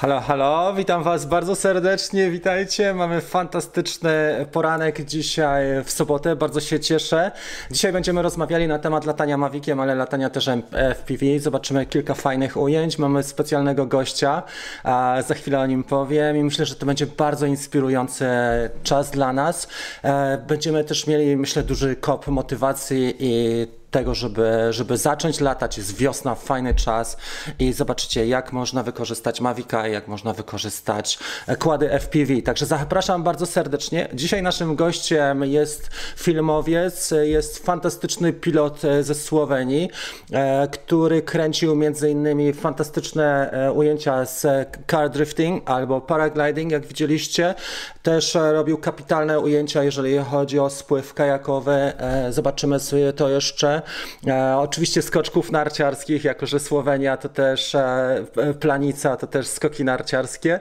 Halo, 0.00 0.20
halo, 0.20 0.74
witam 0.74 1.02
Was 1.02 1.26
bardzo 1.26 1.54
serdecznie, 1.54 2.30
witajcie. 2.30 2.94
Mamy 2.94 3.20
fantastyczny 3.20 4.46
poranek 4.52 5.04
dzisiaj 5.04 5.84
w 5.84 5.90
sobotę, 5.90 6.36
bardzo 6.36 6.60
się 6.60 6.80
cieszę. 6.80 7.30
Dzisiaj 7.70 7.92
będziemy 7.92 8.22
rozmawiali 8.22 8.68
na 8.68 8.78
temat 8.78 9.04
latania 9.04 9.36
Maviciem, 9.36 9.80
ale 9.80 9.94
latania 9.94 10.30
też 10.30 10.50
FPV. 10.94 11.38
Zobaczymy 11.38 11.86
kilka 11.86 12.14
fajnych 12.14 12.56
ujęć. 12.56 12.98
Mamy 12.98 13.22
specjalnego 13.22 13.86
gościa, 13.86 14.42
za 15.28 15.34
chwilę 15.34 15.60
o 15.60 15.66
nim 15.66 15.84
powiem 15.84 16.36
i 16.36 16.44
myślę, 16.44 16.66
że 16.66 16.74
to 16.74 16.86
będzie 16.86 17.06
bardzo 17.06 17.46
inspirujący 17.46 18.26
czas 18.82 19.10
dla 19.10 19.32
nas. 19.32 19.68
E, 20.02 20.38
będziemy 20.48 20.84
też 20.84 21.06
mieli, 21.06 21.36
myślę, 21.36 21.62
duży 21.62 21.96
kop 21.96 22.26
motywacji 22.26 23.14
i 23.18 23.66
tego, 23.90 24.14
żeby, 24.14 24.52
żeby 24.70 24.96
zacząć 24.96 25.40
latać. 25.40 25.78
Jest 25.78 25.96
wiosna, 25.96 26.34
fajny 26.34 26.74
czas 26.74 27.16
i 27.58 27.72
zobaczycie, 27.72 28.26
jak 28.26 28.52
można 28.52 28.82
wykorzystać 28.82 29.40
Mavica 29.40 29.88
jak 29.88 30.08
można 30.08 30.32
wykorzystać 30.32 31.18
kłady 31.58 31.90
FPV. 31.90 32.42
Także 32.42 32.66
zapraszam 32.66 33.22
bardzo 33.22 33.46
serdecznie. 33.46 34.08
Dzisiaj 34.14 34.42
naszym 34.42 34.76
gościem 34.76 35.44
jest 35.44 35.90
filmowiec, 36.16 37.14
jest 37.22 37.66
fantastyczny 37.66 38.32
pilot 38.32 38.82
ze 39.00 39.14
Słowenii, 39.14 39.90
e, 40.32 40.68
który 40.68 41.22
kręcił 41.22 41.82
innymi 42.10 42.52
fantastyczne 42.52 43.50
e, 43.50 43.72
ujęcia 43.72 44.24
z 44.24 44.46
car 44.90 45.10
drifting 45.10 45.70
albo 45.70 46.00
paragliding, 46.00 46.72
jak 46.72 46.86
widzieliście. 46.86 47.54
Też 48.02 48.34
robił 48.34 48.78
kapitalne 48.78 49.40
ujęcia, 49.40 49.82
jeżeli 49.82 50.18
chodzi 50.18 50.58
o 50.58 50.70
spływ 50.70 51.14
kajakowy. 51.14 51.72
E, 51.72 52.32
zobaczymy 52.32 52.80
sobie 52.80 53.12
to 53.12 53.28
jeszcze. 53.28 53.77
E, 54.26 54.56
oczywiście 54.56 55.02
skoczków 55.02 55.52
narciarskich, 55.52 56.24
jako 56.24 56.46
że 56.46 56.60
Słowenia 56.60 57.16
to 57.16 57.28
też 57.28 57.74
e, 57.74 58.24
planica, 58.60 59.16
to 59.16 59.26
też 59.26 59.46
skoki 59.46 59.84
narciarskie, 59.84 60.60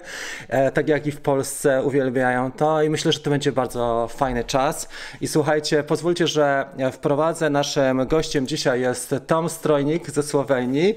e, 0.50 0.72
tak 0.72 0.88
jak 0.88 1.08
i 1.08 1.12
w 1.12 1.22
Polsce 1.22 1.84
uwielbiają 1.84 2.52
to 2.52 2.82
i 2.82 2.90
myślę, 2.90 3.12
że 3.12 3.20
to 3.20 3.30
będzie 3.30 3.52
bardzo 3.52 4.08
fajny 4.12 4.44
czas. 4.44 4.90
I 5.22 5.28
słuchajcie, 5.28 5.84
pozwólcie, 5.84 6.28
że 6.28 6.66
wprowadzę. 6.92 7.50
Naszym 7.50 8.08
gościem 8.08 8.48
dzisiaj 8.48 8.82
jest 8.82 9.16
Tom 9.28 9.50
Strojnik 9.50 10.10
ze 10.10 10.24
Słowenii. 10.24 10.96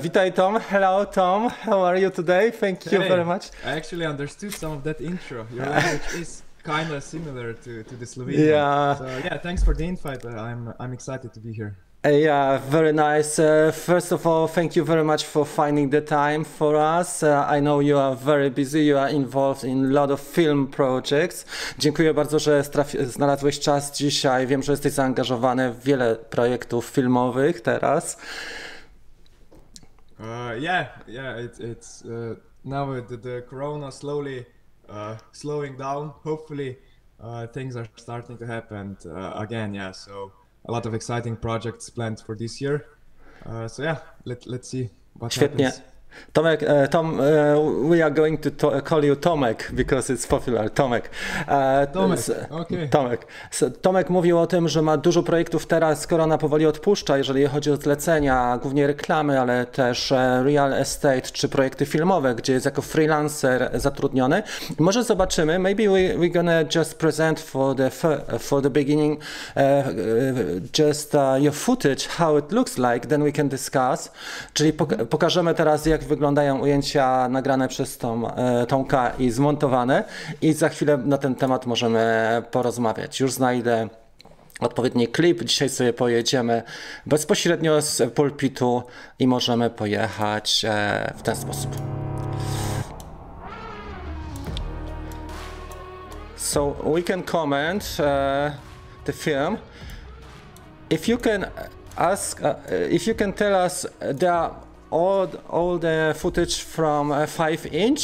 Witaj 0.00 0.32
Tom. 0.32 0.60
Hello 0.60 1.06
Tom. 1.06 1.50
How 1.50 1.86
are 1.86 2.00
you 2.00 2.10
today? 2.10 2.52
Thank 2.52 2.92
you 2.92 3.00
Hey, 3.00 3.08
very 3.08 3.24
much. 3.24 3.42
I 3.64 3.78
actually 3.78 4.06
understood 4.06 4.54
some 4.54 4.72
of 4.76 4.82
that 4.82 5.00
intro. 5.00 5.46
Your 5.54 5.66
language 5.66 6.20
is 6.20 6.42
kind 6.64 6.90
of 6.92 7.02
similar 7.04 7.52
to, 7.52 7.84
to 7.84 7.96
the 7.96 8.06
Slovenian. 8.06 8.48
Yeah. 8.48 8.96
So 8.96 9.06
yeah, 9.06 9.38
thanks 9.38 9.62
for 9.62 9.74
the 9.74 9.84
invite. 9.84 10.24
I'm 10.24 10.72
I'm 10.80 10.92
excited 10.92 11.32
to 11.34 11.40
be 11.40 11.52
here. 11.52 11.76
Yeah, 12.04 12.58
very 12.58 12.92
nice. 12.92 13.38
Uh, 13.38 13.72
first 13.72 14.12
of 14.12 14.26
all, 14.26 14.46
thank 14.46 14.76
you 14.76 14.84
very 14.84 15.02
much 15.04 15.24
for 15.24 15.46
finding 15.46 15.88
the 15.88 16.02
time 16.02 16.44
for 16.44 16.76
us. 16.76 17.22
Uh, 17.22 17.46
I 17.48 17.60
know 17.60 17.80
you 17.80 17.96
are 17.96 18.14
very 18.14 18.50
busy. 18.50 18.84
You 18.84 18.98
are 18.98 19.08
involved 19.08 19.64
in 19.64 19.86
a 19.86 19.88
lot 19.88 20.10
of 20.10 20.20
film 20.20 20.66
projects. 20.66 21.46
Dziękuję 21.78 22.14
bardzo, 22.14 22.38
że 22.38 22.62
znalazłeś 23.06 23.60
czas 23.60 23.96
dzisiaj. 23.96 24.46
Wiem, 24.46 24.62
że 24.62 24.72
jesteś 24.72 24.92
zaangażowany 24.92 25.72
w 25.72 25.84
wiele 25.84 26.16
projektów 26.16 26.86
filmowych 26.86 27.60
teraz. 27.60 28.18
Uh, 30.18 30.62
yeah, 30.62 30.88
yeah. 31.08 31.38
It's 31.38 31.58
it's 31.58 32.04
uh, 32.04 32.36
now 32.64 33.06
the, 33.08 33.18
the 33.18 33.42
Corona 33.42 33.90
slowly 33.90 34.44
uh, 34.88 35.16
slowing 35.32 35.76
down. 35.76 36.12
Hopefully, 36.22 36.78
uh, 37.20 37.46
things 37.48 37.76
are 37.76 37.86
starting 37.96 38.38
to 38.38 38.46
happen 38.46 38.96
uh, 39.06 39.32
again. 39.36 39.74
Yeah. 39.74 39.92
So 39.92 40.32
a 40.66 40.72
lot 40.72 40.86
of 40.86 40.94
exciting 40.94 41.36
projects 41.36 41.90
planned 41.90 42.20
for 42.20 42.34
this 42.34 42.60
year. 42.60 42.86
Uh, 43.46 43.68
so 43.68 43.82
yeah, 43.82 43.98
let 44.24 44.46
let's 44.46 44.68
see 44.68 44.90
what 45.14 45.32
Świetnie. 45.32 45.64
happens. 45.64 45.93
Tomek, 46.32 46.62
uh, 46.62 46.88
Tom, 46.88 47.20
uh, 47.20 47.90
we 47.90 48.04
are 48.04 48.14
going 48.14 48.40
to, 48.40 48.50
to 48.50 48.80
call 48.80 49.04
you 49.04 49.16
Tomek 49.16 49.72
because 49.72 50.14
it's 50.14 50.28
popular. 50.28 50.70
Tomek. 50.70 51.10
Uh, 51.48 51.92
Tomek, 51.92 52.20
okej. 52.50 52.88
Tomek. 52.88 53.26
Tomek 53.82 54.10
mówił 54.10 54.38
o 54.38 54.46
tym, 54.46 54.68
że 54.68 54.82
ma 54.82 54.96
dużo 54.96 55.22
projektów 55.22 55.66
teraz, 55.66 56.06
korona 56.06 56.38
powoli 56.38 56.66
odpuszcza, 56.66 57.18
jeżeli 57.18 57.46
chodzi 57.46 57.70
o 57.70 57.76
zlecenia, 57.76 58.58
głównie 58.62 58.86
reklamy, 58.86 59.40
ale 59.40 59.66
też 59.66 60.12
real 60.44 60.72
estate 60.72 61.20
czy 61.20 61.48
projekty 61.48 61.86
filmowe, 61.86 62.34
gdzie 62.34 62.52
jest 62.52 62.66
jako 62.66 62.82
freelancer 62.82 63.70
zatrudniony. 63.74 64.42
Może 64.78 65.04
zobaczymy, 65.04 65.58
maybe 65.58 65.82
we, 65.82 66.18
we're 66.18 66.32
gonna 66.32 66.60
just 66.74 66.94
present 66.94 67.40
for 67.40 67.76
the, 67.76 67.90
for 68.38 68.62
the 68.62 68.70
beginning 68.70 69.20
just 70.78 71.14
uh, 71.14 71.20
your 71.42 71.54
footage, 71.54 72.08
how 72.08 72.38
it 72.38 72.52
looks 72.52 72.78
like, 72.78 73.08
then 73.08 73.24
we 73.24 73.32
can 73.32 73.48
discuss. 73.48 74.10
Czyli 74.52 74.72
pok- 74.72 75.06
pokażemy 75.06 75.54
teraz, 75.54 75.86
jak 75.86 76.03
wyglądają 76.06 76.58
ujęcia 76.58 77.28
nagrane 77.28 77.68
przez 77.68 77.98
tą, 77.98 78.34
e, 78.34 78.66
Tomka 78.66 79.12
i 79.18 79.30
zmontowane 79.30 80.04
i 80.42 80.52
za 80.52 80.68
chwilę 80.68 80.96
na 80.96 81.18
ten 81.18 81.34
temat 81.34 81.66
możemy 81.66 82.42
porozmawiać. 82.50 83.20
Już 83.20 83.32
znajdę 83.32 83.88
odpowiedni 84.60 85.08
klip. 85.08 85.44
Dzisiaj 85.44 85.68
sobie 85.68 85.92
pojedziemy 85.92 86.62
bezpośrednio 87.06 87.82
z 87.82 88.12
pulpitu 88.14 88.82
i 89.18 89.26
możemy 89.26 89.70
pojechać 89.70 90.64
e, 90.64 91.14
w 91.16 91.22
ten 91.22 91.36
sposób. 91.36 91.70
So 96.54 96.76
we 96.94 97.02
can 97.02 97.22
comment 97.22 97.82
uh, 97.98 98.52
the 99.04 99.12
film. 99.12 99.58
If 100.90 101.08
you 101.08 101.18
can 101.18 101.46
ask, 101.96 102.40
uh, 102.42 102.54
if 102.90 103.06
you 103.06 103.14
can 103.14 103.32
tell 103.32 103.54
us 103.54 103.86
the 104.00 104.50
all 104.98 105.26
all 105.56 105.78
the 105.78 106.14
footage 106.22 106.56
from 106.76 107.10
uh, 107.10 107.26
five 107.26 107.62
inch. 107.86 108.02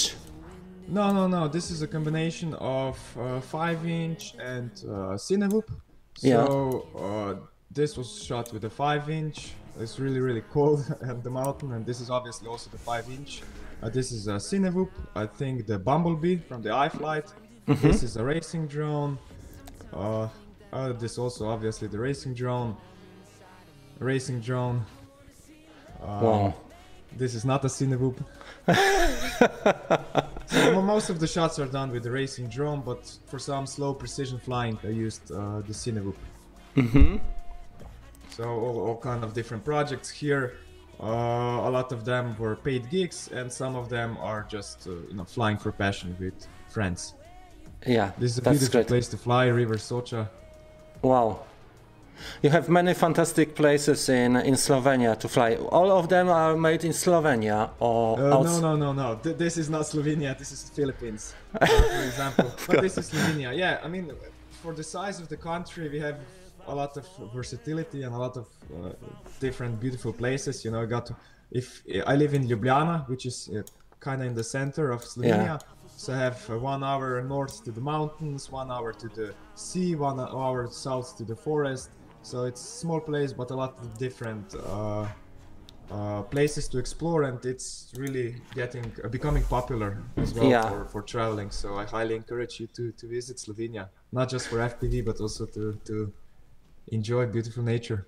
No, 0.88 1.12
no, 1.12 1.24
no. 1.28 1.46
This 1.56 1.70
is 1.70 1.82
a 1.82 1.86
combination 1.96 2.54
of 2.54 2.96
uh, 3.16 3.40
five 3.40 3.80
inch 3.86 4.34
and 4.54 4.70
uh, 4.84 5.16
Cinewhoop. 5.26 5.68
So 6.16 6.28
Yeah. 6.28 7.06
uh, 7.06 7.34
this 7.78 7.96
was 7.96 8.08
shot 8.28 8.52
with 8.52 8.64
a 8.64 8.70
five 8.82 9.08
inch. 9.08 9.38
It's 9.82 10.00
really, 10.00 10.20
really 10.28 10.42
cold 10.56 10.80
at 11.10 11.22
the 11.22 11.30
mountain, 11.30 11.68
and 11.74 11.82
this 11.86 12.00
is 12.00 12.08
obviously 12.10 12.48
also 12.48 12.68
the 12.70 12.82
five 12.90 13.06
inch. 13.18 13.42
Uh, 13.82 13.88
this 13.88 14.10
is 14.16 14.26
a 14.26 14.38
Cinewhoop. 14.50 14.90
I 15.14 15.26
think 15.26 15.66
the 15.72 15.78
Bumblebee 15.78 16.38
from 16.48 16.60
the 16.62 16.70
iFlight. 16.86 17.28
This 17.86 18.02
is 18.02 18.16
a 18.16 18.24
racing 18.24 18.66
drone. 18.66 19.16
Uh, 19.92 20.28
uh, 20.72 20.92
this 21.02 21.18
also 21.18 21.42
obviously 21.54 21.86
the 21.88 21.98
racing 22.08 22.34
drone. 22.34 22.76
Racing 24.00 24.40
drone. 24.40 24.84
Uh, 26.02 26.20
Wow. 26.26 26.54
This 27.16 27.34
is 27.34 27.44
not 27.44 27.64
a 27.64 27.68
Cinewhoop. 27.68 28.16
so 30.46 30.82
most 30.82 31.10
of 31.10 31.18
the 31.20 31.26
shots 31.26 31.58
are 31.58 31.66
done 31.66 31.90
with 31.90 32.02
the 32.04 32.10
racing 32.10 32.48
drone, 32.48 32.80
but 32.80 33.10
for 33.26 33.38
some 33.38 33.66
slow 33.66 33.92
precision 33.94 34.38
flying, 34.38 34.78
I 34.84 34.88
used 34.88 35.30
uh, 35.30 35.60
the 35.60 35.72
Cinewhoop. 35.72 36.14
Mm-hmm. 36.76 37.16
So 38.30 38.44
all, 38.44 38.80
all 38.86 38.96
kind 38.96 39.24
of 39.24 39.34
different 39.34 39.64
projects 39.64 40.08
here. 40.08 40.54
Uh, 41.02 41.06
a 41.68 41.70
lot 41.70 41.92
of 41.92 42.04
them 42.04 42.36
were 42.38 42.56
paid 42.56 42.88
gigs, 42.90 43.28
and 43.32 43.50
some 43.50 43.74
of 43.74 43.88
them 43.88 44.16
are 44.18 44.46
just 44.48 44.86
uh, 44.86 44.90
you 45.08 45.14
know 45.14 45.24
flying 45.24 45.56
for 45.56 45.72
passion 45.72 46.16
with 46.20 46.46
friends. 46.68 47.14
Yeah, 47.86 48.12
This 48.18 48.32
is 48.32 48.38
a 48.38 48.42
beautiful 48.42 48.72
great. 48.72 48.86
place 48.88 49.08
to 49.08 49.16
fly, 49.16 49.46
River 49.46 49.76
Soča. 49.76 50.28
Wow. 51.00 51.40
You 52.42 52.50
have 52.50 52.68
many 52.68 52.94
fantastic 52.94 53.54
places 53.54 54.08
in, 54.08 54.36
in 54.36 54.54
Slovenia 54.54 55.14
to 55.18 55.28
fly. 55.28 55.56
All 55.56 55.90
of 55.90 56.08
them 56.08 56.28
are 56.28 56.56
made 56.56 56.84
in 56.84 56.92
Slovenia 56.92 57.70
or 57.78 58.18
Uh, 58.18 58.42
no, 58.42 58.60
no, 58.60 58.76
no, 58.76 58.92
no. 58.92 59.18
Th- 59.22 59.36
this 59.36 59.56
is 59.56 59.68
not 59.70 59.82
Slovenia. 59.82 60.36
This 60.38 60.52
is 60.52 60.70
Philippines, 60.74 61.34
uh, 61.60 61.66
for 61.96 62.02
example. 62.04 62.50
but 62.66 62.80
this 62.82 62.96
is 62.98 63.10
Slovenia. 63.10 63.50
Yeah, 63.62 63.80
I 63.84 63.88
mean, 63.88 64.12
for 64.62 64.72
the 64.74 64.84
size 64.84 65.20
of 65.20 65.28
the 65.28 65.36
country, 65.36 65.88
we 65.88 65.98
have 66.00 66.18
a 66.66 66.74
lot 66.74 66.96
of 66.96 67.06
versatility 67.34 68.02
and 68.04 68.14
a 68.14 68.18
lot 68.18 68.36
of 68.36 68.46
uh, 68.72 68.92
different 69.40 69.80
beautiful 69.80 70.12
places. 70.12 70.64
You 70.64 70.70
know, 70.72 70.82
I 70.82 70.86
got 70.86 71.06
to, 71.06 71.16
if 71.50 71.82
I 72.06 72.14
live 72.16 72.34
in 72.34 72.46
Ljubljana, 72.46 73.08
which 73.08 73.26
is 73.26 73.48
uh, 73.48 73.62
kind 74.00 74.20
of 74.22 74.26
in 74.28 74.34
the 74.34 74.44
center 74.44 74.90
of 74.92 75.02
Slovenia. 75.04 75.60
So 75.96 76.12
I 76.14 76.18
have 76.18 76.48
uh, 76.48 76.58
one 76.58 76.82
hour 76.82 77.20
north 77.22 77.64
to 77.64 77.70
the 77.72 77.80
mountains, 77.80 78.50
one 78.50 78.70
hour 78.70 78.92
to 78.92 79.08
the 79.08 79.34
sea, 79.54 79.94
one 79.96 80.18
hour 80.20 80.68
south 80.70 81.16
to 81.18 81.24
the 81.24 81.36
forest. 81.36 81.90
So 82.22 82.44
it's 82.44 82.60
small 82.62 83.00
place, 83.00 83.32
but 83.32 83.50
a 83.50 83.54
lot 83.56 83.78
of 83.78 83.96
different 83.98 84.54
uh, 84.54 85.08
uh, 85.90 86.22
places 86.24 86.68
to 86.68 86.78
explore, 86.78 87.24
and 87.24 87.44
it's 87.44 87.92
really 87.96 88.42
getting 88.54 88.94
uh, 89.04 89.08
becoming 89.08 89.44
popular 89.44 90.02
as 90.16 90.34
well 90.34 90.52
Yeah. 90.52 90.62
for, 90.66 90.86
for 90.86 91.02
traveling. 91.02 91.50
So 91.50 91.76
I 91.76 91.84
highly 91.84 92.14
encourage 92.16 92.60
you 92.60 92.68
to, 92.68 92.92
to 92.92 93.08
visit 93.08 93.38
Slovenia, 93.38 93.90
not 94.12 94.30
just 94.30 94.48
for 94.48 94.60
FPV, 94.60 95.02
but 95.02 95.20
also 95.20 95.46
to, 95.46 95.80
to 95.86 96.14
enjoy 96.88 97.26
beautiful 97.26 97.62
nature. 97.64 98.06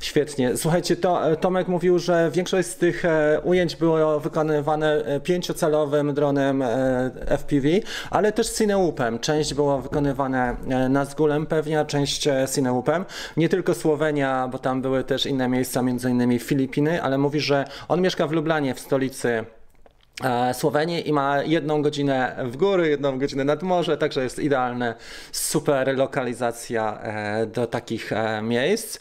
Świetnie. 0.00 0.56
Słuchajcie, 0.56 0.96
to, 0.96 1.36
Tomek 1.40 1.68
mówił, 1.68 1.98
że 1.98 2.30
większość 2.32 2.68
z 2.68 2.76
tych 2.76 3.04
e, 3.04 3.40
ujęć 3.44 3.76
było 3.76 4.20
wykonywane 4.20 5.04
e, 5.04 5.20
pięciocalowym 5.20 6.14
dronem 6.14 6.62
e, 6.62 7.10
FPV, 7.38 7.68
ale 8.10 8.32
też 8.32 8.50
Cineupem. 8.50 9.18
Część 9.18 9.54
było 9.54 9.80
wykonywane 9.80 10.56
e, 10.68 10.88
Nazgulem 10.88 11.46
pewnie, 11.46 11.80
a 11.80 11.84
część 11.84 12.26
e, 12.26 12.46
Cineupem. 12.54 13.04
Nie 13.36 13.48
tylko 13.48 13.74
Słowenia, 13.74 14.48
bo 14.48 14.58
tam 14.58 14.82
były 14.82 15.04
też 15.04 15.26
inne 15.26 15.48
miejsca, 15.48 15.82
między 15.82 16.10
innymi 16.10 16.38
Filipiny, 16.38 17.02
ale 17.02 17.18
mówi, 17.18 17.40
że 17.40 17.64
on 17.88 18.00
mieszka 18.00 18.26
w 18.26 18.32
Lublanie, 18.32 18.74
w 18.74 18.80
stolicy 18.80 19.28
e, 19.28 19.59
Słowenii 20.52 21.08
i 21.08 21.12
ma 21.12 21.42
jedną 21.42 21.82
godzinę 21.82 22.36
w 22.44 22.56
góry, 22.56 22.88
jedną 22.88 23.18
godzinę 23.18 23.44
nad 23.44 23.62
morze, 23.62 23.96
także 23.96 24.22
jest 24.22 24.38
idealna, 24.38 24.94
super 25.32 25.96
lokalizacja 25.98 27.00
e, 27.02 27.46
do 27.46 27.66
takich 27.66 28.12
e, 28.12 28.42
miejsc. 28.42 28.98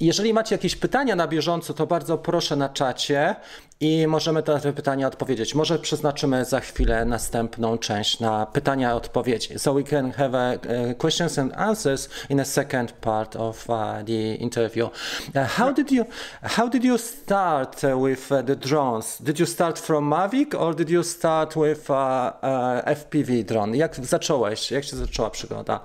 Jeżeli 0.00 0.34
macie 0.34 0.54
jakieś 0.54 0.76
pytania 0.76 1.16
na 1.16 1.28
bieżąco, 1.28 1.74
to 1.74 1.86
bardzo 1.86 2.18
proszę 2.18 2.56
na 2.56 2.68
czacie 2.68 3.36
i 3.80 4.06
możemy 4.06 4.42
na 4.46 4.60
te 4.60 4.72
pytania 4.72 5.06
odpowiedzieć. 5.06 5.54
Może 5.54 5.78
przeznaczymy 5.78 6.44
za 6.44 6.60
chwilę 6.60 7.04
następną 7.04 7.78
część 7.78 8.20
na 8.20 8.46
pytania 8.46 8.90
i 8.90 8.94
odpowiedzi. 8.94 9.58
So 9.58 9.74
we 9.74 9.82
can 9.82 10.12
have 10.12 10.38
a, 10.38 10.52
uh, 10.52 10.98
questions 10.98 11.38
and 11.38 11.52
answers 11.56 12.08
in 12.28 12.40
a 12.40 12.44
second 12.44 12.92
part 12.92 13.36
of 13.36 13.70
uh, 13.70 13.76
the 14.06 14.34
interview. 14.34 14.86
Uh, 14.86 15.46
how 15.48 15.74
did 15.74 15.92
you 15.92 16.04
how 16.42 16.68
did 16.68 16.84
you 16.84 16.98
start 16.98 17.84
uh, 17.84 18.04
with 18.04 18.32
uh, 18.32 18.42
the 18.42 18.56
drones? 18.56 19.22
Did 19.22 19.40
you 19.40 19.46
start 19.46 19.78
from 19.78 20.10
Mavic 20.10 20.54
or 20.54 20.74
did 20.74 20.90
you 20.90 21.02
start 21.02 21.54
with 21.56 21.90
uh, 21.90 22.82
FPV 22.84 23.44
drone? 23.44 23.76
Jak 23.76 23.96
zacząłeś? 23.96 24.70
Jak 24.70 24.84
się 24.84 24.96
zaczęła 24.96 25.30
przygoda? 25.30 25.80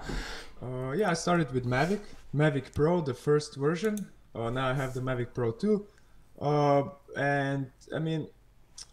yeah, 0.96 1.14
I 1.14 1.16
started 1.16 1.52
with 1.52 1.66
Mavic, 1.66 2.02
Mavic 2.34 2.70
Pro, 2.70 3.02
the 3.02 3.14
first 3.14 3.60
version. 3.60 3.96
now 4.34 4.72
I 4.72 4.76
have 4.76 4.94
the 4.94 5.02
Mavic 5.02 5.30
Pro 5.34 5.52
2. 5.52 5.80
Uh, 6.44 6.90
and 7.16 7.72
I 7.96 8.00
mean, 8.00 8.28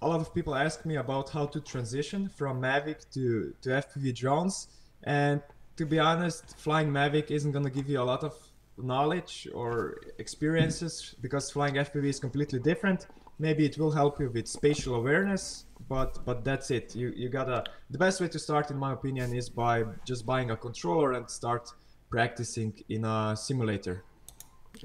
a 0.02 0.08
lot 0.08 0.20
of 0.20 0.32
people 0.32 0.54
ask 0.54 0.86
me 0.86 0.96
about 0.96 1.30
how 1.30 1.46
to 1.46 1.60
transition 1.60 2.28
from 2.28 2.62
Mavic 2.62 3.10
to, 3.14 3.52
to 3.62 3.68
FPV 3.70 4.14
drones. 4.14 4.68
And 5.02 5.42
to 5.76 5.84
be 5.84 5.98
honest, 5.98 6.56
flying 6.58 6.90
Mavic 6.90 7.30
isn't 7.30 7.50
going 7.50 7.64
to 7.64 7.70
give 7.70 7.88
you 7.88 8.00
a 8.00 8.06
lot 8.12 8.22
of 8.22 8.34
knowledge 8.78 9.48
or 9.52 10.00
experiences 10.18 11.16
because 11.20 11.50
flying 11.50 11.74
FPV 11.74 12.04
is 12.04 12.20
completely 12.20 12.60
different. 12.60 13.08
Maybe 13.38 13.66
it 13.66 13.78
will 13.78 13.90
help 13.90 14.20
you 14.20 14.30
with 14.30 14.46
spatial 14.46 14.94
awareness, 14.94 15.64
but 15.88 16.24
but 16.26 16.44
that's 16.44 16.70
it. 16.70 16.94
You 16.94 17.12
you 17.16 17.30
gotta 17.30 17.64
the 17.90 17.98
best 17.98 18.20
way 18.20 18.28
to 18.28 18.38
start, 18.38 18.70
in 18.70 18.76
my 18.76 18.92
opinion, 18.92 19.34
is 19.34 19.48
by 19.48 19.84
just 20.04 20.26
buying 20.26 20.50
a 20.50 20.56
controller 20.56 21.12
and 21.12 21.28
start 21.28 21.70
practicing 22.10 22.74
in 22.90 23.04
a 23.04 23.34
simulator. 23.34 24.04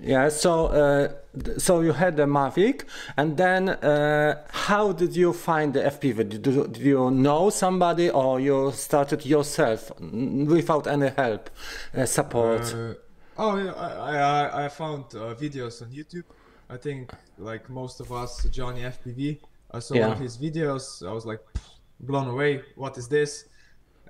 Yeah, 0.02 0.28
so 0.28 0.66
uh, 0.68 1.58
so 1.58 1.80
you 1.80 1.94
had 1.94 2.18
the 2.18 2.26
Mavic, 2.26 2.84
and 3.16 3.38
then 3.38 3.70
uh, 3.70 4.44
how 4.52 4.92
did 4.92 5.16
you 5.16 5.32
find 5.32 5.74
the 5.74 5.84
FPV? 5.84 6.30
Did 6.30 6.48
you, 6.48 6.68
did 6.68 6.84
you, 6.84 7.12
know 7.12 7.50
somebody, 7.50 8.10
or 8.10 8.40
you 8.42 8.72
started 8.74 9.26
yourself 9.26 9.92
without 10.00 10.88
any 10.88 11.10
help, 11.10 11.50
uh, 11.96 12.06
support? 12.06 12.74
Uh, 12.74 12.96
oh, 13.38 13.58
yeah, 13.58 13.72
I, 13.72 14.16
I, 14.16 14.66
I 14.66 14.68
found 14.68 15.06
uh, 15.16 15.34
videos 15.36 15.82
on 15.82 15.90
YouTube. 15.90 16.26
I 16.70 16.76
think 16.76 17.14
like 17.38 17.70
most 17.70 18.02
of 18.02 18.12
us, 18.12 18.44
Johnny 18.46 18.82
FPV. 18.82 19.40
I 19.72 19.80
saw 19.80 19.96
yeah. 19.96 20.08
one 20.08 20.12
of 20.12 20.20
his 20.20 20.38
videos. 20.38 21.08
I 21.08 21.14
was 21.14 21.26
like 21.26 21.40
blown 22.02 22.28
away. 22.28 22.64
What 22.76 22.98
is 22.98 23.08
this? 23.08 23.46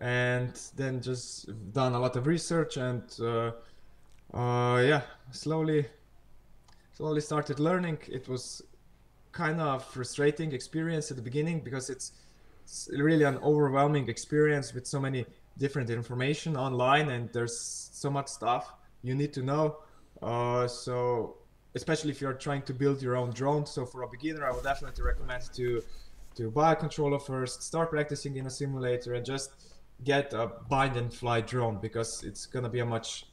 And 0.01 0.59
then 0.75 0.99
just 1.01 1.47
done 1.73 1.93
a 1.93 1.99
lot 1.99 2.15
of 2.15 2.25
research 2.25 2.77
and 2.77 3.03
uh, 4.35 4.81
yeah, 4.81 5.01
slowly, 5.31 5.85
slowly 6.93 7.21
started 7.21 7.59
learning. 7.59 7.97
It 8.07 8.27
was 8.27 8.61
kind 9.31 9.59
of 9.59 9.83
frustrating 9.83 10.51
experience 10.51 11.09
at 11.11 11.17
the 11.17 11.23
beginning 11.23 11.61
because 11.61 11.89
it's, 11.89 12.11
it's 12.63 12.89
really 12.97 13.23
an 13.23 13.37
overwhelming 13.37 14.09
experience 14.09 14.73
with 14.73 14.85
so 14.85 14.99
many 14.99 15.25
different 15.57 15.89
information 15.89 16.57
online 16.57 17.09
and 17.09 17.31
there's 17.31 17.57
so 17.93 18.09
much 18.09 18.27
stuff 18.27 18.73
you 19.01 19.15
need 19.15 19.33
to 19.33 19.41
know. 19.41 19.77
Uh, 20.21 20.67
so 20.67 21.37
especially 21.75 22.09
if 22.09 22.21
you're 22.21 22.33
trying 22.33 22.61
to 22.63 22.73
build 22.73 23.01
your 23.01 23.15
own 23.15 23.31
drone. 23.31 23.65
So 23.65 23.85
for 23.85 24.03
a 24.03 24.07
beginner, 24.07 24.45
I 24.45 24.51
would 24.51 24.63
definitely 24.63 25.03
recommend 25.03 25.53
to 25.53 25.83
to 26.35 26.51
buy 26.51 26.73
a 26.73 26.75
controller 26.75 27.17
first, 27.19 27.63
start 27.63 27.89
practicing 27.89 28.35
in 28.35 28.45
a 28.45 28.49
simulator, 28.49 29.13
and 29.13 29.25
just 29.25 29.51
get 30.03 30.33
a 30.33 30.51
bind 30.69 30.97
and 30.97 31.13
fly 31.13 31.39
drone 31.39 31.77
because 31.81 32.23
it's 32.23 32.45
gonna 32.45 32.67
be 32.69 32.79
a 32.79 32.85
much 32.85 33.27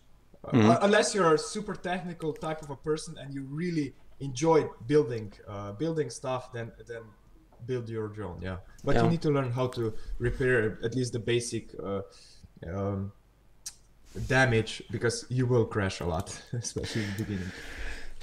uh, 0.45 0.79
unless 0.83 1.15
you're 1.15 1.35
a 1.35 1.39
super 1.39 1.75
technical 1.75 2.33
type 2.33 2.63
of 2.63 2.71
a 2.71 2.77
person 2.77 3.17
and 3.19 3.33
you 3.35 3.43
really 3.45 3.95
enjoy 4.21 4.69
building 4.87 5.33
uh, 5.49 5.73
building 5.73 6.11
stuff 6.11 6.53
then 6.53 6.73
then 6.87 7.03
build 7.67 7.89
your 7.89 8.09
drone 8.09 8.41
yeah. 8.41 8.57
But 8.85 8.97
yeah. 8.97 9.05
you 9.05 9.11
need 9.11 9.23
to 9.23 9.31
learn 9.31 9.53
how 9.53 9.69
to 9.69 9.95
repair 10.19 10.79
at 10.83 10.97
least 10.97 11.13
the 11.13 11.21
basic 11.21 11.71
uh, 11.81 12.03
um, 12.69 13.13
damage 14.27 14.83
because 14.91 15.25
you 15.29 15.47
will 15.47 15.65
crash 15.65 16.01
a 16.01 16.05
lot 16.05 16.41
especially 16.53 17.05
in 17.05 17.11
the 17.17 17.25
beginning 17.25 17.53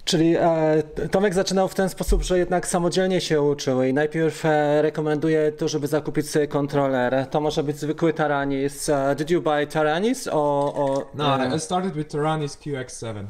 Czyli 0.10 0.36
e, 0.38 0.84
Tomek 1.12 1.34
zaczynał 1.34 1.68
w 1.68 1.76
ten 1.76 1.90
sposób, 1.90 2.24
że 2.24 2.40
jednak 2.40 2.68
samodzielnie 2.68 3.22
się 3.22 3.42
uczył 3.42 3.84
i 3.84 3.94
najpierw 3.94 4.46
e, 4.46 4.82
rekomenduje 4.82 5.52
to, 5.52 5.68
żeby 5.68 5.88
zakupić 5.88 6.30
sobie 6.30 6.48
kontroler. 6.48 7.28
To 7.28 7.42
może 7.42 7.64
być 7.64 7.78
zwykły 7.78 8.14
Taranis. 8.14 8.90
Uh, 8.90 9.16
did 9.18 9.30
you 9.30 9.42
buy 9.42 9.68
Taranis 9.68 10.28
or, 10.28 10.72
or 10.76 11.06
No, 11.14 11.56
I 11.56 11.60
started 11.60 11.94
with 11.94 12.12
Taranis 12.12 12.58
QX7. 12.58 13.26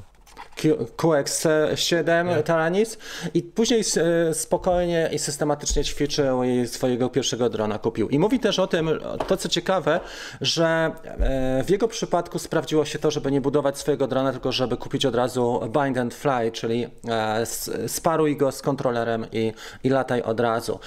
QX7 0.97 2.27
yeah. 2.27 2.44
Taranis 2.44 2.97
i 3.33 3.44
później 3.44 3.83
e, 4.29 4.33
spokojnie 4.33 5.09
i 5.11 5.19
systematycznie 5.19 5.83
ćwiczył 5.83 6.44
i 6.44 6.67
swojego 6.67 7.09
pierwszego 7.09 7.50
drona 7.50 7.79
kupił. 7.79 8.09
I 8.09 8.19
mówi 8.19 8.39
też 8.39 8.59
o 8.59 8.67
tym, 8.67 8.89
to 9.27 9.38
co 9.38 9.50
ciekawe, 9.50 10.00
że 10.41 10.91
e, 11.19 11.63
w 11.63 11.69
jego 11.69 11.88
przypadku 11.88 12.39
sprawdziło 12.39 12.85
się 12.85 13.00
to, 13.00 13.11
żeby 13.11 13.31
nie 13.31 13.41
budować 13.41 13.77
swojego 13.77 14.07
drona, 14.07 14.31
tylko 14.31 14.51
żeby 14.51 14.77
kupić 14.77 15.06
od 15.06 15.15
razu 15.15 15.61
bind 15.83 15.97
and 15.97 16.13
fly, 16.13 16.51
czyli 16.51 16.88
e, 17.07 17.45
sparuj 17.88 18.38
go 18.38 18.51
z 18.51 18.61
kontrolerem 18.61 19.25
i, 19.31 19.53
i 19.83 19.89
lataj 19.89 20.21
od 20.21 20.39
razu. 20.39 20.79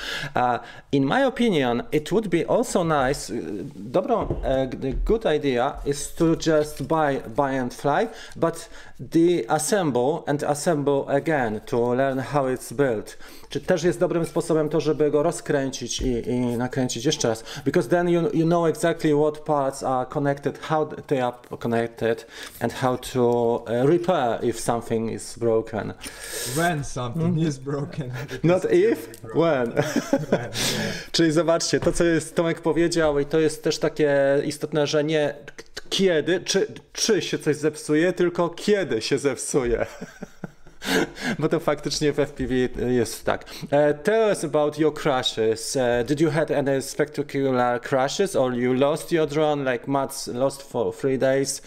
In 0.93 1.07
my 1.07 1.27
opinion, 1.27 1.83
it 1.93 2.11
would 2.11 2.29
be 2.29 2.45
also 2.49 2.85
nice, 2.85 3.33
dobrą, 3.77 4.35
good 5.05 5.25
idea 5.37 5.77
is 5.87 6.15
to 6.15 6.25
just 6.25 6.83
buy, 6.83 7.21
buy 7.37 7.61
and 7.61 7.75
fly, 7.75 8.09
but 8.37 8.69
the 9.11 9.45
assemble 9.63 10.25
and 10.27 10.43
assemble 10.43 11.09
again 11.09 11.63
to 11.67 11.79
learn 11.79 12.19
how 12.19 12.47
it's 12.47 12.73
built. 12.73 13.15
Czy 13.53 13.61
też 13.61 13.83
jest 13.83 14.01
dobrym 14.01 14.27
sposobem 14.27 14.69
to, 14.69 14.81
żeby 14.81 15.11
go 15.11 15.23
rozkręcić 15.23 16.01
i, 16.01 16.31
i 16.31 16.41
nakręcić 16.41 17.05
jeszcze 17.05 17.29
raz? 17.29 17.45
Because 17.65 17.89
then 17.89 18.09
you, 18.09 18.23
you 18.35 18.47
know 18.47 18.69
exactly 18.69 19.15
what 19.15 19.39
parts 19.39 19.83
are 19.83 20.07
connected, 20.07 20.59
how 20.59 20.87
they 20.87 21.25
are 21.25 21.37
connected 21.59 22.27
and 22.61 22.73
how 22.73 22.99
to 22.99 23.55
uh, 23.67 23.91
repair 23.91 24.45
if 24.45 24.61
something 24.61 25.13
is 25.13 25.39
broken. 25.39 25.93
When 26.57 26.85
something 26.85 27.39
is 27.39 27.59
broken. 27.59 28.11
Not 28.45 28.65
if, 28.65 29.09
when. 29.35 29.73
when 30.31 30.51
Czyli 31.13 31.33
zobaczcie, 31.33 31.81
to 31.81 31.93
co 31.93 32.05
jest 32.05 32.35
Tomek 32.35 32.61
powiedział 32.61 33.19
i 33.19 33.27
to 33.27 33.41
jest 33.41 33.65
też 33.65 33.79
takie 33.79 34.43
istotne, 34.45 34.87
że 34.87 35.05
nie 35.05 35.35
kiedy, 35.91 36.41
czy, 36.41 36.67
czy 36.93 37.23
się 37.23 37.39
coś 37.39 37.57
zepsuje, 37.57 38.13
tylko 38.13 38.49
kiedy 38.49 39.03
się 39.03 39.19
zepsuje. 39.19 39.87
Bo 41.39 41.49
to 41.49 41.61
faktycznie 41.61 42.13
w 42.13 42.17
FPV 42.19 42.55
jest 42.93 43.25
tak. 43.25 43.45
Uh, 43.63 43.69
tell 44.03 44.31
us 44.31 44.45
about 44.45 44.79
your 44.79 44.95
crashes. 44.95 45.77
Uh, 45.77 46.07
did 46.07 46.21
you 46.21 46.31
have 46.31 46.51
any 46.51 46.83
spectacular 46.83 47.81
crashes 47.81 48.37
or 48.37 48.55
you 48.55 48.75
lost 48.75 49.13
your 49.13 49.27
drone 49.27 49.65
like 49.65 49.91
Mats 49.91 50.27
lost 50.27 50.63
for 50.63 50.93
three 50.93 51.19
days 51.19 51.63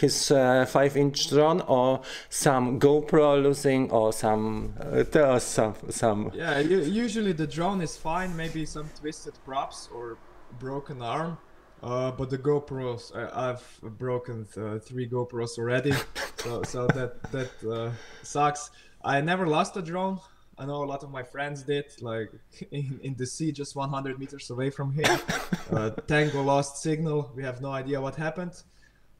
his 0.00 0.30
5-inch 0.30 1.26
uh, 1.26 1.36
drone 1.36 1.62
or 1.66 2.00
some 2.30 2.78
GoPro 2.78 3.42
losing 3.42 3.90
or 3.90 4.12
some... 4.12 4.74
tell 5.10 5.32
us 5.32 5.44
some, 5.44 5.74
some... 5.90 6.30
Yeah, 6.34 6.58
usually 6.60 7.32
the 7.32 7.46
drone 7.46 7.80
is 7.82 7.96
fine, 7.96 8.36
maybe 8.36 8.66
some 8.66 8.90
twisted 9.00 9.34
props 9.44 9.88
or 9.94 10.16
broken 10.58 11.02
arm. 11.02 11.38
Uh, 11.82 12.10
but 12.10 12.30
the 12.30 12.38
GoPros, 12.38 13.14
I, 13.14 13.48
have 13.48 13.62
broken 13.82 14.46
th- 14.46 14.82
three 14.82 15.08
GoPros 15.08 15.58
already, 15.58 15.92
so 16.36 16.62
so 16.62 16.86
that 16.88 17.22
that 17.32 17.70
uh, 17.70 17.90
sucks. 18.22 18.70
I 19.04 19.20
never 19.20 19.46
lost 19.46 19.76
a 19.76 19.82
drone. 19.82 20.18
I 20.58 20.64
know 20.64 20.82
a 20.82 20.86
lot 20.86 21.02
of 21.02 21.10
my 21.10 21.22
friends 21.22 21.62
did, 21.62 21.84
like 22.00 22.30
in, 22.70 22.98
in 23.02 23.14
the 23.16 23.26
sea, 23.26 23.52
just 23.52 23.76
100 23.76 24.18
meters 24.18 24.50
away 24.50 24.70
from 24.70 24.92
here. 24.92 25.18
Uh, 25.68 25.90
Tango 26.06 26.42
lost 26.42 26.80
signal. 26.80 27.32
We 27.34 27.42
have 27.42 27.60
no 27.60 27.72
idea 27.72 28.00
what 28.00 28.14
happened. 28.14 28.62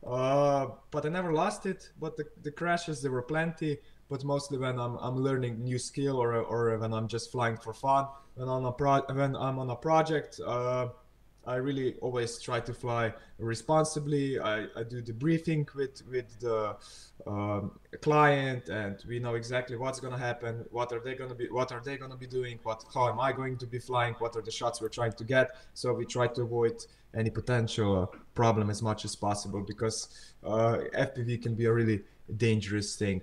Uh, 0.06 0.68
but 0.92 1.04
I 1.04 1.08
never 1.08 1.32
lost 1.32 1.66
it. 1.66 1.90
But 1.98 2.16
the, 2.16 2.24
the 2.42 2.52
crashes, 2.52 3.02
there 3.02 3.10
were 3.10 3.22
plenty. 3.22 3.78
But 4.08 4.22
mostly 4.22 4.56
when 4.56 4.78
I'm, 4.78 4.96
I'm 4.98 5.16
learning 5.16 5.64
new 5.64 5.78
skill 5.80 6.22
or, 6.22 6.36
or 6.36 6.78
when 6.78 6.92
I'm 6.92 7.08
just 7.08 7.32
flying 7.32 7.56
for 7.56 7.74
fun. 7.74 8.06
When, 8.36 8.48
on 8.48 8.64
a 8.64 8.70
pro- 8.70 9.02
when 9.12 9.34
I'm 9.34 9.58
on 9.58 9.68
a 9.70 9.74
project, 9.74 10.38
uh, 10.46 10.90
I 11.46 11.56
really 11.56 11.94
always 12.00 12.40
try 12.40 12.60
to 12.60 12.74
fly 12.74 13.14
responsibly. 13.38 14.38
I, 14.38 14.66
I 14.76 14.82
do 14.82 15.00
the 15.00 15.12
briefing 15.12 15.66
with 15.74 16.02
with 16.10 16.38
the 16.40 16.76
um, 17.26 17.78
client, 18.02 18.68
and 18.68 19.02
we 19.08 19.18
know 19.18 19.34
exactly 19.34 19.76
what's 19.76 20.00
going 20.00 20.12
to 20.12 20.18
happen. 20.18 20.64
What 20.70 20.92
are 20.92 21.00
they 21.00 21.14
going 21.14 21.30
to 21.30 21.36
be? 21.36 21.48
What 21.48 21.70
are 21.70 21.80
they 21.80 21.96
going 21.96 22.10
to 22.10 22.16
be 22.16 22.26
doing? 22.26 22.58
What? 22.64 22.84
How 22.92 23.08
am 23.08 23.20
I 23.20 23.32
going 23.32 23.58
to 23.58 23.66
be 23.66 23.78
flying? 23.78 24.14
What 24.14 24.34
are 24.36 24.42
the 24.42 24.50
shots 24.50 24.80
we're 24.80 24.88
trying 24.88 25.12
to 25.12 25.24
get? 25.24 25.56
So 25.74 25.94
we 25.94 26.04
try 26.04 26.26
to 26.26 26.42
avoid 26.42 26.84
any 27.14 27.30
potential 27.30 28.12
problem 28.34 28.68
as 28.68 28.82
much 28.82 29.04
as 29.04 29.14
possible 29.14 29.62
because 29.62 30.34
uh, 30.44 30.78
FPV 30.94 31.42
can 31.42 31.54
be 31.54 31.66
a 31.66 31.72
really 31.72 32.02
dangerous 32.36 32.96
thing. 32.96 33.22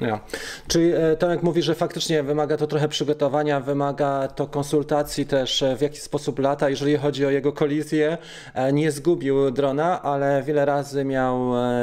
Ja. 0.00 0.20
Czyli 0.68 0.92
e, 0.92 1.16
Tomek 1.16 1.42
mówi, 1.42 1.62
że 1.62 1.74
faktycznie 1.74 2.22
wymaga 2.22 2.56
to 2.56 2.66
trochę 2.66 2.88
przygotowania, 2.88 3.60
wymaga 3.60 4.28
to 4.28 4.46
konsultacji 4.46 5.26
też, 5.26 5.62
e, 5.62 5.76
w 5.76 5.80
jaki 5.80 5.98
sposób 5.98 6.38
lata. 6.38 6.70
Jeżeli 6.70 6.96
chodzi 6.96 7.26
o 7.26 7.30
jego 7.30 7.52
kolizję, 7.52 8.18
e, 8.54 8.72
nie 8.72 8.92
zgubił 8.92 9.50
drona, 9.50 10.02
ale 10.02 10.42
wiele 10.42 10.64
razy 10.64 11.04
miał 11.04 11.38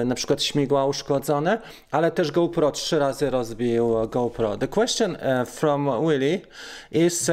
na 0.05 0.15
przykład 0.15 0.43
śmigła 0.43 0.85
uszkodzone, 0.85 1.61
ale 1.91 2.11
też 2.11 2.31
GoPro 2.31 2.71
trzy 2.71 2.99
razy 2.99 3.29
rozbił 3.29 3.93
GoPro. 4.09 4.57
The 4.57 4.67
question 4.67 5.17
from 5.45 5.89
Willy 6.07 6.41
is 6.91 7.31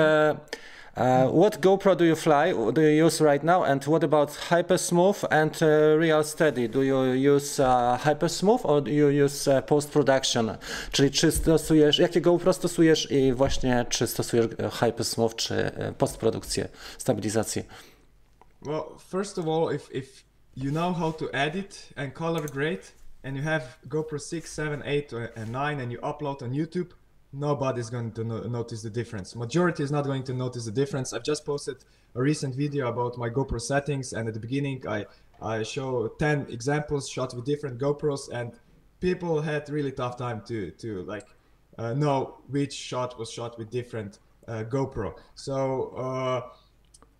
what 0.94 1.60
GoPro 1.60 1.96
do 1.96 2.04
you 2.04 2.14
fly? 2.14 2.52
Do 2.52 2.80
you 2.80 3.04
use 3.06 3.20
right 3.20 3.42
now? 3.42 3.64
And 3.64 3.82
what 3.84 4.04
about 4.04 4.30
Hypersmooth 4.50 5.24
and 5.30 5.50
uh, 5.62 5.96
ReelSteady? 5.96 6.70
Do 6.70 6.82
you 6.82 7.12
use 7.12 7.58
uh, 7.58 7.98
Hypersmooth 7.98 8.64
or 8.64 8.80
do 8.82 8.90
you 8.90 9.08
use 9.08 9.48
uh, 9.48 9.62
post 9.62 9.90
production? 9.90 10.56
Czyli 10.92 11.10
czy 11.10 11.32
stosujesz, 11.32 11.98
jakie 11.98 12.20
GoPro 12.20 12.52
stosujesz 12.52 13.10
i 13.10 13.32
właśnie 13.32 13.86
czy 13.88 14.06
stosujesz 14.06 14.46
uh, 14.46 14.74
Hypersmooth 14.74 15.34
czy 15.36 15.54
uh, 15.54 15.96
postprodukcję, 15.96 16.68
stabilizację? 16.98 17.64
Well, 18.62 18.84
first 19.10 19.38
of 19.38 19.46
all, 19.46 19.74
if 19.74 19.90
if 19.94 20.24
you 20.56 20.70
know 20.70 20.96
how 20.96 21.12
to 21.12 21.32
edit 21.32 21.88
and 21.96 22.14
color 22.14 22.50
grade, 22.50 22.92
and 23.24 23.36
you 23.36 23.42
have 23.42 23.62
GoPro 23.88 24.18
6, 24.18 24.52
7, 24.52 24.82
8, 24.84 25.12
and 25.36 25.52
9, 25.52 25.80
and 25.80 25.92
you 25.92 25.98
upload 26.00 26.42
on 26.42 26.52
YouTube, 26.52 26.94
nobody's 27.32 27.90
going 27.90 28.12
to 28.12 28.24
no- 28.24 28.42
notice 28.42 28.82
the 28.82 28.90
difference. 28.90 29.34
Majority 29.34 29.82
is 29.82 29.90
not 29.90 30.04
going 30.04 30.22
to 30.24 30.34
notice 30.34 30.64
the 30.64 30.72
difference. 30.72 31.12
I've 31.12 31.24
just 31.24 31.44
posted 31.44 31.76
a 32.14 32.20
recent 32.20 32.54
video 32.54 32.88
about 32.88 33.16
my 33.16 33.28
GoPro 33.28 33.60
settings, 33.60 34.12
and 34.12 34.28
at 34.28 34.34
the 34.34 34.40
beginning 34.40 34.86
I 34.86 35.06
I 35.40 35.64
show 35.64 36.06
10 36.06 36.46
examples 36.50 37.08
shot 37.08 37.34
with 37.34 37.44
different 37.44 37.78
GoPros, 37.78 38.30
and 38.30 38.52
people 39.00 39.42
had 39.42 39.68
really 39.68 39.92
tough 39.92 40.16
time 40.16 40.42
to 40.46 40.70
to 40.72 41.02
like 41.02 41.26
uh, 41.78 41.94
know 41.94 42.38
which 42.48 42.74
shot 42.74 43.18
was 43.18 43.30
shot 43.30 43.58
with 43.58 43.70
different 43.70 44.18
uh, 44.46 44.64
GoPro. 44.64 45.14
So 45.34 45.94
uh, 45.96 46.40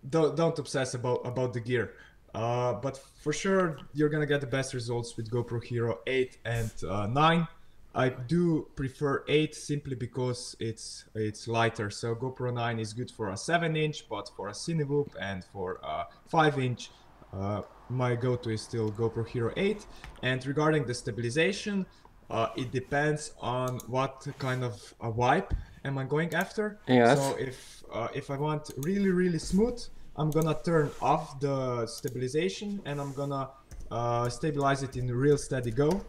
don't 0.09 0.35
don't 0.35 0.57
obsess 0.59 0.93
about 0.93 1.21
about 1.25 1.53
the 1.53 1.59
gear. 1.59 1.93
Uh, 2.33 2.73
but 2.73 2.97
for 2.97 3.31
sure, 3.31 3.77
you're 3.93 4.09
gonna 4.09 4.25
get 4.25 4.41
the 4.41 4.47
best 4.47 4.73
results 4.73 5.17
with 5.17 5.29
GoPro 5.29 5.63
Hero 5.63 5.99
8 6.07 6.37
and 6.45 6.71
uh, 6.89 7.05
9 7.05 7.47
I 7.95 8.09
do 8.09 8.67
prefer 8.75 9.23
8 9.27 9.53
simply 9.53 9.95
because 9.95 10.55
it's 10.59 11.05
it's 11.13 11.47
lighter. 11.47 11.91
So 11.91 12.15
GoPro 12.15 12.51
9 12.53 12.79
is 12.79 12.91
good 12.93 13.11
for 13.11 13.29
a 13.29 13.37
7 13.37 13.75
inch, 13.75 14.09
but 14.09 14.29
for 14.35 14.49
a 14.49 14.51
Cinewhoop 14.51 15.09
and 15.19 15.43
for 15.53 15.79
a 15.83 16.05
5 16.27 16.59
inch, 16.59 16.89
uh, 17.31 17.61
my 17.89 18.15
go-to 18.15 18.49
is 18.49 18.61
still 18.61 18.91
GoPro 18.91 19.27
Hero 19.27 19.53
8. 19.55 19.85
And 20.23 20.43
regarding 20.45 20.85
the 20.85 20.93
stabilization, 20.93 21.85
uh, 22.31 22.47
it 22.55 22.71
depends 22.71 23.33
on 23.39 23.79
what 23.87 24.25
kind 24.39 24.63
of 24.63 24.93
a 25.01 25.09
wipe 25.09 25.53
am 25.85 25.99
I 25.99 26.05
going 26.05 26.33
after. 26.33 26.79
Yes. 26.87 27.19
So 27.19 27.35
if 27.37 27.83
uh, 27.93 28.07
if 28.15 28.31
I 28.31 28.37
want 28.37 28.71
really 28.77 29.11
really 29.11 29.39
smooth, 29.39 29.79
I'm 30.15 30.31
gonna 30.31 30.57
turn 30.65 30.89
off 30.99 31.39
the 31.39 31.85
stabilization 31.85 32.81
and 32.85 32.99
I'm 32.99 33.13
gonna 33.13 33.51
uh, 33.91 34.29
stabilize 34.29 34.81
it 34.81 34.97
in 34.97 35.07
ReelSteady 35.09 35.75
Go 35.75 36.01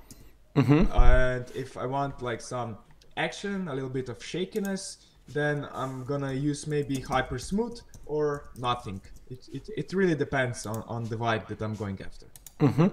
Mm-hmm. 0.56 0.92
And 0.92 1.44
if 1.54 1.76
I 1.76 1.86
want 1.86 2.22
like 2.22 2.42
some 2.42 2.76
action, 3.16 3.68
a 3.68 3.74
little 3.74 3.90
bit 3.90 4.08
of 4.08 4.24
shakiness, 4.24 4.98
then 5.32 5.66
I'm 5.74 6.04
gonna 6.04 6.32
use 6.32 6.66
maybe 6.66 7.00
hyper 7.00 7.38
smooth 7.38 7.80
or 8.06 8.50
nothing. 8.56 9.00
It, 9.30 9.48
it, 9.52 9.68
it 9.76 9.92
really 9.92 10.16
depends 10.16 10.66
on, 10.66 10.84
on 10.86 11.04
the 11.04 11.16
vibe 11.16 11.46
that 11.46 11.60
I'm 11.62 11.76
going 11.76 12.00
after. 12.02 12.28
Mhm. 12.58 12.90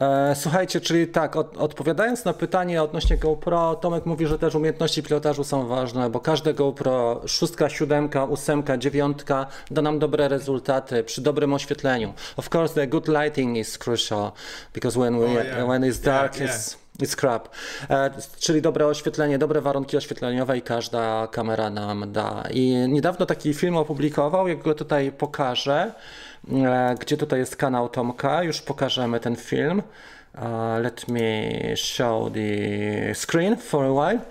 E, 0.00 0.34
słuchajcie, 0.34 0.80
czyli 0.80 1.08
tak, 1.08 1.36
od, 1.36 1.56
odpowiadając 1.56 2.24
na 2.24 2.32
pytanie 2.32 2.82
odnośnie 2.82 3.16
GoPro, 3.16 3.74
Tomek 3.74 4.06
mówi, 4.06 4.26
że 4.26 4.38
też 4.38 4.54
umiejętności 4.54 5.02
pilotażu 5.02 5.44
są 5.44 5.66
ważne, 5.66 6.10
bo 6.10 6.20
każde 6.20 6.54
GoPro, 6.54 7.22
szóstka, 7.26 7.68
siódemka, 7.68 8.24
ósemka, 8.24 8.78
dziewiątka 8.78 9.46
da 9.70 9.82
nam 9.82 9.98
dobre 9.98 10.28
rezultaty 10.28 11.04
przy 11.04 11.20
dobrym 11.20 11.54
oświetleniu. 11.54 12.14
Of 12.36 12.54
course, 12.54 12.74
the 12.74 12.86
good 12.86 13.08
lighting 13.08 13.56
is 13.56 13.78
crucial, 13.78 14.32
because 14.74 14.98
when, 14.98 15.18
we, 15.18 15.26
oh, 15.26 15.44
yeah. 15.44 15.68
when 15.68 15.82
it's 15.82 16.04
dark, 16.04 16.32
yeah, 16.32 16.44
yeah. 16.44 16.56
it's 16.56 16.81
It's 16.98 17.16
crap. 17.16 17.48
E, 17.90 18.10
czyli 18.38 18.62
dobre 18.62 18.86
oświetlenie, 18.86 19.38
dobre 19.38 19.60
warunki 19.60 19.96
oświetleniowe 19.96 20.58
i 20.58 20.62
każda 20.62 21.26
kamera 21.26 21.70
nam 21.70 22.12
da. 22.12 22.44
I 22.50 22.74
niedawno 22.88 23.26
taki 23.26 23.54
film 23.54 23.76
opublikował, 23.76 24.48
jak 24.48 24.62
go 24.62 24.74
tutaj 24.74 25.12
pokażę, 25.12 25.92
e, 26.52 26.94
gdzie 27.00 27.16
tutaj 27.16 27.38
jest 27.38 27.56
kanał 27.56 27.88
Tomka, 27.88 28.42
już 28.42 28.60
pokażemy 28.60 29.20
ten 29.20 29.36
film. 29.36 29.82
Uh, 30.34 30.78
let 30.80 31.08
me 31.08 31.76
show 31.76 32.30
the 32.30 33.14
screen 33.14 33.56
for 33.56 33.84
a 33.84 33.92
while. 33.92 34.24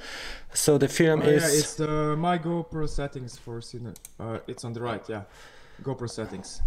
So 0.54 0.80
the 0.80 0.88
film 0.88 1.22
oh, 1.22 1.30
is. 1.30 1.44
Yeah, 1.44 1.60
it's 1.60 1.76
the 1.76 2.16
my 2.18 2.40
GoPro 2.40 2.88
settings 2.88 3.38
for. 3.38 3.62
Uh, 4.20 4.40
it's 4.48 4.66
on 4.66 4.74
the 4.74 4.82
right, 4.82 5.08
yeah. 5.08 5.24
GoPro 5.84 6.10
settings. 6.10 6.62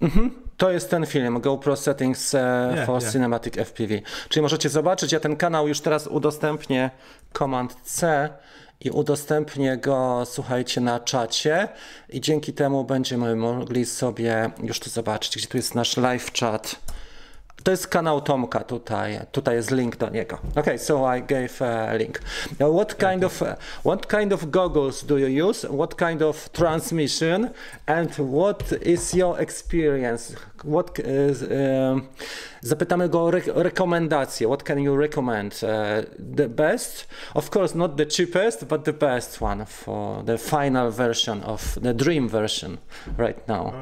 Mhm. 0.00 0.30
To 0.56 0.70
jest 0.70 0.90
ten 0.90 1.06
film, 1.06 1.40
GoPro 1.40 1.76
Settings 1.76 2.34
e, 2.34 2.72
yeah, 2.74 2.86
for 2.86 3.02
yeah. 3.02 3.12
Cinematic 3.12 3.54
FPV. 3.54 4.00
Czyli 4.28 4.42
możecie 4.42 4.68
zobaczyć, 4.68 5.12
ja 5.12 5.20
ten 5.20 5.36
kanał 5.36 5.68
już 5.68 5.80
teraz 5.80 6.06
udostępnię 6.06 6.90
Command 7.38 7.76
C 7.82 8.28
i 8.80 8.90
udostępnię 8.90 9.76
go, 9.76 10.22
słuchajcie, 10.26 10.80
na 10.80 11.00
czacie 11.00 11.68
i 12.08 12.20
dzięki 12.20 12.52
temu 12.52 12.84
będziemy 12.84 13.36
mogli 13.36 13.86
sobie 13.86 14.50
już 14.62 14.80
to 14.80 14.90
zobaczyć, 14.90 15.36
gdzie 15.36 15.46
tu 15.46 15.56
jest 15.56 15.74
nasz 15.74 15.96
live 15.96 16.32
chat. 16.40 16.76
To 17.64 17.70
jest 17.70 17.88
kanał 17.88 18.20
Tomka 18.20 18.60
tutaj. 18.60 19.20
Tutaj 19.32 19.54
jest 19.54 19.70
link 19.70 19.96
do 19.96 20.08
niego. 20.08 20.38
Okay, 20.56 20.78
so 20.78 21.16
I 21.16 21.22
gave 21.22 21.62
a 21.62 21.94
link. 21.94 22.20
Now, 22.60 22.74
what 22.74 22.94
kind 22.94 23.24
of 23.24 23.42
what 23.84 24.06
kind 24.06 24.32
of 24.32 24.50
goggles 24.50 25.04
do 25.04 25.18
you 25.18 25.48
use? 25.48 25.68
What 25.68 25.94
kind 25.94 26.22
of 26.22 26.48
transmission? 26.52 27.50
And 27.86 28.10
what 28.18 28.72
is 28.82 29.14
your 29.14 29.40
experience? 29.40 30.34
What 30.64 30.98
is, 30.98 31.42
uh, 31.42 32.00
zapytamy 32.62 33.08
go 33.08 33.24
o 33.24 33.30
re 33.30 33.42
rekomendacje. 33.54 34.46
What 34.48 34.62
can 34.62 34.78
you 34.78 34.96
recommend? 34.96 35.52
Uh, 35.62 35.68
the 36.36 36.48
best, 36.48 37.06
of 37.34 37.50
course, 37.50 37.78
not 37.78 37.96
the 37.96 38.06
cheapest, 38.06 38.64
but 38.64 38.84
the 38.84 38.92
best 38.92 39.40
one 39.40 39.66
for 39.66 40.22
the 40.24 40.38
final 40.38 40.90
version 40.90 41.42
of 41.42 41.78
the 41.82 41.94
dream 41.94 42.28
version 42.28 42.78
right 43.18 43.48
now. 43.48 43.72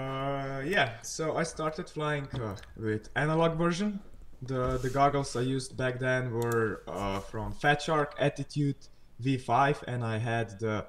Uh, 0.66 0.68
yeah, 0.68 0.92
so 1.02 1.37
I 1.37 1.44
started 1.44 1.88
flying 1.88 2.26
uh, 2.35 2.56
with 2.76 3.08
analog 3.16 3.56
version. 3.56 4.00
The 4.42 4.78
the 4.78 4.90
goggles 4.90 5.37
I 5.37 5.42
used 5.42 5.76
back 5.76 5.99
then 5.99 6.30
were 6.30 6.82
uh, 6.88 7.20
from 7.20 7.52
Fat 7.52 7.82
Shark 7.82 8.14
Attitude 8.18 8.76
V5, 9.23 9.85
and 9.87 10.04
I 10.04 10.18
had 10.18 10.58
the 10.58 10.87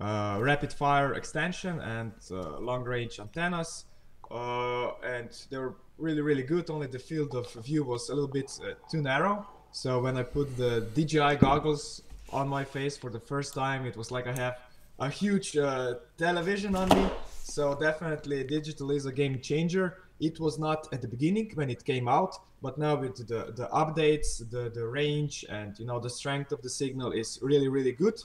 uh, 0.00 0.38
rapid 0.40 0.72
fire 0.72 1.14
extension 1.14 1.80
and 1.80 2.12
long 2.60 2.84
range 2.84 3.20
antennas. 3.20 3.84
and 4.30 5.30
they 5.50 5.58
were 5.58 5.74
really 5.98 6.22
really 6.22 6.42
good 6.54 6.70
only 6.70 6.86
the 6.86 6.98
field 6.98 7.34
of 7.34 7.46
view 7.64 7.84
was 7.84 8.08
a 8.10 8.14
little 8.14 8.34
bit 8.38 8.50
uh, 8.62 8.72
too 8.90 9.02
narrow 9.02 9.46
so 9.70 10.00
when 10.04 10.16
i 10.16 10.22
put 10.22 10.48
the 10.56 10.72
dji 10.94 11.38
goggles 11.38 12.02
on 12.32 12.48
my 12.48 12.64
face 12.64 12.96
for 12.96 13.10
the 13.10 13.20
first 13.20 13.52
time 13.54 13.84
it 13.84 13.96
was 13.96 14.10
like 14.10 14.26
i 14.26 14.32
have 14.32 14.56
a 15.00 15.10
huge 15.10 15.56
uh, 15.56 15.94
television 16.16 16.74
on 16.76 16.88
me 16.96 17.04
so 17.50 17.74
definitely 17.74 18.44
digital 18.44 18.90
is 18.90 19.06
a 19.06 19.12
game 19.12 19.40
changer. 19.40 19.98
It 20.20 20.38
was 20.38 20.58
not 20.58 20.88
at 20.92 21.02
the 21.02 21.08
beginning 21.08 21.50
when 21.54 21.70
it 21.70 21.84
came 21.84 22.08
out 22.08 22.36
but 22.62 22.78
now 22.78 22.94
with 22.94 23.16
the 23.16 23.52
the 23.56 23.68
updates 23.72 24.38
the 24.50 24.70
the 24.70 24.86
range 24.86 25.44
and 25.48 25.78
you 25.78 25.86
know 25.86 25.98
the 25.98 26.10
strength 26.10 26.52
of 26.52 26.60
the 26.62 26.68
signal 26.68 27.12
is 27.12 27.38
really 27.42 27.68
really 27.68 27.92
good. 27.92 28.18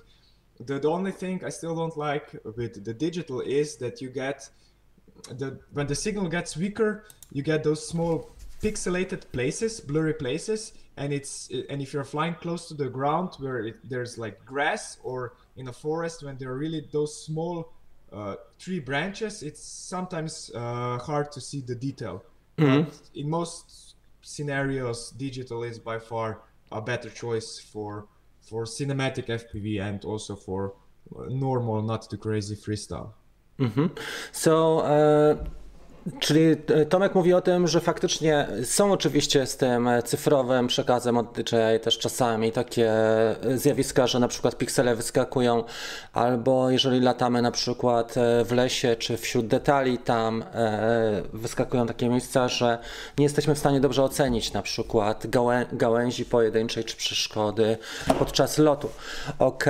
The, 0.67 0.79
the 0.79 0.89
only 0.89 1.11
thing 1.11 1.43
i 1.43 1.49
still 1.49 1.75
don't 1.75 1.97
like 1.97 2.27
with 2.55 2.83
the 2.83 2.93
digital 2.93 3.41
is 3.41 3.75
that 3.77 4.01
you 4.01 4.09
get 4.09 4.49
the 5.29 5.59
when 5.73 5.87
the 5.87 5.95
signal 5.95 6.27
gets 6.29 6.55
weaker, 6.57 7.05
you 7.31 7.41
get 7.43 7.63
those 7.63 7.87
small 7.87 8.29
pixelated 8.61 9.31
places, 9.31 9.79
blurry 9.79 10.13
places, 10.13 10.73
and 10.97 11.13
it's 11.13 11.49
and 11.69 11.81
if 11.81 11.93
you're 11.93 12.03
flying 12.03 12.35
close 12.35 12.67
to 12.67 12.73
the 12.73 12.89
ground 12.89 13.33
where 13.39 13.59
it, 13.67 13.77
there's 13.89 14.17
like 14.17 14.43
grass 14.45 14.97
or 15.03 15.33
in 15.57 15.67
a 15.67 15.73
forest 15.73 16.23
when 16.23 16.37
there 16.37 16.51
are 16.51 16.57
really 16.57 16.87
those 16.91 17.25
small 17.25 17.73
uh, 18.11 18.35
tree 18.59 18.79
branches, 18.79 19.43
it's 19.43 19.63
sometimes 19.63 20.51
uh, 20.55 20.97
hard 20.97 21.31
to 21.31 21.41
see 21.41 21.61
the 21.61 21.75
detail. 21.75 22.23
Mm-hmm. 22.57 22.83
But 22.83 23.01
in 23.15 23.29
most 23.29 23.95
scenarios, 24.21 25.11
digital 25.11 25.63
is 25.63 25.79
by 25.79 25.99
far 25.99 26.41
a 26.71 26.81
better 26.81 27.09
choice 27.09 27.59
for 27.59 28.07
for 28.41 28.65
cinematic 28.65 29.25
FPV 29.25 29.81
and 29.81 30.05
also 30.05 30.35
for 30.35 30.73
normal, 31.29 31.81
not 31.81 32.09
too 32.09 32.17
crazy 32.17 32.55
freestyle. 32.55 33.13
Mm-hmm. 33.59 33.87
So 34.31 34.79
uh, 34.79 35.45
Czyli 36.19 36.41
e, 36.51 36.85
Tomek 36.85 37.15
mówi 37.15 37.33
o 37.33 37.41
tym, 37.41 37.67
że 37.67 37.81
faktycznie 37.81 38.47
są 38.63 38.91
oczywiście 38.91 39.45
z 39.45 39.57
tym 39.57 39.89
cyfrowym 40.05 40.67
przekazem 40.67 41.17
od 41.17 41.31
DJI 41.31 41.79
też 41.81 41.97
czasami 41.97 42.51
takie 42.51 42.93
zjawiska, 43.55 44.07
że 44.07 44.19
na 44.19 44.27
przykład 44.27 44.57
piksele 44.57 44.95
wyskakują, 44.95 45.63
albo 46.13 46.69
jeżeli 46.69 46.99
latamy 46.99 47.41
na 47.41 47.51
przykład 47.51 48.15
w 48.45 48.51
lesie 48.51 48.95
czy 48.95 49.17
wśród 49.17 49.47
detali, 49.47 49.97
tam 49.97 50.43
wyskakują 51.33 51.87
takie 51.87 52.09
miejsca, 52.09 52.47
że 52.47 52.77
nie 53.17 53.23
jesteśmy 53.23 53.55
w 53.55 53.59
stanie 53.59 53.79
dobrze 53.79 54.03
ocenić 54.03 54.53
na 54.53 54.61
przykład 54.61 55.27
gałę 55.27 55.65
gałęzi 55.73 56.25
pojedynczej 56.25 56.83
czy 56.83 56.97
przeszkody 56.97 57.77
podczas 58.19 58.57
lotu. 58.57 58.89
Ok. 59.39 59.65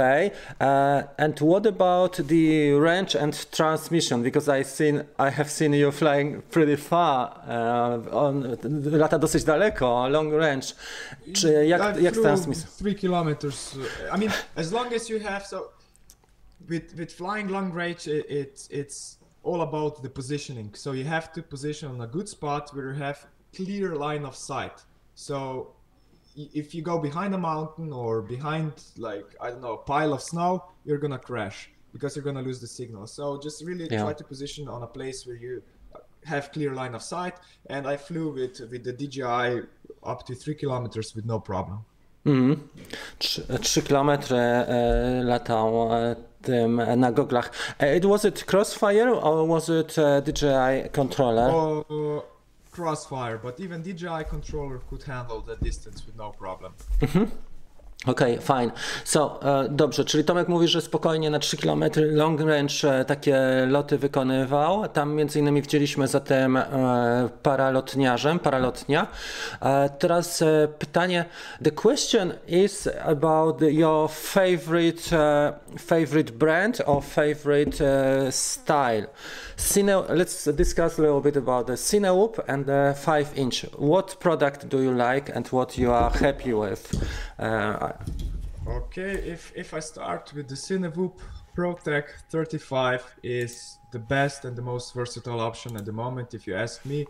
And 1.18 1.40
what 1.40 1.68
about 1.68 2.16
the 2.16 2.80
range 2.80 3.22
and 3.22 3.50
transmission? 3.50 4.24
Because 4.24 4.62
I 4.62 4.64
seen 4.64 5.04
I 5.20 5.32
have 5.32 5.50
seen 5.50 5.74
you 5.74 5.92
flying 5.92 6.25
pretty 6.42 6.76
far. 6.76 7.42
Uh, 7.48 8.16
on, 8.18 8.58
lata 8.92 9.20
dosyć 9.20 9.44
daleko, 9.44 10.10
long 10.10 10.34
range. 10.34 10.68
Czy 11.34 11.66
jak, 11.66 12.02
jak 12.02 12.14
transmisja? 12.14 12.68
3 12.78 12.96
kilometers. 12.96 13.76
I 14.16 14.20
mean, 14.20 14.32
as 14.56 14.72
long 14.72 14.94
as 14.94 15.10
you 15.10 15.20
have 15.20 15.46
so 15.46 15.72
with 16.70 16.94
with 16.98 17.14
flying 17.14 17.52
long 17.52 17.74
range, 17.74 18.08
it, 18.08 18.26
it's 18.30 18.68
it's 18.72 19.18
all 19.44 19.62
about 19.62 20.02
the 20.02 20.10
positioning. 20.10 20.76
So 20.76 20.94
you 20.94 21.06
have 21.06 21.32
to 21.34 21.42
position 21.44 21.92
on 21.92 22.02
a 22.02 22.08
good 22.08 22.30
spot 22.30 22.72
where 22.74 22.94
you 22.94 23.04
have 23.04 23.28
clear 23.56 23.96
line 23.96 24.26
of 24.26 24.36
sight. 24.36 24.84
So 25.14 25.76
if 26.36 26.76
you 26.76 26.82
go 26.82 27.00
behind 27.00 27.34
a 27.34 27.38
mountain 27.38 27.94
or 27.94 28.22
behind 28.22 28.74
like 28.98 29.26
I 29.40 29.50
don't 29.52 29.62
know 29.62 29.74
a 29.74 29.84
pile 29.84 30.14
of 30.14 30.22
snow, 30.22 30.64
you're 30.84 30.98
gonna 30.98 31.20
crash 31.20 31.70
because 31.94 32.16
you're 32.16 32.26
gonna 32.26 32.42
lose 32.42 32.60
the 32.60 32.68
signal. 32.68 33.08
So 33.08 33.40
just 33.40 33.64
really 33.64 33.88
yeah. 33.90 34.02
try 34.02 34.14
to 34.14 34.24
position 34.24 34.68
on 34.68 34.84
a 34.84 34.88
place 34.88 35.26
where 35.26 35.38
you 35.38 35.64
have 36.26 36.52
clear 36.52 36.74
line 36.74 36.96
of 36.96 37.02
sight. 37.02 37.34
And 37.70 37.88
I 37.88 37.98
flew 37.98 38.34
with 38.34 38.60
with 38.72 38.84
the 38.84 38.94
DJI 38.94 39.68
up 40.04 40.26
to 40.26 40.36
three 40.36 40.56
kilometers 40.56 41.16
with 41.16 41.26
no 41.26 41.40
problem. 41.40 41.80
Mm. 42.26 42.58
3 43.64 43.82
kilometry 43.84 44.38
e, 44.38 45.24
latał 45.24 45.90
e, 45.94 46.16
tym 46.42 46.82
na 46.98 47.12
goglach. 47.12 47.52
It 47.98 48.06
was 48.06 48.26
it 48.26 48.46
Crossfire 48.46 49.10
or 49.10 49.48
was 49.48 49.70
it 49.70 49.96
DJI 50.26 50.90
controller? 50.92 51.50
Uh, 51.50 52.22
crossfire, 52.72 53.38
but 53.38 53.60
even 53.60 53.82
DJI 53.82 54.24
controller 54.30 54.80
could 54.90 55.04
handle 55.04 55.42
the 55.42 55.56
distance 55.56 56.06
with 56.06 56.16
no 56.18 56.32
problem. 56.32 56.74
Mhm. 57.02 57.28
Okej, 58.08 58.40
okay, 58.40 58.60
fine. 58.60 58.72
So, 59.04 59.40
e, 59.64 59.70
dobrze, 59.70 60.06
czyli 60.06 60.24
Tomek 60.24 60.48
mówi, 60.48 60.68
że 60.68 60.82
spokojnie 60.82 61.30
na 61.30 61.40
3 61.40 61.58
km 61.58 61.84
long 61.96 62.42
range 62.42 63.00
e, 63.00 63.06
takie 63.06 63.66
loty 63.68 63.98
wykonywał. 63.98 64.88
Tam 64.88 65.14
między 65.14 65.40
innymi 65.40 65.62
widzieliśmy 65.62 66.08
zatem 66.08 66.58
e, 66.58 67.30
paralotniarzem, 67.44 68.40
paralotnia. 68.40 69.08
E, 69.62 69.90
teraz 69.90 70.42
e, 70.42 70.68
pytanie, 70.80 71.26
the 71.64 71.72
question 71.72 72.34
is 72.48 72.90
about 73.06 73.62
your 73.62 74.10
favorite, 74.10 75.16
e, 75.18 75.54
favorite 75.80 76.32
brand 76.32 76.82
or 76.86 77.04
favorite 77.04 77.78
style. 78.32 79.08
Cine, 79.58 80.04
let's 80.10 80.54
discuss 80.54 81.00
a 81.00 81.02
little 81.02 81.22
bit 81.22 81.38
about 81.38 81.68
the 81.68 81.78
Cinewoop 81.78 82.44
and 82.48 82.66
the 82.66 82.94
5 82.98 83.38
inch. 83.38 83.66
What 83.78 84.16
product 84.20 84.68
do 84.70 84.82
you 84.82 84.92
like 84.92 85.32
and 85.36 85.48
what 85.48 85.78
you 85.78 85.94
are 85.94 86.12
happy 86.12 86.54
with? 86.54 86.94
Okay, 88.68 89.14
if, 89.14 89.52
if 89.56 89.74
I 89.74 89.80
start 89.80 90.34
with 90.34 90.48
the 90.48 90.56
Cinewhoop 90.56 91.20
ProTek 91.56 92.06
35 92.32 93.06
is 93.24 93.78
the 93.92 94.00
best 94.00 94.46
and 94.46 94.56
the 94.56 94.62
most 94.62 94.94
versatile 94.94 95.40
option 95.40 95.76
at 95.78 95.86
the 95.86 95.92
moment, 95.92 96.34
if 96.34 96.48
you 96.48 96.56
ask 96.56 96.84
me, 96.86 97.06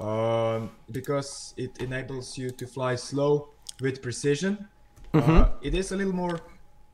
um, 0.00 0.70
because 0.90 1.54
it 1.56 1.78
enables 1.78 2.38
you 2.38 2.50
to 2.50 2.66
fly 2.66 2.94
slow 2.94 3.50
with 3.80 4.02
precision. 4.02 4.66
Mm-hmm. 5.12 5.30
Uh, 5.30 5.48
it 5.62 5.74
is 5.74 5.92
a 5.92 5.96
little 5.96 6.14
more 6.14 6.40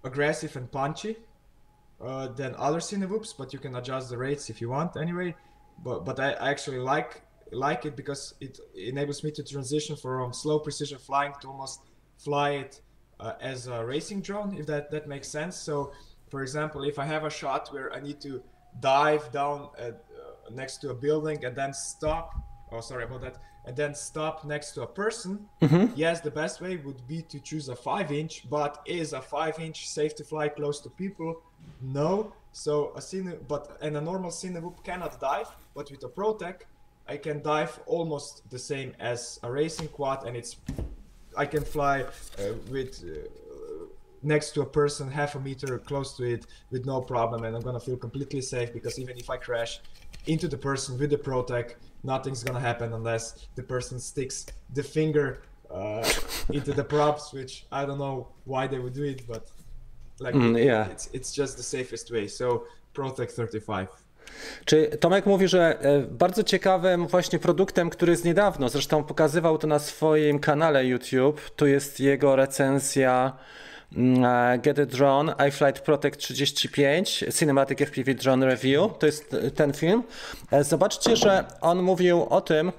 aggressive 0.04 0.56
and 0.56 0.70
punchy, 0.70 1.16
uh, 2.00 2.28
than 2.28 2.54
other 2.56 2.78
Cinewhoops, 2.78 3.34
but 3.36 3.52
you 3.52 3.58
can 3.58 3.76
adjust 3.76 4.10
the 4.10 4.18
rates 4.18 4.50
if 4.50 4.60
you 4.60 4.70
want 4.70 4.96
anyway. 4.96 5.34
But 5.84 6.04
but 6.04 6.18
I, 6.18 6.32
actually 6.50 6.78
like 6.78 7.22
like 7.52 7.84
it 7.84 7.96
because 7.96 8.34
it 8.40 8.58
enables 8.74 9.24
me 9.24 9.30
to 9.32 9.42
transition 9.42 9.96
from 9.96 10.32
slow 10.32 10.58
precision 10.58 10.98
flying 10.98 11.32
to 11.40 11.48
almost 11.48 11.80
fly 12.16 12.50
it 12.50 12.80
uh, 13.20 13.34
as 13.40 13.66
a 13.66 13.84
racing 13.84 14.20
drone, 14.22 14.56
if 14.56 14.66
that 14.66 14.90
that 14.90 15.06
makes 15.06 15.28
sense. 15.28 15.56
So, 15.56 15.92
for 16.28 16.42
example, 16.42 16.84
if 16.84 16.98
I 16.98 17.04
have 17.04 17.24
a 17.24 17.30
shot 17.30 17.72
where 17.72 17.92
I 17.92 18.00
need 18.00 18.20
to 18.22 18.42
dive 18.80 19.30
down 19.32 19.68
at, 19.78 19.94
uh, 19.94 20.50
next 20.50 20.78
to 20.78 20.90
a 20.90 20.94
building 20.94 21.44
and 21.44 21.54
then 21.54 21.72
stop, 21.72 22.34
oh 22.72 22.80
sorry 22.80 23.04
about 23.04 23.20
that, 23.22 23.36
and 23.66 23.76
then 23.76 23.94
stop 23.94 24.44
next 24.44 24.72
to 24.72 24.82
a 24.82 24.86
person, 24.86 25.46
mm-hmm. 25.60 25.92
yes, 25.94 26.20
the 26.20 26.30
best 26.30 26.60
way 26.60 26.76
would 26.76 27.06
be 27.06 27.22
to 27.22 27.38
choose 27.40 27.68
a 27.68 27.76
five 27.76 28.10
inch. 28.10 28.48
But 28.48 28.80
is 28.86 29.12
a 29.12 29.20
five 29.20 29.58
inch 29.58 29.88
safe 29.88 30.14
to 30.16 30.24
fly 30.24 30.48
close 30.48 30.80
to 30.80 30.90
people? 30.90 31.42
No. 31.82 32.32
So 32.52 32.92
a 32.96 33.00
cine, 33.00 33.38
but 33.46 33.76
and 33.80 33.96
a 33.96 34.00
normal 34.00 34.30
Cinewhoop 34.30 34.82
cannot 34.82 35.20
dive, 35.20 35.48
but 35.74 35.90
with 35.90 36.02
a 36.04 36.08
ProTek, 36.08 36.62
I 37.06 37.16
can 37.16 37.42
dive 37.42 37.78
almost 37.86 38.48
the 38.50 38.58
same 38.58 38.94
as 38.98 39.38
a 39.42 39.50
racing 39.50 39.88
quad, 39.88 40.26
and 40.26 40.36
it's 40.36 40.56
I 41.36 41.46
can 41.46 41.64
fly 41.64 42.02
uh, 42.02 42.54
with 42.70 43.04
uh, 43.04 43.28
next 44.22 44.50
to 44.52 44.62
a 44.62 44.66
person 44.66 45.10
half 45.10 45.34
a 45.34 45.40
meter 45.40 45.78
close 45.78 46.16
to 46.16 46.24
it 46.24 46.46
with 46.70 46.86
no 46.86 47.00
problem, 47.00 47.44
and 47.44 47.56
I'm 47.56 47.62
gonna 47.62 47.80
feel 47.80 47.96
completely 47.96 48.40
safe 48.42 48.72
because 48.72 48.98
even 48.98 49.16
if 49.16 49.30
I 49.30 49.36
crash 49.36 49.80
into 50.26 50.48
the 50.48 50.58
person 50.58 50.98
with 50.98 51.10
the 51.10 51.18
ProTek, 51.18 51.74
nothing's 52.02 52.42
gonna 52.44 52.60
happen 52.60 52.92
unless 52.92 53.46
the 53.54 53.62
person 53.62 53.98
sticks 53.98 54.46
the 54.74 54.82
finger 54.82 55.42
uh, 55.72 56.06
into 56.50 56.72
the 56.72 56.84
props, 56.84 57.32
which 57.32 57.66
I 57.72 57.84
don't 57.86 57.98
know 57.98 58.28
why 58.44 58.66
they 58.66 58.78
would 58.78 58.94
do 58.94 59.04
it, 59.04 59.26
but 59.26 59.48
Like 60.20 60.34
mm, 60.34 60.62
yeah. 60.62 60.86
it's, 60.88 61.08
it's 61.12 61.32
just 61.32 61.56
the 61.56 61.62
safest 61.62 62.10
way. 62.10 62.28
So 62.28 62.66
ProTek 62.94 63.30
35. 63.30 63.88
Czy 64.64 64.86
Tomek 64.86 65.26
mówi, 65.26 65.48
że 65.48 65.80
e, 65.80 66.00
bardzo 66.00 66.42
ciekawym 66.42 67.06
właśnie 67.06 67.38
produktem, 67.38 67.90
który 67.90 68.12
jest 68.12 68.24
niedawno, 68.24 68.68
zresztą 68.68 69.04
pokazywał 69.04 69.58
to 69.58 69.66
na 69.66 69.78
swoim 69.78 70.38
kanale 70.38 70.86
YouTube, 70.86 71.50
tu 71.56 71.66
jest 71.66 72.00
jego 72.00 72.36
recenzja 72.36 73.36
mm, 73.96 74.24
e, 74.24 74.58
Get 74.58 74.78
a 74.78 74.86
Drone, 74.86 75.34
iFlight 75.48 75.80
Protect 75.80 76.20
35, 76.20 77.24
Cinematic 77.38 77.78
FPV 77.78 78.14
Drone 78.14 78.46
Review, 78.46 78.98
to 78.98 79.06
jest 79.06 79.36
ten 79.54 79.72
film. 79.72 80.02
E, 80.50 80.64
zobaczcie, 80.64 81.16
że 81.16 81.44
on 81.60 81.82
mówił 81.82 82.22
o 82.22 82.40
tym, 82.40 82.72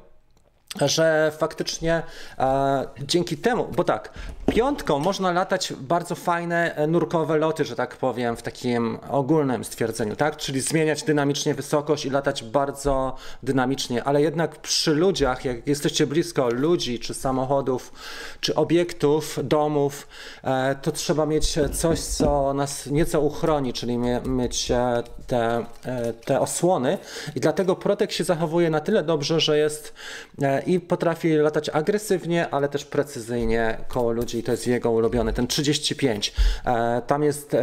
że 0.75 1.31
faktycznie 1.37 2.03
e, 2.39 2.87
dzięki 3.01 3.37
temu, 3.37 3.67
bo 3.75 3.83
tak, 3.83 4.13
piątką 4.51 4.99
można 4.99 5.31
latać 5.31 5.73
bardzo 5.79 6.15
fajne 6.15 6.75
e, 6.75 6.87
nurkowe 6.87 7.37
loty, 7.37 7.65
że 7.65 7.75
tak 7.75 7.97
powiem, 7.97 8.37
w 8.37 8.41
takim 8.41 8.99
ogólnym 9.09 9.63
stwierdzeniu, 9.63 10.15
tak? 10.15 10.37
Czyli 10.37 10.61
zmieniać 10.61 11.03
dynamicznie 11.03 11.53
wysokość 11.53 12.05
i 12.05 12.09
latać 12.09 12.43
bardzo 12.43 13.15
dynamicznie, 13.43 14.03
ale 14.03 14.21
jednak 14.21 14.55
przy 14.55 14.93
ludziach, 14.93 15.45
jak 15.45 15.67
jesteście 15.67 16.07
blisko 16.07 16.49
ludzi, 16.49 16.99
czy 16.99 17.13
samochodów, 17.13 17.93
czy 18.41 18.55
obiektów, 18.55 19.39
domów, 19.43 20.07
e, 20.43 20.75
to 20.75 20.91
trzeba 20.91 21.25
mieć 21.25 21.59
coś, 21.73 21.99
co 21.99 22.53
nas 22.53 22.87
nieco 22.87 23.21
uchroni, 23.21 23.73
czyli 23.73 23.97
mieć 24.25 24.71
e, 24.71 25.03
te, 25.31 25.65
e, 25.85 26.13
te 26.13 26.39
osłony 26.39 26.97
i 27.35 27.39
dlatego 27.39 27.75
Protek 27.75 28.11
się 28.11 28.23
zachowuje 28.23 28.69
na 28.69 28.79
tyle 28.79 29.03
dobrze, 29.03 29.39
że 29.39 29.57
jest 29.57 29.93
e, 30.41 30.61
i 30.63 30.79
potrafi 30.79 31.35
latać 31.35 31.69
agresywnie, 31.69 32.49
ale 32.49 32.69
też 32.69 32.85
precyzyjnie 32.85 33.77
koło 33.87 34.11
ludzi 34.11 34.37
i 34.37 34.43
to 34.43 34.51
jest 34.51 34.67
jego 34.67 34.91
ulubiony, 34.91 35.33
ten 35.33 35.47
35. 35.47 36.33
E, 36.65 37.01
tam 37.07 37.23
jest 37.23 37.55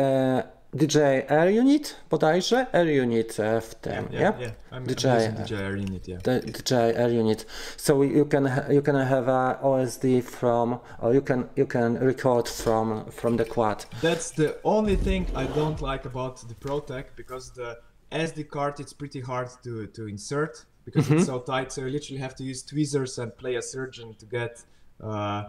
DJ 0.75 0.97
Air 1.29 1.49
Unit 1.61 1.97
bodajże, 2.11 2.67
Air 2.73 3.03
Unit 3.03 3.37
w 3.61 3.75
tym, 3.75 3.93
yeah? 3.93 4.13
yeah, 4.13 4.41
yeah. 4.41 4.53
I'm, 4.73 4.87
DJ, 4.87 5.05
I'm 5.05 5.35
DJ 5.35 5.53
Air 5.53 5.77
Unit, 5.77 6.09
yeah. 6.09 6.23
The, 6.23 6.41
DJ 6.41 6.73
Air 6.73 7.11
Unit. 7.11 7.47
So 7.77 8.03
you 8.03 8.27
can 8.27 8.51
you 8.71 8.83
can 8.83 8.97
have 8.97 9.29
a 9.29 9.59
OSD 9.63 10.23
from 10.23 10.79
or 10.99 11.15
you 11.15 11.23
can 11.23 11.49
you 11.57 11.67
can 11.67 11.99
record 11.99 12.49
from 12.49 13.05
from 13.11 13.37
the 13.37 13.45
quad. 13.45 13.87
That's 14.03 14.31
the 14.31 14.59
only 14.63 14.97
thing 14.97 15.27
I 15.35 15.47
don't 15.47 15.81
like 15.81 16.05
about 16.05 16.49
the 16.49 16.55
ProTek 16.55 17.05
because 17.17 17.51
the 17.55 17.79
SD 18.13 18.49
card 18.49 18.81
it's 18.81 18.93
pretty 18.93 19.21
hard 19.21 19.49
to 19.63 19.87
to 19.87 20.07
insert 20.07 20.67
because 20.85 21.09
mm 21.09 21.17
-hmm. 21.17 21.21
it's 21.21 21.27
so 21.27 21.39
tight. 21.39 21.73
So 21.73 21.81
you 21.81 21.91
literally 21.91 22.23
have 22.23 22.35
to 22.35 22.45
use 22.45 22.65
tweezers 22.67 23.19
and 23.19 23.33
play 23.37 23.57
a 23.57 23.63
surgeon 23.63 24.15
to 24.17 24.27
get 24.27 24.67
uh, 25.01 25.43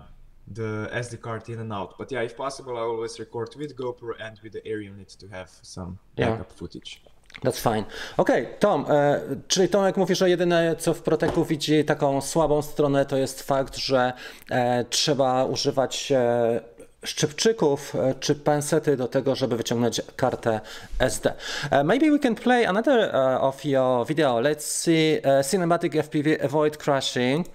the 0.54 0.90
SD 0.94 1.22
card 1.22 1.50
in 1.50 1.60
and 1.60 1.74
out. 1.74 1.98
But 1.98 2.12
yeah, 2.12 2.26
if 2.26 2.36
possible, 2.36 2.78
I 2.78 2.82
always 2.82 3.20
record 3.20 3.56
with 3.56 3.76
GoPro 3.76 4.14
and 4.20 4.40
with 4.44 4.54
the 4.54 4.66
Air 4.66 4.82
unit 4.82 5.10
to 5.20 5.28
have 5.28 5.50
some 5.62 6.00
backup 6.16 6.48
yeah. 6.50 6.58
footage. 6.58 7.02
That's 7.44 7.60
fine. 7.60 7.86
Okej, 8.18 8.44
okay, 8.44 8.58
Tom, 8.60 8.86
e, 8.90 9.22
czyli 9.48 9.70
Tomek 9.70 9.98
mówi, 9.98 10.16
że 10.16 10.30
jedyne 10.30 10.76
co 10.80 10.94
w 10.94 11.02
Proteku 11.02 11.46
widzi 11.46 11.86
taką 11.86 12.22
słabą 12.22 12.62
stronę 12.62 13.06
to 13.06 13.18
jest 13.18 13.44
fakt, 13.44 13.78
że 13.78 14.14
e, 14.52 14.86
trzeba 14.90 15.46
używać 15.46 16.12
e, 16.12 16.62
szczypczyków 17.04 17.96
e, 17.96 18.16
czy 18.20 18.36
pensety 18.36 18.98
do 18.98 19.08
tego, 19.08 19.36
żeby 19.36 19.58
wyciągnąć 19.58 20.02
kartę 20.16 20.62
SD. 21.00 21.34
Uh, 21.72 21.84
maybe 21.84 22.12
we 22.12 22.20
can 22.20 22.36
play 22.36 22.66
another 22.66 23.16
uh, 23.16 23.44
of 23.44 23.66
your 23.66 24.08
video. 24.08 24.42
Let's 24.42 24.62
see 24.62 25.20
uh, 25.20 25.46
cinematic 25.52 25.94
FPV 25.94 26.46
avoid 26.46 26.78
crashing 26.78 27.48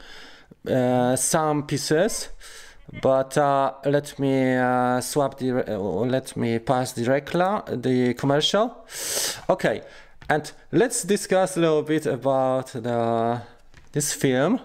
some 1.17 1.63
pieces. 1.63 2.29
But 3.01 3.37
uh, 3.39 3.75
let 3.87 4.19
me 4.19 4.57
uh, 4.57 5.01
swap 5.01 5.39
the 5.39 5.75
uh, 5.75 5.79
let 5.79 6.37
me 6.37 6.59
pass 6.59 6.93
the 6.93 7.03
recla 7.05 7.83
the 7.83 8.15
commercial. 8.15 8.87
Okay, 9.49 9.83
and 10.29 10.53
let's 10.71 11.03
discuss 11.03 11.57
a 11.57 11.61
little 11.61 11.83
bit 11.83 12.07
about 12.07 12.69
the 12.69 13.41
this 13.93 14.13
film. 14.13 14.61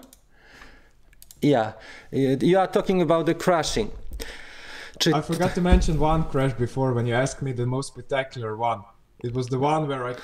Yeah, 1.40 1.72
you 2.12 2.58
are 2.58 2.66
talking 2.66 3.00
about 3.00 3.24
the 3.24 3.34
crashing. 3.34 3.90
I 5.14 5.22
forgot 5.22 5.54
to 5.54 5.62
mention 5.62 5.98
one 5.98 6.24
crash 6.24 6.52
before 6.52 6.92
when 6.92 7.06
you 7.06 7.14
asked 7.14 7.40
me 7.40 7.52
the 7.52 7.64
most 7.64 7.94
spectacular 7.94 8.54
one. 8.54 8.82
It 9.24 9.32
was 9.32 9.46
the 9.46 9.58
one 9.58 9.88
where 9.88 10.08
I, 10.08 10.14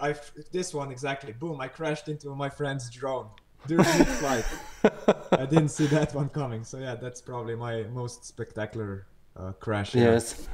I 0.00 0.14
this 0.52 0.72
one 0.72 0.90
exactly. 0.90 1.32
Boom! 1.32 1.60
I 1.60 1.68
crashed 1.68 2.08
into 2.08 2.34
my 2.34 2.48
friend's 2.48 2.88
drone 2.88 3.28
during 3.66 3.86
mid-flight. 3.98 4.44
I 5.32 5.46
didn't 5.46 5.70
see 5.70 5.86
that 5.86 6.14
one 6.14 6.28
coming. 6.28 6.64
So 6.64 6.78
yeah, 6.78 6.94
that's 6.94 7.20
probably 7.20 7.56
my 7.56 7.84
most 7.84 8.24
spectacular 8.24 9.06
uh, 9.36 9.52
crash. 9.52 9.94
Yes. 9.94 10.48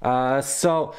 Uh, 0.00 0.40
so 0.40 0.94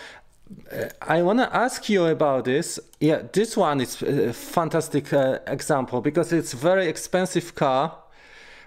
uh, 0.71 0.86
I 1.01 1.21
want 1.21 1.39
to 1.39 1.56
ask 1.56 1.89
you 1.89 2.06
about 2.06 2.45
this. 2.45 2.79
Yeah, 2.99 3.23
this 3.32 3.58
one 3.58 3.82
is 3.82 4.01
a 4.01 4.34
fantastic 4.34 5.13
uh, 5.13 5.39
example 5.47 6.01
because 6.01 6.34
it's 6.34 6.53
very 6.53 6.88
expensive 6.88 7.56
car, 7.56 7.97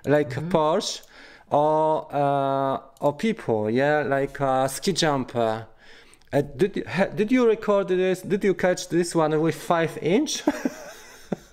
like 0.04 0.30
mm-hmm. 0.30 0.48
Porsche, 0.48 1.02
or 1.50 2.08
uh, 2.14 2.80
or 3.00 3.12
people, 3.16 3.70
yeah, 3.70 4.02
like 4.02 4.40
a 4.40 4.68
ski 4.68 4.92
jumper. 4.92 5.66
Uh, 6.32 6.42
did 6.42 6.84
ha, 6.86 7.06
did 7.06 7.30
you 7.30 7.46
record 7.46 7.88
this? 7.88 8.22
Did 8.22 8.44
you 8.44 8.54
catch 8.54 8.88
this 8.88 9.14
one 9.14 9.40
with 9.40 9.54
five 9.54 9.98
inch? 10.02 10.42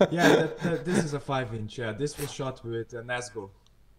yeah, 0.11 0.35
that, 0.35 0.59
that, 0.59 0.85
this 0.85 1.03
is 1.03 1.13
a 1.13 1.19
five 1.19 1.53
inch. 1.53 1.77
Yeah, 1.77 1.91
this 1.91 2.17
was 2.17 2.31
shot 2.31 2.63
with 2.63 2.93
a 2.93 3.01
Nazgul. 3.01 3.49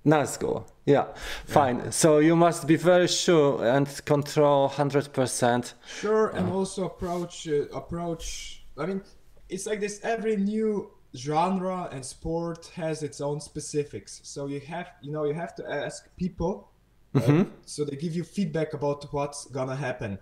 Nazgul, 0.04 0.64
yeah, 0.84 1.06
fine. 1.46 1.78
Yeah. 1.78 1.90
So 1.90 2.18
you 2.18 2.36
must 2.36 2.66
be 2.66 2.76
very 2.76 3.08
sure 3.08 3.64
and 3.66 3.88
control 4.04 4.68
hundred 4.68 5.12
percent. 5.12 5.74
Sure, 5.86 6.28
and 6.30 6.50
uh. 6.50 6.54
also 6.54 6.86
approach 6.86 7.48
uh, 7.48 7.68
approach. 7.72 8.64
I 8.76 8.86
mean, 8.86 9.02
it's 9.48 9.66
like 9.66 9.80
this. 9.80 10.00
Every 10.02 10.36
new 10.36 10.90
genre 11.16 11.88
and 11.92 12.04
sport 12.04 12.70
has 12.74 13.02
its 13.02 13.20
own 13.20 13.40
specifics. 13.40 14.20
So 14.24 14.46
you 14.46 14.60
have, 14.60 14.88
you 15.00 15.12
know, 15.12 15.24
you 15.24 15.34
have 15.34 15.54
to 15.56 15.72
ask 15.72 16.08
people, 16.16 16.70
uh, 17.14 17.20
mm-hmm. 17.20 17.40
uh, 17.42 17.44
so 17.64 17.84
they 17.84 17.96
give 17.96 18.14
you 18.14 18.24
feedback 18.24 18.74
about 18.74 19.12
what's 19.12 19.46
gonna 19.46 19.76
happen. 19.76 20.18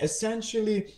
Essentially, 0.00 0.92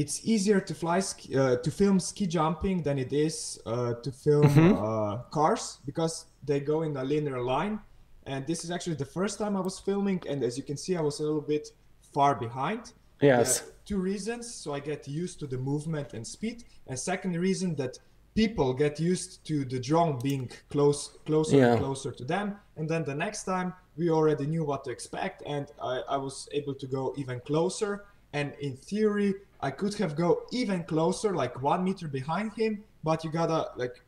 it's 0.00 0.20
easier 0.24 0.60
to 0.60 0.74
fly 0.74 0.98
uh, 0.98 1.56
to 1.56 1.70
film 1.70 1.98
ski 1.98 2.26
jumping 2.26 2.82
than 2.82 2.98
it 2.98 3.12
is 3.12 3.60
uh, 3.66 3.94
to 4.04 4.10
film 4.12 4.44
mm-hmm. 4.44 4.72
Uh, 4.78 5.16
cars 5.36 5.78
because 5.84 6.26
they 6.44 6.60
go 6.60 6.82
in 6.82 6.96
a 6.96 7.04
linear 7.04 7.40
line. 7.42 7.80
And 8.24 8.46
this 8.46 8.62
is 8.62 8.70
actually 8.70 8.96
the 8.96 9.10
first 9.18 9.38
time 9.38 9.56
I 9.56 9.60
was 9.60 9.78
filming, 9.78 10.22
and 10.28 10.42
as 10.42 10.58
you 10.58 10.62
can 10.62 10.76
see, 10.76 10.94
I 10.96 11.00
was 11.00 11.18
a 11.18 11.22
little 11.22 11.40
bit 11.54 11.68
far 12.12 12.34
behind. 12.34 12.92
Yes. 13.20 13.64
two 13.84 13.98
reasons. 13.98 14.54
So 14.54 14.74
I 14.74 14.80
get 14.80 15.08
used 15.08 15.40
to 15.40 15.46
the 15.46 15.58
movement 15.58 16.14
and 16.14 16.24
speed. 16.26 16.64
And 16.86 16.96
second 16.96 17.32
reason 17.36 17.74
that 17.76 17.98
people 18.34 18.72
get 18.74 19.00
used 19.00 19.44
to 19.46 19.64
the 19.64 19.80
drone 19.80 20.18
being 20.22 20.50
close, 20.70 21.00
closer 21.26 21.56
yeah. 21.56 21.72
and 21.72 21.80
closer 21.80 22.12
to 22.12 22.24
them. 22.24 22.56
And 22.76 22.88
then 22.88 23.02
the 23.04 23.14
next 23.14 23.44
time 23.44 23.72
we 23.96 24.10
already 24.10 24.46
knew 24.46 24.62
what 24.62 24.84
to 24.84 24.90
expect, 24.90 25.42
and 25.46 25.66
I, 25.82 26.02
I 26.14 26.16
was 26.16 26.48
able 26.52 26.74
to 26.74 26.86
go 26.86 27.14
even 27.16 27.40
closer. 27.40 28.04
And 28.32 28.52
in 28.60 28.76
theory, 28.76 29.34
I 29.60 29.70
could 29.70 29.94
have 29.94 30.14
go 30.14 30.42
even 30.52 30.84
closer, 30.84 31.34
like 31.34 31.60
one 31.62 31.84
meter 31.84 32.08
behind 32.08 32.52
him. 32.54 32.84
But 33.02 33.24
you 33.24 33.30
gotta 33.30 33.70
like, 33.76 34.02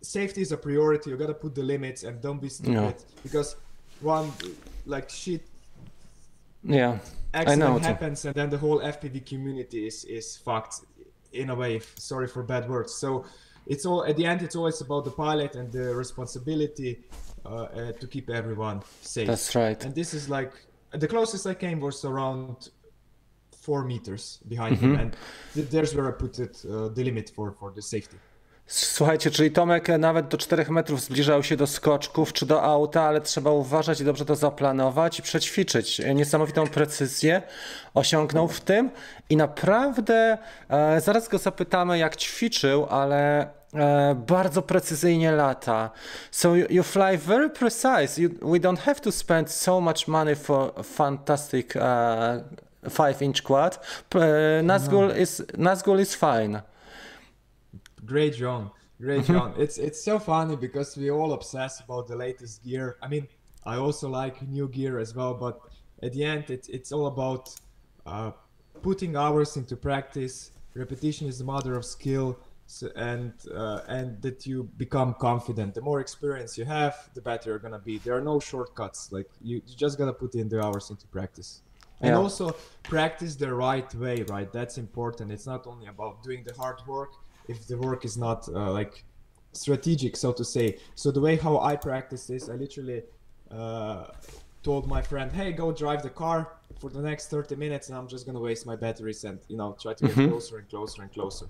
safety 0.00 0.42
is 0.42 0.52
a 0.52 0.56
priority. 0.56 1.10
You 1.10 1.16
gotta 1.16 1.34
put 1.34 1.54
the 1.54 1.62
limits 1.62 2.02
and 2.02 2.20
don't 2.20 2.40
be 2.40 2.48
stupid. 2.48 2.96
Because 3.22 3.56
one 4.00 4.32
like 4.86 5.08
shit 5.08 5.42
yeah 6.64 6.98
accident 7.34 7.84
happens 7.84 8.24
and 8.24 8.34
then 8.34 8.50
the 8.50 8.58
whole 8.58 8.80
fpv 8.80 9.24
community 9.26 9.86
is 9.86 10.04
is 10.04 10.36
fucked 10.36 10.80
in 11.32 11.50
a 11.50 11.54
way. 11.54 11.80
Sorry 11.96 12.28
for 12.28 12.42
bad 12.42 12.68
words. 12.68 12.94
So 12.94 13.24
it's 13.66 13.86
all 13.86 14.04
at 14.04 14.16
the 14.16 14.26
end 14.26 14.42
it's 14.42 14.56
always 14.56 14.80
about 14.80 15.04
the 15.04 15.10
pilot 15.10 15.56
and 15.56 15.72
the 15.72 15.94
responsibility 15.94 17.00
uh, 17.46 17.48
uh, 17.48 17.92
to 17.92 18.06
keep 18.06 18.28
everyone 18.28 18.82
safe. 19.00 19.26
That's 19.26 19.54
right. 19.54 19.82
And 19.84 19.94
this 19.94 20.14
is 20.14 20.28
like 20.28 20.52
the 20.92 21.08
closest 21.08 21.46
i 21.46 21.54
came 21.54 21.80
was 21.80 22.04
around 22.04 22.68
four 23.62 23.84
meters 23.84 24.40
behind 24.44 24.76
mm-hmm. 24.76 24.92
him 24.92 25.00
and 25.00 25.16
th- 25.54 25.68
there's 25.70 25.94
where 25.94 26.08
i 26.08 26.12
put 26.12 26.38
it 26.38 26.64
uh, 26.64 26.88
the 26.94 27.02
limit 27.04 27.30
for 27.30 27.52
for 27.60 27.70
the 27.74 27.82
safety 27.82 28.16
Słuchajcie, 28.66 29.30
czyli 29.30 29.50
Tomek 29.50 29.88
nawet 29.98 30.28
do 30.28 30.38
4 30.38 30.66
metrów 30.70 31.00
zbliżał 31.00 31.42
się 31.42 31.56
do 31.56 31.66
skoczków 31.66 32.32
czy 32.32 32.46
do 32.46 32.62
auta, 32.62 33.02
ale 33.02 33.20
trzeba 33.20 33.50
uważać 33.50 34.00
i 34.00 34.04
dobrze 34.04 34.24
to 34.24 34.36
zaplanować 34.36 35.18
i 35.18 35.22
przećwiczyć. 35.22 36.02
Niesamowitą 36.14 36.66
precyzję 36.66 37.42
osiągnął 37.94 38.48
w 38.48 38.60
tym 38.60 38.90
i 39.30 39.36
naprawdę 39.36 40.38
e, 40.68 41.00
zaraz 41.00 41.28
go 41.28 41.38
zapytamy, 41.38 41.98
jak 41.98 42.16
ćwiczył, 42.16 42.86
ale 42.90 43.48
e, 43.74 44.14
bardzo 44.26 44.62
precyzyjnie 44.62 45.32
lata. 45.32 45.90
So 46.30 46.56
you, 46.56 46.66
you 46.70 46.82
fly 46.82 47.18
very 47.18 47.50
precise. 47.50 48.22
You, 48.22 48.28
we 48.28 48.58
don't 48.58 48.78
have 48.78 49.00
to 49.00 49.12
spend 49.12 49.50
so 49.50 49.80
much 49.80 50.08
money 50.08 50.36
for 50.36 50.72
fantastic 50.84 51.76
uh, 51.76 51.82
5-inch 52.84 53.44
quad. 53.44 53.78
Uh, 54.14 54.60
Nazgul, 54.62 55.08
no. 55.08 55.14
is, 55.14 55.44
Nazgul 55.54 56.00
is 56.00 56.14
fine. 56.14 56.62
Great 58.04 58.34
John. 58.34 58.70
Great. 59.00 59.24
John. 59.24 59.54
it's 59.58 59.78
it's 59.78 60.02
so 60.02 60.18
funny 60.18 60.56
because 60.56 60.96
we 60.96 61.10
all 61.10 61.32
obsess 61.32 61.80
about 61.80 62.06
the 62.06 62.16
latest 62.16 62.64
gear. 62.64 62.96
I 63.02 63.08
mean, 63.08 63.26
I 63.64 63.76
also 63.76 64.08
like 64.08 64.42
new 64.48 64.68
gear 64.68 64.98
as 64.98 65.14
well, 65.14 65.34
but 65.34 65.60
at 66.02 66.12
the 66.12 66.24
end, 66.24 66.50
it's 66.50 66.68
it's 66.68 66.92
all 66.92 67.06
about 67.06 67.54
uh, 68.06 68.32
putting 68.82 69.16
hours 69.16 69.56
into 69.56 69.76
practice. 69.76 70.52
Repetition 70.74 71.26
is 71.28 71.38
the 71.38 71.44
mother 71.44 71.74
of 71.74 71.84
skill, 71.84 72.38
so, 72.66 72.90
and 72.96 73.32
uh, 73.54 73.80
and 73.88 74.20
that 74.22 74.46
you 74.46 74.64
become 74.76 75.14
confident. 75.14 75.74
The 75.74 75.82
more 75.82 76.00
experience 76.00 76.56
you 76.56 76.64
have, 76.64 77.10
the 77.14 77.20
better 77.20 77.50
you're 77.50 77.58
gonna 77.58 77.78
be. 77.78 77.98
There 77.98 78.16
are 78.16 78.20
no 78.22 78.40
shortcuts. 78.40 79.12
Like 79.12 79.30
you, 79.40 79.56
you 79.66 79.76
just 79.76 79.98
gotta 79.98 80.12
put 80.12 80.34
in 80.34 80.48
the 80.48 80.64
hours 80.64 80.90
into 80.90 81.06
practice. 81.06 81.62
And 82.02 82.10
yeah. 82.10 82.18
also 82.18 82.56
practice 82.82 83.36
the 83.36 83.54
right 83.54 83.92
way, 83.94 84.24
right? 84.28 84.52
That's 84.52 84.76
important. 84.76 85.30
It's 85.30 85.46
not 85.46 85.66
only 85.66 85.86
about 85.86 86.22
doing 86.22 86.42
the 86.44 86.52
hard 86.54 86.80
work, 86.86 87.12
if 87.48 87.66
the 87.66 87.78
work 87.78 88.04
is 88.04 88.16
not 88.16 88.48
uh, 88.48 88.70
like 88.72 89.04
strategic, 89.52 90.16
so 90.16 90.32
to 90.32 90.44
say. 90.44 90.78
So 90.94 91.10
the 91.10 91.20
way 91.20 91.36
how 91.36 91.60
I 91.60 91.76
practice 91.76 92.26
this, 92.26 92.48
I 92.48 92.54
literally 92.54 93.02
uh, 93.50 94.06
told 94.62 94.88
my 94.88 95.02
friend, 95.02 95.30
"Hey, 95.30 95.52
go 95.52 95.72
drive 95.72 96.02
the 96.02 96.10
car 96.10 96.56
for 96.80 96.90
the 96.90 97.00
next 97.00 97.28
30 97.28 97.56
minutes, 97.56 97.88
and 97.88 97.96
I'm 97.96 98.08
just 98.08 98.26
gonna 98.26 98.40
waste 98.40 98.66
my 98.66 98.76
batteries 98.76 99.24
and 99.24 99.38
you 99.48 99.56
know 99.56 99.76
try 99.80 99.94
to 99.94 100.04
get 100.06 100.16
mm-hmm. 100.16 100.30
closer 100.30 100.58
and 100.58 100.68
closer 100.68 101.02
and 101.02 101.12
closer." 101.12 101.46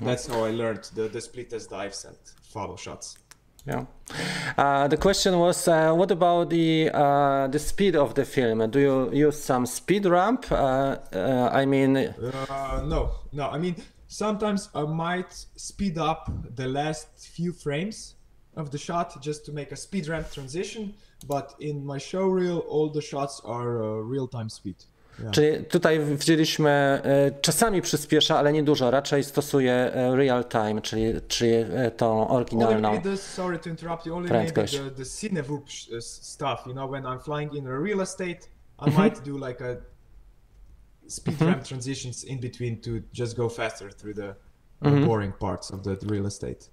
That's 0.00 0.26
how 0.26 0.44
I 0.44 0.50
learned 0.50 0.84
the 0.94 1.08
the 1.08 1.20
split-S 1.20 1.66
dives 1.66 2.04
and 2.04 2.16
follow 2.42 2.76
shots. 2.76 3.18
Yeah. 3.66 3.86
Uh, 4.56 4.86
the 4.86 4.96
question 4.96 5.38
was, 5.38 5.66
uh, 5.66 5.92
what 5.92 6.10
about 6.12 6.50
the 6.50 6.90
uh, 6.94 7.48
the 7.48 7.58
speed 7.58 7.96
of 7.96 8.14
the 8.14 8.24
film? 8.24 8.70
Do 8.70 8.78
you 8.78 9.12
use 9.12 9.42
some 9.42 9.66
speed 9.66 10.06
ramp? 10.06 10.46
Uh, 10.50 10.98
uh, 11.12 11.50
I 11.52 11.66
mean, 11.66 11.96
uh, 11.96 12.82
no, 12.86 13.10
no. 13.32 13.48
I 13.48 13.58
mean, 13.58 13.74
sometimes 14.06 14.68
I 14.74 14.84
might 14.84 15.32
speed 15.56 15.98
up 15.98 16.30
the 16.54 16.68
last 16.68 17.08
few 17.18 17.52
frames 17.52 18.14
of 18.56 18.70
the 18.70 18.78
shot 18.78 19.20
just 19.20 19.44
to 19.46 19.52
make 19.52 19.72
a 19.72 19.76
speed 19.76 20.06
ramp 20.06 20.30
transition, 20.30 20.94
but 21.26 21.54
in 21.58 21.84
my 21.84 21.98
show 21.98 22.26
reel 22.26 22.58
all 22.58 22.88
the 22.88 23.02
shots 23.02 23.40
are 23.44 24.00
real 24.02 24.28
time 24.28 24.48
speed. 24.48 24.76
Yeah. 25.18 25.32
Czyli 25.32 25.64
tutaj 25.64 26.00
widzieliśmy, 26.00 26.70
e, 26.70 27.30
czasami 27.40 27.82
przyspiesza, 27.82 28.38
ale 28.38 28.52
nie 28.52 28.62
dużo, 28.62 28.90
raczej 28.90 29.24
stosuje 29.24 29.72
e, 29.72 30.16
real 30.16 30.44
time, 30.44 30.82
czyli, 30.82 31.04
czyli 31.28 31.52
e, 31.52 31.90
tą 31.90 32.28
oryginalną 32.28 33.02
the, 33.02 33.16
Sorry 33.16 33.58
to 33.58 33.70
interrupt 33.70 34.06
you, 34.06 34.16
only 34.16 34.28
prędkość. 34.28 34.74
maybe 34.74 34.90
the, 34.90 34.96
the 34.96 35.04
Cinevoop 35.04 35.70
stuff, 36.00 36.66
you 36.66 36.72
know, 36.72 36.90
when 36.90 37.04
I'm 37.04 37.20
flying 37.20 37.54
in 37.54 37.66
a 37.66 37.80
real 37.80 38.00
estate, 38.00 38.48
I 38.78 38.88
mhm. 38.88 39.04
might 39.04 39.24
do 39.24 39.46
like 39.46 39.64
a 39.64 39.76
speed 41.08 41.34
mm-hmm. 41.34 41.48
ramp 41.48 41.64
transitions 41.64 42.24
in 42.24 42.40
between 42.40 42.80
to 42.80 42.90
just 43.12 43.36
go 43.36 43.48
faster 43.48 43.90
through 43.90 44.14
the 44.14 44.36
mm-hmm. 44.82 45.06
boring 45.06 45.32
parts 45.32 45.70
of 45.70 45.82
the 45.82 45.96
real 46.06 46.26
estate. 46.26 46.70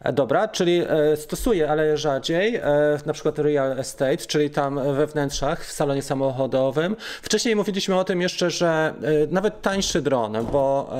E, 0.00 0.12
dobra, 0.12 0.48
czyli 0.48 0.82
e, 0.88 1.16
stosuję, 1.16 1.70
ale 1.70 1.96
rzadziej, 1.96 2.56
e, 2.56 2.62
na 3.06 3.12
przykład 3.12 3.38
real 3.38 3.78
estate, 3.78 4.16
czyli 4.16 4.50
tam 4.50 4.94
we 4.94 5.06
wnętrzach, 5.06 5.64
w 5.64 5.72
salonie 5.72 6.02
samochodowym. 6.02 6.96
Wcześniej 7.22 7.56
mówiliśmy 7.56 7.98
o 7.98 8.04
tym 8.04 8.22
jeszcze, 8.22 8.50
że 8.50 8.94
nawet 9.30 9.62
tańszy 9.62 10.02
dron, 10.02 10.46
bo 10.52 10.90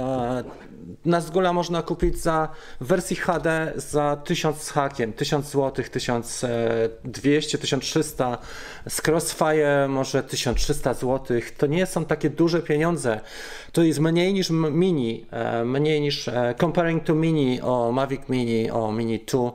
na 1.05 1.21
Zgula 1.21 1.53
można 1.53 1.83
kupić 1.83 2.19
za 2.19 2.49
w 2.81 2.87
wersji 2.87 3.17
HD 3.17 3.73
za 3.77 4.17
1000 4.25 4.63
z 4.63 4.71
hakiem, 4.71 5.13
1000 5.13 5.47
zł, 5.47 5.85
1200, 5.93 7.59
1300, 7.59 8.39
z 8.89 9.01
Crossfire 9.09 9.89
może 9.89 10.23
1300 10.23 10.95
zł. 10.95 11.41
To 11.59 11.67
nie 11.67 11.87
są 11.87 12.05
takie 12.05 12.31
duże 12.31 12.63
pieniądze. 12.63 13.21
To 13.73 13.83
jest 13.83 14.01
mniej 14.01 14.35
niż 14.35 14.51
Mini, 14.51 15.27
e, 15.31 15.65
mniej 15.65 16.01
niż 16.01 16.29
e, 16.29 16.55
comparing 16.61 17.05
to 17.05 17.15
Mini 17.15 17.61
o 17.61 17.93
Mavic 17.93 18.29
Mini 18.29 18.71
o 18.71 18.93
Mini 18.93 19.19
2. 19.19 19.53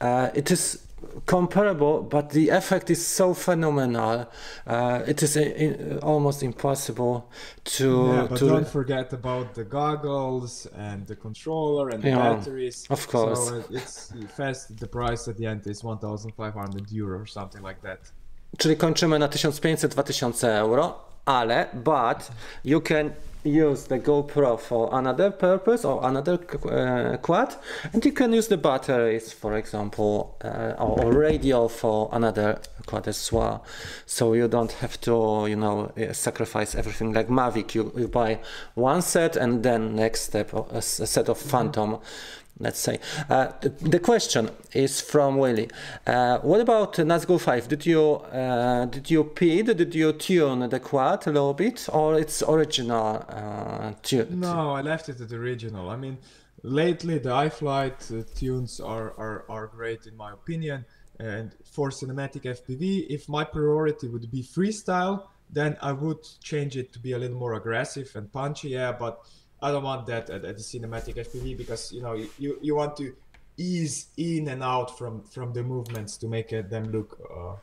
E, 0.00 0.30
it 0.34 0.50
is 0.50 0.91
comparable, 1.26 2.02
but 2.02 2.30
the 2.30 2.50
effect 2.50 2.90
is 2.90 3.06
so 3.06 3.34
phenomenal. 3.34 4.26
Uh, 4.66 5.02
it 5.06 5.22
is 5.22 5.36
in, 5.36 5.98
almost 6.02 6.42
impossible 6.42 7.30
to. 7.64 8.06
Yeah, 8.06 8.26
but 8.30 8.38
to 8.38 8.48
don't 8.48 8.68
forget 8.68 9.12
about 9.12 9.54
the 9.54 9.64
goggles 9.64 10.66
and 10.76 11.06
the 11.06 11.16
controller 11.16 11.90
and 11.90 12.02
the 12.02 12.08
yeah, 12.08 12.34
batteries. 12.34 12.86
Of 12.90 13.08
course, 13.08 13.48
so 13.48 13.56
uh, 13.56 13.78
it's 13.78 14.12
fast. 14.36 14.78
The 14.78 14.88
price 14.88 15.30
at 15.30 15.36
the 15.36 15.46
end 15.46 15.66
is 15.66 15.84
1,500 15.84 16.92
euro 16.92 17.20
or 17.20 17.26
something 17.26 17.62
like 17.62 17.80
that. 17.82 18.12
Czyli 18.58 18.76
kończymy 18.76 19.18
na 19.18 19.28
1500-2000 19.28 20.58
euro, 20.58 20.94
ale 21.26 21.66
but 21.74 22.30
you 22.64 22.80
can 22.80 23.10
use 23.44 23.84
the 23.84 23.98
GoPro 23.98 24.58
for 24.58 24.88
another 24.92 25.30
purpose 25.30 25.84
or 25.84 26.06
another 26.06 26.38
uh, 26.70 27.16
quad, 27.18 27.56
and 27.92 28.04
you 28.04 28.12
can 28.12 28.32
use 28.32 28.48
the 28.48 28.56
batteries, 28.56 29.32
for 29.32 29.56
example, 29.56 30.36
uh, 30.44 30.74
or, 30.78 31.12
radio 31.12 31.68
for 31.68 32.08
another 32.12 32.60
quad 32.86 33.08
as 33.08 33.32
well. 33.32 33.64
So 34.06 34.34
you 34.34 34.48
don't 34.48 34.72
have 34.72 35.00
to, 35.02 35.46
you 35.48 35.56
know, 35.56 35.92
uh, 35.96 36.12
sacrifice 36.12 36.74
everything 36.74 37.12
like 37.12 37.28
Mavic. 37.28 37.74
You, 37.74 37.92
you 37.96 38.08
buy 38.08 38.40
one 38.74 39.02
set 39.02 39.36
and 39.36 39.62
then 39.62 39.96
next 39.96 40.22
step 40.22 40.52
a, 40.52 40.78
a 40.78 40.82
set 40.82 41.28
of 41.28 41.38
Phantom. 41.38 41.98
Let's 42.58 42.78
say. 42.78 43.00
Uh, 43.28 43.52
the, 43.80 43.98
question 43.98 44.50
is 44.72 45.00
from 45.00 45.38
Willie. 45.38 45.68
Uh, 46.06 46.38
what 46.38 46.60
about 46.60 46.94
Nazgul 46.94 47.40
5? 47.40 47.66
Did 47.66 47.86
you 47.86 48.02
uh, 48.02 48.84
did 48.84 49.10
you 49.10 49.24
PID? 49.24 49.76
Did 49.76 49.94
you 49.94 50.12
tune 50.12 50.68
the 50.68 50.78
quad 50.78 51.26
a 51.26 51.30
little 51.30 51.54
bit, 51.54 51.88
or 51.92 52.18
its 52.18 52.42
original 52.42 53.24
uh, 53.28 53.92
tune? 54.02 54.40
No, 54.40 54.74
I 54.74 54.82
left 54.82 55.08
it 55.08 55.20
at 55.20 55.28
the 55.28 55.36
original. 55.36 55.90
I 55.90 55.96
mean, 55.96 56.18
lately 56.62 57.18
the 57.18 57.30
iFlight 57.30 57.98
uh, 58.12 58.22
tunes 58.36 58.80
are, 58.80 59.12
are 59.18 59.44
are 59.48 59.66
great 59.66 60.06
in 60.06 60.16
my 60.16 60.32
opinion. 60.32 60.84
And 61.18 61.54
for 61.64 61.90
cinematic 61.90 62.42
FPV, 62.42 63.06
if 63.08 63.28
my 63.28 63.44
priority 63.44 64.08
would 64.08 64.30
be 64.30 64.42
freestyle, 64.42 65.28
then 65.50 65.76
I 65.80 65.92
would 65.92 66.26
change 66.42 66.76
it 66.76 66.92
to 66.94 66.98
be 66.98 67.12
a 67.12 67.18
little 67.18 67.38
more 67.38 67.54
aggressive 67.54 68.10
and 68.14 68.32
punchy. 68.32 68.70
Yeah, 68.70 68.92
but 68.92 69.20
I 69.62 69.70
don't 69.70 69.84
want 69.84 70.06
that 70.06 70.30
at, 70.30 70.44
at 70.44 70.56
the 70.56 70.62
cinematic 70.62 71.14
FPV 71.16 71.56
because 71.56 71.92
you 71.92 72.02
know 72.02 72.14
you, 72.38 72.58
you 72.60 72.74
want 72.76 72.96
to 72.96 73.14
ease 73.56 74.06
in 74.16 74.48
and 74.48 74.62
out 74.62 74.98
from 74.98 75.22
from 75.22 75.52
the 75.52 75.62
movements 75.62 76.18
to 76.18 76.28
make 76.28 76.48
them 76.68 76.90
look 76.90 77.18
uh, 77.30 77.54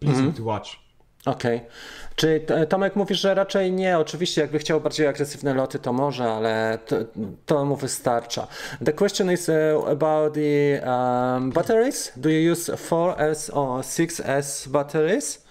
pleasing 0.00 0.26
mm 0.26 0.32
-hmm. 0.32 0.36
to 0.36 0.44
watch. 0.44 0.78
Okej. 1.26 1.56
Okay. 1.56 1.70
Czy 2.16 2.46
Tomek 2.68 2.96
mówisz, 2.96 3.20
że 3.20 3.34
raczej 3.34 3.72
nie? 3.72 3.98
Oczywiście, 3.98 4.40
jakby 4.40 4.58
chciał 4.58 4.80
bardziej 4.80 5.06
agresywne 5.06 5.54
loty, 5.54 5.78
to 5.78 5.92
może, 5.92 6.32
ale 6.32 6.78
to, 6.86 6.96
to 7.46 7.64
mu 7.64 7.76
wystarcza. 7.76 8.46
The 8.84 8.92
question 8.92 9.32
is 9.32 9.48
uh, 9.48 9.88
about 9.88 10.34
the 10.34 10.82
um, 10.86 11.50
batteries. 11.50 12.12
Do 12.16 12.28
you 12.28 12.52
use 12.52 12.72
4S 12.72 13.56
or 13.56 13.82
6S 13.82 14.68
batteries? 14.68 15.44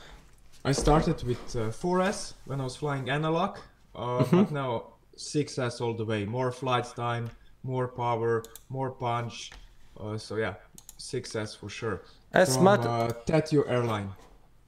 I 0.65 0.73
started 0.73 1.23
with 1.23 1.55
uh, 1.55 1.71
4S 1.71 2.33
when 2.47 2.59
I 2.59 2.63
was 2.63 2.77
flying 2.77 3.09
analog, 3.09 3.49
uh, 3.95 4.01
mm 4.01 4.23
-hmm. 4.23 4.39
but 4.39 4.51
now 4.51 4.81
6S 5.19 5.81
all 5.81 5.93
the 5.93 6.05
way. 6.05 6.25
More 6.25 6.51
flight 6.51 6.85
time, 6.95 7.29
more 7.63 7.87
power, 7.87 8.43
more 8.69 8.91
punch. 8.91 9.51
Uh, 9.99 10.17
so 10.17 10.37
yeah, 10.37 10.53
6S 10.97 11.57
for 11.57 11.69
sure. 11.69 12.01
As 12.31 12.55
From, 12.55 12.63
much 12.63 12.81
uh, 12.85 13.09
Tattoo 13.25 13.65
Airline. 13.67 14.09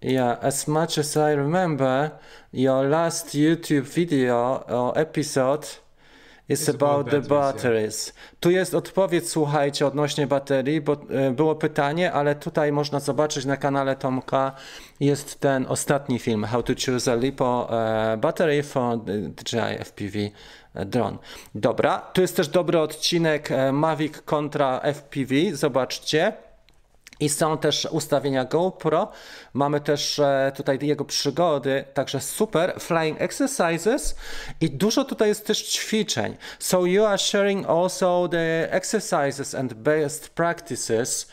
Yeah, 0.01 0.37
as 0.41 0.67
much 0.67 0.97
as 0.97 1.15
I 1.15 1.31
remember, 1.33 2.13
your 2.51 2.89
last 2.89 3.27
YouTube 3.27 3.83
video 3.83 4.57
or 4.67 4.97
episode 4.97 5.67
is 6.51 6.69
about, 6.69 7.09
the 7.09 7.21
batteries. 7.21 8.13
Tu 8.39 8.51
jest 8.51 8.73
odpowiedź, 8.73 9.29
słuchajcie, 9.29 9.87
odnośnie 9.87 10.27
baterii, 10.27 10.81
bo 10.81 10.93
e, 10.93 11.31
było 11.31 11.55
pytanie, 11.55 12.11
ale 12.11 12.35
tutaj 12.35 12.71
można 12.71 12.99
zobaczyć 12.99 13.45
na 13.45 13.57
kanale 13.57 13.95
Tomka 13.95 14.51
jest 14.99 15.39
ten 15.39 15.65
ostatni 15.69 16.19
film, 16.19 16.43
How 16.43 16.63
to 16.63 16.73
choose 16.85 17.11
a 17.11 17.15
LiPo 17.15 17.69
uh, 17.69 18.19
battery 18.19 18.63
for 18.63 18.97
DJI 19.03 19.77
FPV 19.79 20.19
e, 20.73 20.85
drone. 20.85 21.17
Dobra, 21.55 21.97
tu 22.13 22.21
jest 22.21 22.35
też 22.35 22.47
dobry 22.47 22.79
odcinek 22.79 23.49
Mavic 23.73 24.21
kontra 24.21 24.81
FPV, 24.93 25.35
zobaczcie. 25.53 26.33
I 27.21 27.29
są 27.29 27.57
też 27.57 27.87
ustawienia 27.91 28.45
GoPro. 28.45 29.11
Mamy 29.53 29.81
też 29.81 30.19
e, 30.19 30.51
tutaj 30.55 30.79
jego 30.81 31.05
przygody, 31.05 31.83
także 31.93 32.21
super. 32.21 32.73
Flying 32.79 33.21
exercises 33.21 34.15
i 34.61 34.69
dużo 34.69 35.05
tutaj 35.05 35.27
jest 35.27 35.47
też 35.47 35.63
ćwiczeń. 35.63 36.37
So 36.59 36.85
you 36.85 37.05
are 37.05 37.17
sharing 37.17 37.69
also 37.69 38.27
the 38.27 38.73
exercises 38.73 39.55
and 39.55 39.73
best 39.73 40.29
practices. 40.29 41.27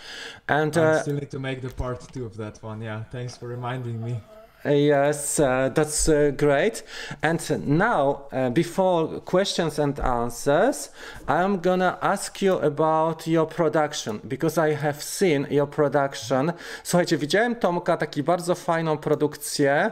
And 0.46 0.77
uh, 0.77 0.83
I 0.83 1.01
still 1.01 1.14
need 1.14 1.31
to 1.31 1.40
make 1.40 1.61
the 1.61 1.70
part 1.70 2.12
two 2.12 2.27
of 2.27 2.37
that 2.37 2.64
one. 2.64 2.85
Yeah, 2.85 3.05
thanks 3.12 3.37
for 3.37 3.48
reminding 3.48 4.05
me. 4.05 4.38
Yes, 4.70 5.40
uh, 5.40 5.70
that's 5.74 6.09
uh, 6.09 6.33
great. 6.37 6.83
And 7.22 7.66
now, 7.66 8.28
uh, 8.33 8.50
before 8.50 9.20
questions 9.20 9.78
and 9.78 9.98
answers, 10.00 10.90
I'm 11.26 11.61
gonna 11.61 11.98
ask 12.02 12.42
you 12.42 12.59
about 12.59 13.26
your 13.26 13.46
production 13.46 14.20
because 14.28 14.59
I 14.59 14.74
have 14.74 15.02
seen 15.02 15.46
your 15.50 15.68
production. 15.68 16.52
Słuchajcie, 16.83 17.18
widziałem 17.18 17.57
Tomka 17.57 17.96
taki 17.96 18.22
bardzo 18.22 18.54
fajną 18.54 18.98
produkcję 18.98 19.90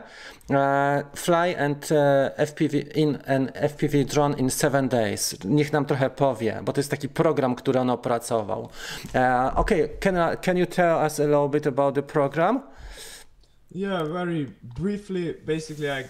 Fly 1.14 1.56
and 1.58 1.88
FPV 2.36 2.78
in 2.94 3.18
an 3.26 3.50
FPV 3.54 4.04
drone 4.04 4.38
in 4.38 4.50
seven 4.50 4.88
days. 4.88 5.36
Niech 5.44 5.72
nam 5.72 5.84
trochę 5.84 6.10
powie, 6.10 6.60
bo 6.62 6.72
to 6.72 6.80
jest 6.80 6.90
taki 6.90 7.08
program, 7.08 7.54
który 7.54 7.80
on 7.80 7.90
opracował. 7.90 8.60
Uh, 9.14 9.58
okay, 9.58 9.88
can, 10.00 10.36
can 10.42 10.56
you 10.56 10.66
tell 10.66 11.04
us 11.06 11.20
a 11.20 11.24
little 11.24 11.48
bit 11.48 11.66
about 11.66 11.94
the 11.94 12.02
program? 12.02 12.62
Yeah, 13.70 14.04
very 14.04 14.52
briefly. 14.62 15.32
Basically, 15.44 15.90
I 15.90 16.08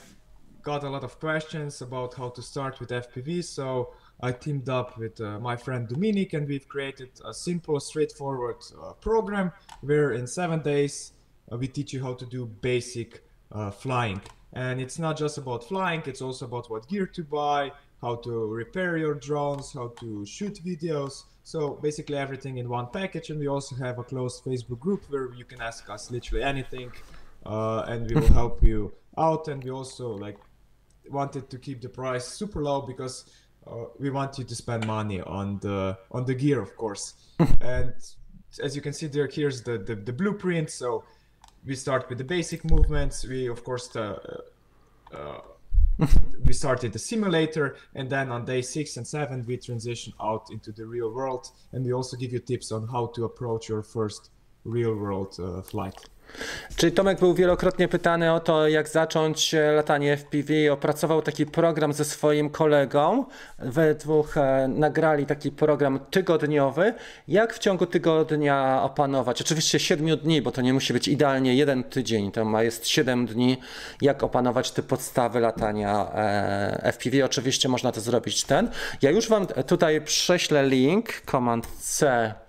got 0.62 0.84
a 0.84 0.90
lot 0.90 1.04
of 1.04 1.18
questions 1.18 1.80
about 1.80 2.14
how 2.14 2.28
to 2.30 2.42
start 2.42 2.80
with 2.80 2.90
FPV, 2.90 3.42
so 3.44 3.94
I 4.20 4.32
teamed 4.32 4.68
up 4.68 4.98
with 4.98 5.20
uh, 5.20 5.38
my 5.38 5.56
friend 5.56 5.88
Dominic 5.88 6.32
and 6.34 6.46
we've 6.46 6.68
created 6.68 7.10
a 7.24 7.32
simple, 7.32 7.78
straightforward 7.80 8.56
uh, 8.82 8.92
program 8.94 9.52
where 9.80 10.12
in 10.12 10.26
seven 10.26 10.60
days 10.60 11.12
uh, 11.50 11.56
we 11.56 11.68
teach 11.68 11.92
you 11.92 12.02
how 12.02 12.14
to 12.14 12.26
do 12.26 12.46
basic 12.46 13.24
uh, 13.52 13.70
flying. 13.70 14.20
And 14.52 14.80
it's 14.80 14.98
not 14.98 15.16
just 15.16 15.38
about 15.38 15.64
flying, 15.64 16.02
it's 16.06 16.22
also 16.22 16.46
about 16.46 16.70
what 16.70 16.88
gear 16.88 17.06
to 17.06 17.24
buy, 17.24 17.72
how 18.00 18.16
to 18.16 18.46
repair 18.46 18.96
your 18.96 19.14
drones, 19.14 19.72
how 19.72 19.88
to 20.00 20.24
shoot 20.26 20.60
videos. 20.64 21.24
So 21.42 21.78
basically 21.82 22.16
everything 22.16 22.58
in 22.58 22.68
one 22.68 22.88
package. 22.92 23.30
And 23.30 23.38
we 23.38 23.48
also 23.48 23.76
have 23.76 23.98
a 23.98 24.04
closed 24.04 24.44
Facebook 24.44 24.80
group 24.80 25.04
where 25.10 25.32
you 25.34 25.44
can 25.44 25.60
ask 25.60 25.88
us 25.90 26.10
literally 26.10 26.42
anything 26.42 26.92
uh, 27.46 27.85
and 27.88 28.09
we 28.09 28.14
will 28.14 28.32
help 28.32 28.62
you 28.70 28.92
out. 29.16 29.48
And 29.48 29.62
we 29.62 29.70
also 29.70 30.11
like 30.11 30.38
wanted 31.11 31.48
to 31.50 31.59
keep 31.59 31.80
the 31.80 31.88
price 31.88 32.26
super 32.26 32.62
low 32.62 32.82
because 32.82 33.30
uh, 33.66 33.85
we 33.98 34.11
want 34.11 34.38
you 34.38 34.44
to 34.44 34.54
spend 34.54 34.87
money 34.87 35.20
on 35.20 35.59
the 35.61 35.96
on 36.11 36.24
the 36.24 36.35
gear, 36.35 36.61
of 36.61 36.76
course. 36.76 37.14
and 37.61 37.94
as 38.62 38.74
you 38.74 38.82
can 38.82 38.92
see 38.92 39.06
there, 39.06 39.26
here's 39.26 39.62
the, 39.62 39.78
the, 39.78 39.94
the 39.94 40.12
blueprint. 40.12 40.70
So 40.70 41.04
we 41.64 41.74
start 41.74 42.09
with 42.09 42.18
the 42.18 42.24
basic 42.24 42.64
movements. 42.64 43.26
We 43.26 43.48
of 43.48 43.64
course 43.64 43.94
uh, 43.96 44.40
uh 45.14 45.40
we 46.44 46.52
started 46.52 46.92
the 46.92 46.98
simulator 46.98 47.76
and 47.94 48.11
then 48.11 48.30
on 48.30 48.44
day 48.44 48.61
six 48.61 48.98
and 48.98 49.06
seven 49.06 49.42
we 49.46 49.56
transition 49.56 50.12
out 50.20 50.50
into 50.50 50.70
the 50.70 50.85
real 50.85 51.11
world 51.11 51.50
and 51.72 51.87
we 51.87 51.92
also 51.92 52.18
give 52.18 52.32
you 52.32 52.38
tips 52.38 52.70
on 52.70 52.87
how 52.87 53.06
to 53.06 53.24
approach 53.24 53.68
your 53.68 53.82
first 53.82 54.28
real 54.74 54.94
world 54.94 55.38
uh, 55.38 55.62
flight 55.62 56.16
Czyli 56.76 56.92
Tomek 56.92 57.20
był 57.20 57.35
wielokrotnie 57.35 57.88
pytany 57.88 58.33
o 58.33 58.40
to, 58.40 58.68
jak 58.68 58.88
zacząć 58.88 59.55
e, 59.55 59.72
latanie 59.72 60.16
FPV. 60.16 60.72
Opracował 60.72 61.22
taki 61.22 61.46
program 61.46 61.92
ze 61.92 62.05
swoim 62.05 62.50
kolegą. 62.50 63.24
We 63.59 63.94
dwóch 63.94 64.37
e, 64.37 64.68
nagrali 64.68 65.26
taki 65.26 65.50
program 65.50 66.00
tygodniowy. 66.11 66.94
Jak 67.29 67.55
w 67.55 67.59
ciągu 67.59 67.87
tygodnia 67.87 68.83
opanować? 68.83 69.42
Oczywiście 69.42 69.79
7 69.79 70.16
dni, 70.16 70.42
bo 70.42 70.52
to 70.52 70.62
nie 70.62 70.74
musi 70.74 70.92
być 70.92 71.09
idealnie 71.09 71.55
jeden 71.55 71.85
tydzień. 71.85 72.33
To 72.33 72.62
jest 72.62 72.88
7 72.88 73.26
dni, 73.26 73.57
jak 74.02 74.22
opanować 74.22 74.70
te 74.70 74.83
podstawy 74.83 75.40
latania 75.40 76.12
e, 76.14 76.92
FPV. 76.92 77.24
Oczywiście 77.24 77.68
można 77.68 77.92
to 77.92 78.00
zrobić 78.00 78.44
ten. 78.44 78.70
Ja 79.02 79.11
już 79.11 79.29
Wam 79.29 79.46
tutaj 79.46 80.00
prześlę 80.00 80.68
link, 80.68 81.22
Command 81.31 81.66
C 81.66 82.45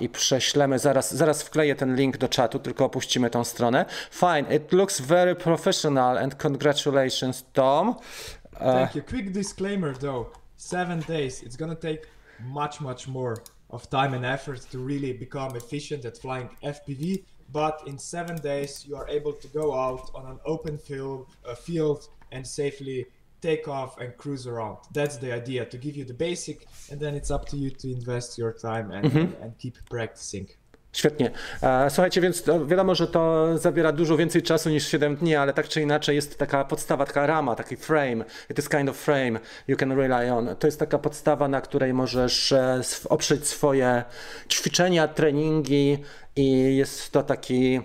i 0.00 0.08
prześlemy, 0.08 0.78
zaraz, 0.78 1.14
zaraz 1.14 1.42
wkleję 1.42 1.74
ten 1.74 1.96
link 1.96 2.16
do 2.16 2.28
czatu, 2.28 2.58
tylko 2.58 2.84
opuścimy 2.84 3.30
tą 3.30 3.44
stronę. 3.44 3.86
Fine, 4.10 4.56
it 4.56 4.72
looks 4.72 5.00
very 5.00 5.34
professional 5.34 6.18
and 6.18 6.34
congratulations 6.34 7.44
Tom. 7.52 7.88
Uh, 7.88 8.58
Thank 8.58 8.94
you. 8.94 9.02
Quick 9.02 9.30
disclaimer 9.30 9.98
though, 9.98 10.26
seven 10.56 11.00
days, 11.00 11.42
it's 11.42 11.56
gonna 11.56 11.76
take 11.76 12.00
much, 12.40 12.80
much 12.80 13.08
more 13.08 13.36
of 13.70 13.88
time 13.88 14.14
and 14.14 14.24
effort 14.24 14.70
to 14.70 14.78
really 14.78 15.12
become 15.12 15.56
efficient 15.56 16.04
at 16.04 16.18
flying 16.18 16.48
FPV. 16.62 17.24
But 17.52 17.82
in 17.86 17.98
seven 17.98 18.36
days, 18.36 18.86
you 18.88 18.96
are 18.96 19.08
able 19.08 19.32
to 19.32 19.48
go 19.48 19.74
out 19.74 20.10
on 20.14 20.26
an 20.26 20.38
open 20.44 20.78
field, 20.78 21.26
uh, 21.44 21.54
field 21.54 22.08
and 22.32 22.46
safely 22.46 23.06
take 23.44 23.68
off 23.68 23.98
and 24.00 24.16
cruise 24.16 24.46
around. 24.46 24.78
That's 24.94 25.18
the 25.18 25.32
idea 25.36 25.66
to 25.66 25.78
give 25.78 25.98
you 25.98 26.06
the 26.06 26.14
basic, 26.14 26.66
and 26.92 27.00
then 27.00 27.14
it's 27.14 27.30
up 27.30 27.48
to 27.50 27.56
you 27.56 27.70
to 27.70 27.88
invest 27.88 28.38
your 28.38 28.52
time 28.52 28.90
and, 28.90 29.04
and, 29.04 29.34
and 29.42 29.58
keep 29.58 29.74
practicing. 29.90 30.46
Świetnie. 30.94 31.30
E, 31.62 31.90
Słuchajcie, 31.90 32.20
więc 32.20 32.42
to 32.42 32.66
wiadomo, 32.66 32.94
że 32.94 33.06
to 33.06 33.48
zabiera 33.58 33.92
dużo 33.92 34.16
więcej 34.16 34.42
czasu 34.42 34.70
niż 34.70 34.86
7 34.88 35.16
dni, 35.16 35.36
ale 35.36 35.52
tak 35.52 35.68
czy 35.68 35.82
inaczej 35.82 36.16
jest 36.16 36.38
taka 36.38 36.64
podstawa, 36.64 37.06
taka 37.06 37.26
rama, 37.26 37.54
taki 37.54 37.76
frame. 37.76 38.24
It 38.50 38.58
is 38.58 38.68
kind 38.68 38.88
of 38.88 38.96
frame 38.96 39.40
you 39.68 39.76
can 39.76 39.92
rely 39.92 40.32
on. 40.32 40.56
To 40.56 40.66
jest 40.66 40.78
taka 40.78 40.98
podstawa, 40.98 41.48
na 41.48 41.60
której 41.60 41.94
możesz 41.94 42.52
e, 42.52 42.80
oprzeć 43.08 43.46
swoje 43.46 44.04
ćwiczenia, 44.48 45.08
treningi 45.08 45.98
i 46.36 46.76
jest 46.76 47.12
to 47.12 47.22
taki 47.22 47.80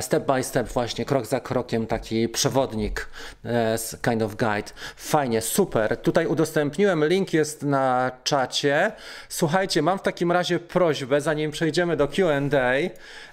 step 0.00 0.26
by 0.26 0.42
step 0.42 0.68
właśnie, 0.68 1.04
krok 1.04 1.26
za 1.26 1.40
krokiem, 1.40 1.86
taki 1.86 2.28
przewodnik, 2.28 3.08
e, 3.44 3.78
kind 4.02 4.22
of 4.22 4.34
guide. 4.34 4.70
Fajnie, 4.96 5.40
super. 5.40 5.96
Tutaj 5.96 6.26
udostępniłem, 6.26 7.04
link 7.04 7.32
jest 7.32 7.62
na 7.62 8.10
czacie. 8.24 8.92
Słuchajcie, 9.28 9.82
mam 9.82 9.98
w 9.98 10.02
takim 10.02 10.32
razie 10.32 10.58
prośbę, 10.58 11.20
zanim 11.20 11.50
przejdziemy 11.50 11.96
do 11.96 12.08
Q&A. 12.08 12.76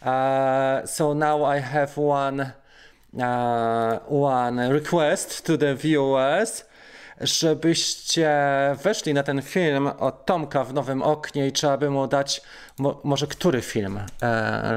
Uh, 0.02 0.90
so 0.90 1.14
now 1.14 1.42
I 1.58 1.62
have 1.62 1.90
one, 1.98 2.52
uh, 3.14 4.24
one 4.24 4.74
request 4.74 5.46
to 5.46 5.58
the 5.58 5.76
viewers 5.76 6.73
żebyście 7.22 8.32
weszli 8.84 9.14
na 9.14 9.24
ten 9.24 9.42
film 9.42 9.88
od 9.88 10.26
Tomka 10.26 10.64
w 10.64 10.74
nowym 10.74 11.02
oknie 11.02 11.48
i 11.48 11.52
trzeba 11.52 11.78
by 11.78 11.90
mu 11.90 12.08
dać 12.08 12.42
mo, 12.78 13.02
może 13.04 13.28
który 13.28 13.62
film. 13.62 13.96
Uh, 13.96 14.02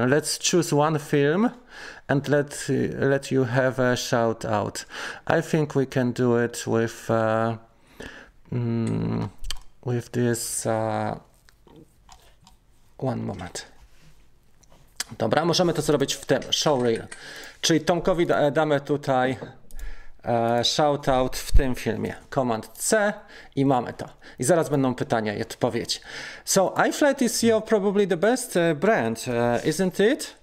let's 0.07 0.51
choose 0.51 0.75
one 0.75 0.99
film 0.99 1.49
and 2.07 2.27
let, 2.27 2.67
let 2.99 3.31
you 3.31 3.45
have 3.45 3.91
a 3.91 3.95
shout 3.95 4.45
out. 4.45 4.85
I 5.39 5.43
think 5.51 5.73
we 5.73 5.85
can 5.85 6.13
do 6.13 6.45
it 6.45 6.65
with 6.67 7.09
uh, 7.09 7.57
with 9.85 10.09
this 10.11 10.65
uh, 10.65 11.19
one 12.97 13.21
moment. 13.21 13.65
Dobra, 15.17 15.45
możemy 15.45 15.73
to 15.73 15.81
zrobić 15.81 16.13
w 16.13 16.25
tym 16.25 16.41
showreel. 16.51 17.07
Czyli 17.61 17.81
Tomkowi 17.81 18.25
da, 18.25 18.51
damy 18.51 18.81
tutaj 18.81 19.37
shoutout 20.63 21.37
w 21.37 21.51
tym 21.51 21.75
filmie. 21.75 22.15
Command 22.29 22.69
C 22.73 23.13
i 23.55 23.65
mamy 23.65 23.93
to. 23.93 24.05
I 24.39 24.43
zaraz 24.43 24.69
będą 24.69 24.95
pytania 24.95 25.33
i 25.33 25.41
odpowiedzi. 25.41 25.99
So 26.45 26.73
iFlight 26.77 27.21
is 27.21 27.43
your 27.43 27.63
probably 27.63 28.07
the 28.07 28.17
best 28.17 28.55
uh, 28.55 28.77
brand, 28.77 29.25
uh, 29.27 29.65
isn't 29.65 29.99
it? 29.99 30.35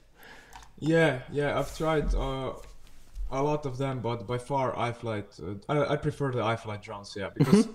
Yeah, 0.81 1.21
yeah, 1.33 1.61
I've 1.61 1.77
tried 1.77 2.15
uh, 2.15 2.53
a 3.31 3.43
lot 3.43 3.67
of 3.67 3.79
them, 3.79 4.01
but 4.01 4.27
by 4.27 4.39
far 4.39 4.75
iFlight, 4.77 5.41
uh, 5.41 5.55
I, 5.69 5.95
I 5.95 5.97
prefer 5.97 6.33
the 6.33 6.43
iFlight 6.43 6.83
drones, 6.83 7.17
yeah, 7.17 7.31
because 7.35 7.69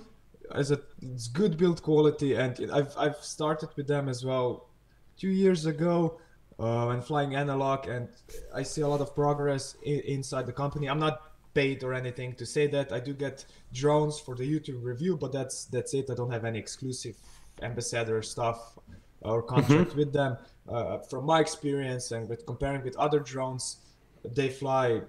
as 0.55 0.71
a 0.71 0.79
it's 1.01 1.27
good 1.27 1.57
build 1.57 1.81
quality, 1.81 2.35
and 2.35 2.59
I've 2.71 2.93
I've 2.97 3.17
started 3.21 3.69
with 3.75 3.87
them 3.87 4.09
as 4.09 4.23
well 4.23 4.69
two 5.17 5.29
years 5.29 5.65
ago 5.65 6.19
uh, 6.59 6.85
when 6.85 7.01
flying 7.01 7.35
analog, 7.35 7.87
and 7.87 8.09
I 8.53 8.63
see 8.63 8.81
a 8.81 8.87
lot 8.87 9.01
of 9.01 9.15
progress 9.15 9.75
inside 9.83 10.45
the 10.45 10.53
company. 10.53 10.87
I'm 10.89 10.99
not 10.99 11.21
paid 11.53 11.83
or 11.83 11.93
anything 11.93 12.33
to 12.35 12.45
say 12.45 12.67
that. 12.67 12.91
I 12.91 12.99
do 12.99 13.13
get 13.13 13.45
drones 13.73 14.19
for 14.19 14.35
the 14.35 14.43
YouTube 14.43 14.83
review, 14.83 15.17
but 15.17 15.31
that's 15.31 15.65
that's 15.65 15.93
it. 15.93 16.09
I 16.09 16.15
don't 16.15 16.31
have 16.31 16.45
any 16.45 16.59
exclusive 16.59 17.15
ambassador 17.61 18.21
stuff 18.21 18.77
or 19.21 19.41
contract 19.41 19.95
with 19.95 20.13
them. 20.13 20.37
Uh, 20.67 20.99
from 20.99 21.25
my 21.25 21.39
experience 21.39 22.11
and 22.11 22.29
with 22.29 22.45
comparing 22.45 22.83
with 22.83 22.95
other 22.97 23.19
drones, 23.19 23.77
they 24.23 24.49
fly 24.49 25.01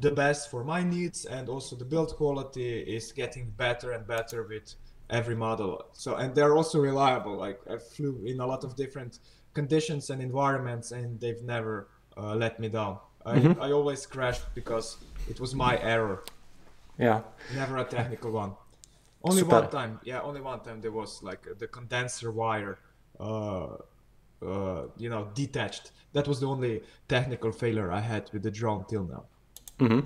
the 0.00 0.10
best 0.10 0.50
for 0.50 0.64
my 0.64 0.82
needs, 0.82 1.24
and 1.24 1.48
also 1.48 1.76
the 1.76 1.84
build 1.84 2.14
quality 2.16 2.80
is 2.80 3.12
getting 3.12 3.50
better 3.56 3.92
and 3.92 4.06
better 4.06 4.42
with 4.42 4.74
every 5.10 5.36
model. 5.36 5.84
So 5.92 6.16
and 6.16 6.34
they're 6.34 6.56
also 6.56 6.80
reliable. 6.80 7.36
Like 7.36 7.60
I 7.70 7.76
flew 7.76 8.22
in 8.26 8.40
a 8.40 8.46
lot 8.46 8.64
of 8.64 8.76
different 8.76 9.18
conditions 9.54 10.10
and 10.10 10.22
environments, 10.22 10.92
and 10.92 11.20
they've 11.20 11.42
never 11.42 11.88
uh, 12.16 12.34
let 12.34 12.58
me 12.60 12.68
down. 12.68 12.98
I, 13.24 13.56
I 13.60 13.72
always 13.72 14.04
crashed 14.06 14.42
because 14.54 14.96
it 15.28 15.40
was 15.40 15.54
my 15.54 15.78
error, 15.82 16.22
Yeah. 16.98 17.20
never 17.54 17.76
a 17.78 17.84
technical 17.84 18.30
one. 18.32 18.52
Only 19.22 19.38
Super. 19.42 19.60
one 19.60 19.70
time, 19.70 19.98
yeah, 20.04 20.20
only 20.22 20.40
one 20.40 20.60
time 20.60 20.80
there 20.80 20.92
was 20.92 21.22
like 21.22 21.58
the 21.58 21.66
condenser 21.68 22.30
wire, 22.32 22.76
uh, 23.20 23.76
uh, 24.42 24.82
you 24.96 25.08
know, 25.08 25.28
detached. 25.34 25.92
That 26.12 26.26
was 26.26 26.38
the 26.40 26.46
only 26.46 26.82
technical 27.06 27.52
failure 27.52 27.90
I 27.92 28.00
had 28.00 28.22
with 28.32 28.42
the 28.42 28.50
drone 28.50 28.84
till 28.88 29.04
now. 29.04 29.24
Mhm. 29.78 30.02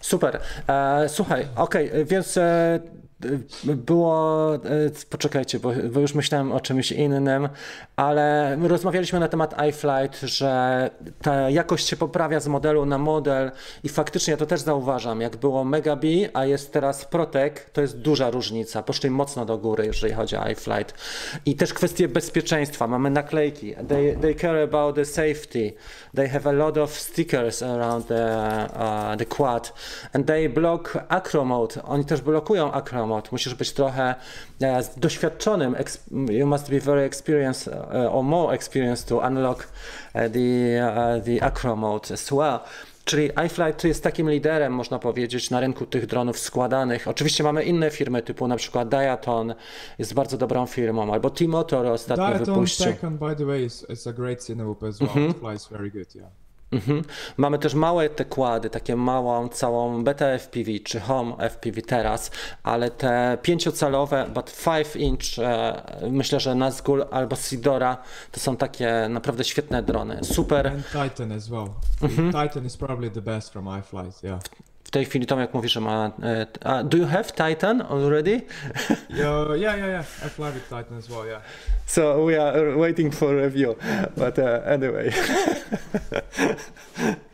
Super. 0.00 0.40
E, 0.68 1.08
słuchaj, 1.08 1.46
okej, 1.56 1.86
okay, 1.90 2.04
więc 2.04 2.36
e, 2.36 2.40
e, 2.42 2.80
było. 3.64 4.54
E, 4.54 4.60
poczekajcie, 5.10 5.58
bo, 5.58 5.72
bo 5.92 6.00
już 6.00 6.14
myślałem 6.14 6.52
o 6.52 6.60
czymś 6.60 6.92
innym, 6.92 7.48
ale 7.96 8.56
my 8.58 8.68
rozmawialiśmy 8.68 9.20
na 9.20 9.28
temat 9.28 9.54
iFlight, 9.68 10.20
że 10.20 10.90
ta 11.22 11.50
jakość 11.50 11.88
się 11.88 11.96
poprawia 11.96 12.40
z 12.40 12.48
modelu 12.48 12.86
na 12.86 12.98
model 12.98 13.50
i 13.84 13.88
faktycznie 13.88 14.30
ja 14.30 14.36
to 14.36 14.46
też 14.46 14.60
zauważam. 14.60 15.20
Jak 15.20 15.36
było 15.36 15.64
Mega 15.64 15.96
B, 15.96 16.08
a 16.34 16.44
jest 16.44 16.72
teraz 16.72 17.04
Protek, 17.04 17.70
to 17.70 17.80
jest 17.80 17.98
duża 17.98 18.30
różnica. 18.30 18.82
Poszli 18.82 19.10
mocno 19.10 19.44
do 19.44 19.58
góry, 19.58 19.86
jeżeli 19.86 20.12
chodzi 20.12 20.36
o 20.36 20.48
iFlight. 20.48 20.94
I 21.46 21.56
też 21.56 21.74
kwestie 21.74 22.08
bezpieczeństwa. 22.08 22.86
Mamy 22.86 23.10
naklejki. 23.10 23.74
They, 23.88 24.16
they 24.16 24.34
care 24.34 24.62
about 24.62 24.94
the 24.94 25.04
safety. 25.04 25.72
They 26.14 26.28
have 26.28 26.50
a 26.50 26.52
lot 26.52 26.78
of 26.78 26.98
stickers 26.98 27.62
around 27.62 28.06
the, 28.06 28.26
uh, 28.74 29.18
the 29.18 29.26
quad. 29.26 29.72
And 30.12 30.26
they 30.26 30.48
block 30.48 30.98
acro 31.08 31.44
mode. 31.44 31.82
Oni 31.82 32.04
też 32.04 32.20
blokują 32.20 32.72
acro 32.72 33.05
mode. 33.06 33.28
Musisz 33.32 33.54
być 33.54 33.72
trochę 33.72 34.14
e, 34.62 34.82
doświadczonym. 34.96 35.76
You 36.30 36.46
must 36.46 36.70
be 36.70 36.80
very 36.80 37.02
experienced 37.02 37.68
uh, 37.68 38.14
or 38.14 38.24
more 38.24 38.54
experienced 38.54 39.08
to 39.08 39.26
unlock 39.26 39.62
uh, 39.62 40.20
the, 40.32 41.18
uh, 41.18 41.24
the 41.24 41.42
acro 41.42 41.76
mode 41.76 42.14
as 42.14 42.30
well. 42.32 42.58
Czyli 43.04 43.30
iFlight 43.46 43.84
jest 43.84 44.02
takim 44.02 44.30
liderem, 44.30 44.72
można 44.72 44.98
powiedzieć, 44.98 45.50
na 45.50 45.60
rynku 45.60 45.86
tych 45.86 46.06
dronów 46.06 46.38
składanych. 46.38 47.08
Oczywiście 47.08 47.44
mamy 47.44 47.64
inne 47.64 47.90
firmy, 47.90 48.22
typu 48.22 48.48
na 48.48 48.56
przykład 48.56 48.88
Diaton 48.88 49.54
jest 49.98 50.14
bardzo 50.14 50.38
dobrą 50.38 50.66
firmą, 50.66 51.12
albo 51.12 51.30
T-Motor 51.30 51.86
ostatnio 51.86 52.26
Diaton 52.26 52.54
wypuścił. 52.54 52.86
Second, 52.86 53.18
by 53.18 53.36
the 53.36 53.44
way, 53.44 53.64
is 53.64 53.86
it's 53.88 54.10
a 54.10 54.12
great 54.12 54.38
as 54.88 55.00
well. 55.00 55.30
It 55.30 55.38
flies 55.38 55.68
very 55.68 55.90
good, 55.90 56.14
yeah. 56.14 56.45
Mhm. 56.72 57.02
Mamy 57.36 57.58
też 57.58 57.74
małe 57.74 58.10
te 58.10 58.24
kłady, 58.24 58.70
takie 58.70 58.96
małą 58.96 59.48
całą 59.48 60.04
beta 60.04 60.26
FPV 60.26 60.70
czy 60.84 61.00
home 61.00 61.36
FPV 61.50 61.82
teraz, 61.82 62.30
ale 62.62 62.90
te 62.90 63.38
pięciocalowe, 63.42 64.26
but 64.34 64.64
5 64.64 64.96
inch, 64.96 65.38
e, 65.38 65.82
myślę, 66.10 66.40
że 66.40 66.54
Nazgul 66.54 67.06
albo 67.10 67.36
Sidora 67.36 67.96
to 68.32 68.40
są 68.40 68.56
takie 68.56 69.06
naprawdę 69.08 69.44
świetne 69.44 69.82
drony. 69.82 70.24
Super. 70.24 70.66
And 70.66 70.86
Titan 70.86 71.32
as 71.32 71.48
well. 71.48 71.68
Titan 72.42 72.66
is 72.66 72.76
probably 72.76 73.10
the 73.10 73.22
best 73.22 73.52
from 73.52 73.64
iFlight, 73.64 74.22
yeah. 74.22 74.40
W 74.86 74.90
tej 74.90 75.04
chwili 75.04 75.26
Tomek 75.26 75.54
mówi, 75.54 75.68
że 75.68 75.80
ma... 75.80 76.10
A, 76.64 76.82
do 76.82 76.98
you 76.98 77.06
have 77.06 77.24
Titan 77.24 77.82
already? 77.82 78.30
yeah, 79.10 79.56
yeah, 79.56 79.78
yeah, 79.78 79.88
yeah. 79.88 80.04
I 80.26 80.28
fly 80.28 80.52
with 80.52 80.68
Titan 80.68 80.98
as 80.98 81.10
well, 81.10 81.26
yeah. 81.26 81.40
So 81.86 82.24
we 82.24 82.38
are 82.38 82.76
waiting 82.76 83.14
for 83.14 83.36
review, 83.36 83.76
but 84.16 84.38
uh, 84.38 84.60
anyway. 84.64 85.12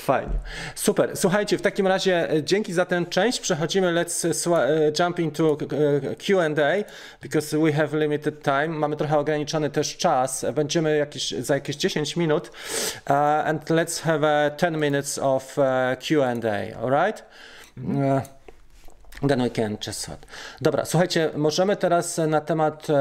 Fajnie. 0.00 0.32
Super. 0.74 1.16
Słuchajcie, 1.16 1.58
w 1.58 1.62
takim 1.62 1.86
razie 1.86 2.30
e, 2.30 2.42
dzięki 2.42 2.72
za 2.72 2.84
tę 2.86 3.04
część. 3.10 3.40
Przechodzimy, 3.40 3.94
let's 3.94 4.50
e, 4.56 4.86
e, 4.86 4.92
jump 4.98 5.18
into 5.18 5.56
Q&A, 6.26 6.84
because 7.22 7.58
we 7.58 7.72
have 7.72 7.98
limited 7.98 8.42
time. 8.42 8.68
Mamy 8.68 8.96
trochę 8.96 9.18
ograniczony 9.18 9.70
też 9.70 9.96
czas. 9.96 10.46
Będziemy 10.54 10.96
jakieś, 10.96 11.30
za 11.30 11.54
jakieś 11.54 11.76
10 11.76 12.16
minut. 12.16 12.48
Uh, 12.48 13.12
and 13.46 13.70
let's 13.70 14.02
have 14.02 14.50
uh, 14.52 14.56
10 14.56 14.76
minutes 14.76 15.18
of 15.18 15.58
uh, 15.58 15.64
Q&A, 16.08 16.82
alright? 16.82 17.24
Uh, 17.76 18.20
Then 19.28 19.42
we 19.42 19.50
can 19.50 19.76
just. 19.86 20.10
Dobra, 20.60 20.84
słuchajcie, 20.84 21.30
możemy 21.36 21.76
teraz 21.76 22.18
na 22.28 22.40
temat 22.40 22.90
e, 22.90 22.94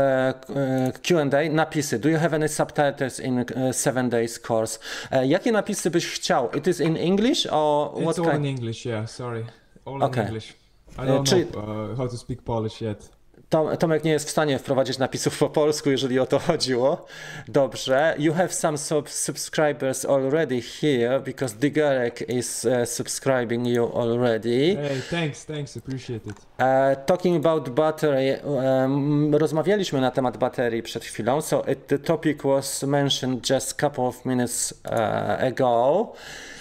e, 0.55 0.91
Q&A 1.03 1.49
napisy. 1.51 1.99
Do 1.99 2.09
you 2.09 2.17
have 2.19 2.35
any 2.35 2.49
subtitles 2.49 3.19
in 3.19 3.39
e, 3.39 3.73
seven 3.73 4.09
days 4.09 4.39
course? 4.39 4.79
E, 5.11 5.27
jakie 5.27 5.51
napisy 5.51 5.89
byś 5.91 6.07
chciał? 6.07 6.49
It 6.51 6.67
is 6.67 6.79
in 6.79 6.97
English 6.97 7.47
or 7.51 7.91
what 7.91 8.17
It's 8.17 8.19
all 8.19 8.25
in 8.25 8.31
kind? 8.43 8.45
English, 8.59 8.85
yeah, 8.85 9.09
sorry. 9.09 9.45
All 9.85 10.03
Okay. 10.03 10.21
in 10.23 10.27
English. 10.27 10.53
I 10.97 11.05
don't 11.07 11.23
czy- 11.29 11.45
know 11.45 11.91
uh, 11.91 11.97
how 11.97 12.07
to 12.09 12.17
speak 12.17 12.41
Polish 12.41 12.81
yet. 12.81 13.09
Tom, 13.49 13.77
Tomek 13.77 14.03
nie 14.03 14.11
jest 14.11 14.27
w 14.27 14.29
stanie 14.31 14.59
wprowadzić 14.59 14.97
napisów 14.97 15.39
po 15.39 15.49
polsku, 15.49 15.89
jeżeli 15.89 16.19
o 16.19 16.25
to 16.25 16.39
chodziło. 16.39 17.05
Dobrze. 17.47 18.15
You 18.17 18.33
have 18.33 18.49
some 18.49 18.77
sub 18.77 19.09
subscribers 19.09 20.05
already 20.05 20.61
here 20.61 21.19
because 21.19 21.55
Digarek 21.55 22.29
is 22.29 22.65
uh, 22.65 22.89
subscribing 22.89 23.67
you 23.67 23.91
already. 23.95 24.75
Hey, 24.75 25.01
thanks, 25.09 25.45
thanks, 25.45 25.77
appreciate 25.77 26.29
it. 26.29 26.37
Uh, 26.59 27.05
talking 27.05 27.45
about 27.45 27.69
battery, 27.69 28.39
um, 28.43 29.35
rozmawialiśmy 29.35 30.01
na 30.01 30.11
temat 30.11 30.37
baterii 30.37 30.83
przed 30.83 31.05
chwilą. 31.05 31.41
So 31.41 31.63
it, 31.71 31.87
the 31.87 31.99
topic 31.99 32.43
was 32.43 32.83
mentioned 32.83 33.49
just 33.49 33.71
a 33.71 33.89
couple 33.89 34.03
of 34.03 34.25
minutes 34.25 34.73
uh, 34.85 35.43
ago. 35.43 36.13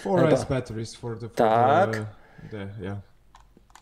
Four 0.02 0.20
Eba. 0.20 0.36
S 0.36 0.44
batteries 0.44 0.94
for 0.96 1.18
the, 1.18 1.28
for 1.28 1.36
Tak. 1.36 1.92
the, 1.92 2.04
the 2.50 2.84
yeah. 2.84 2.96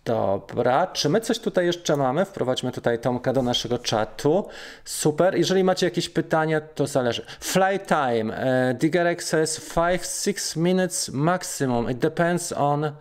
Dobra, 0.07 0.87
czy 0.87 1.09
my 1.09 1.21
coś 1.21 1.39
tutaj 1.39 1.67
jeszcze 1.67 1.97
mamy? 1.97 2.25
Wprowadźmy 2.25 2.73
tutaj 2.73 2.99
Tomka 2.99 3.33
do 3.33 3.43
naszego 3.43 3.79
czatu. 3.79 4.49
Super. 4.85 5.35
Jeżeli 5.39 5.65
macie 5.65 5.87
jakieś 5.87 6.09
pytania, 6.09 6.61
to 6.61 6.87
zależy. 6.87 7.25
Fly 7.41 7.79
time. 7.87 8.37
E, 8.39 8.75
Digerek 8.75 9.23
says 9.23 9.61
5-6 9.75 10.57
minutes 10.61 11.09
maximum. 11.09 11.91
It 11.91 11.99
depends 11.99 12.53
on 12.53 12.93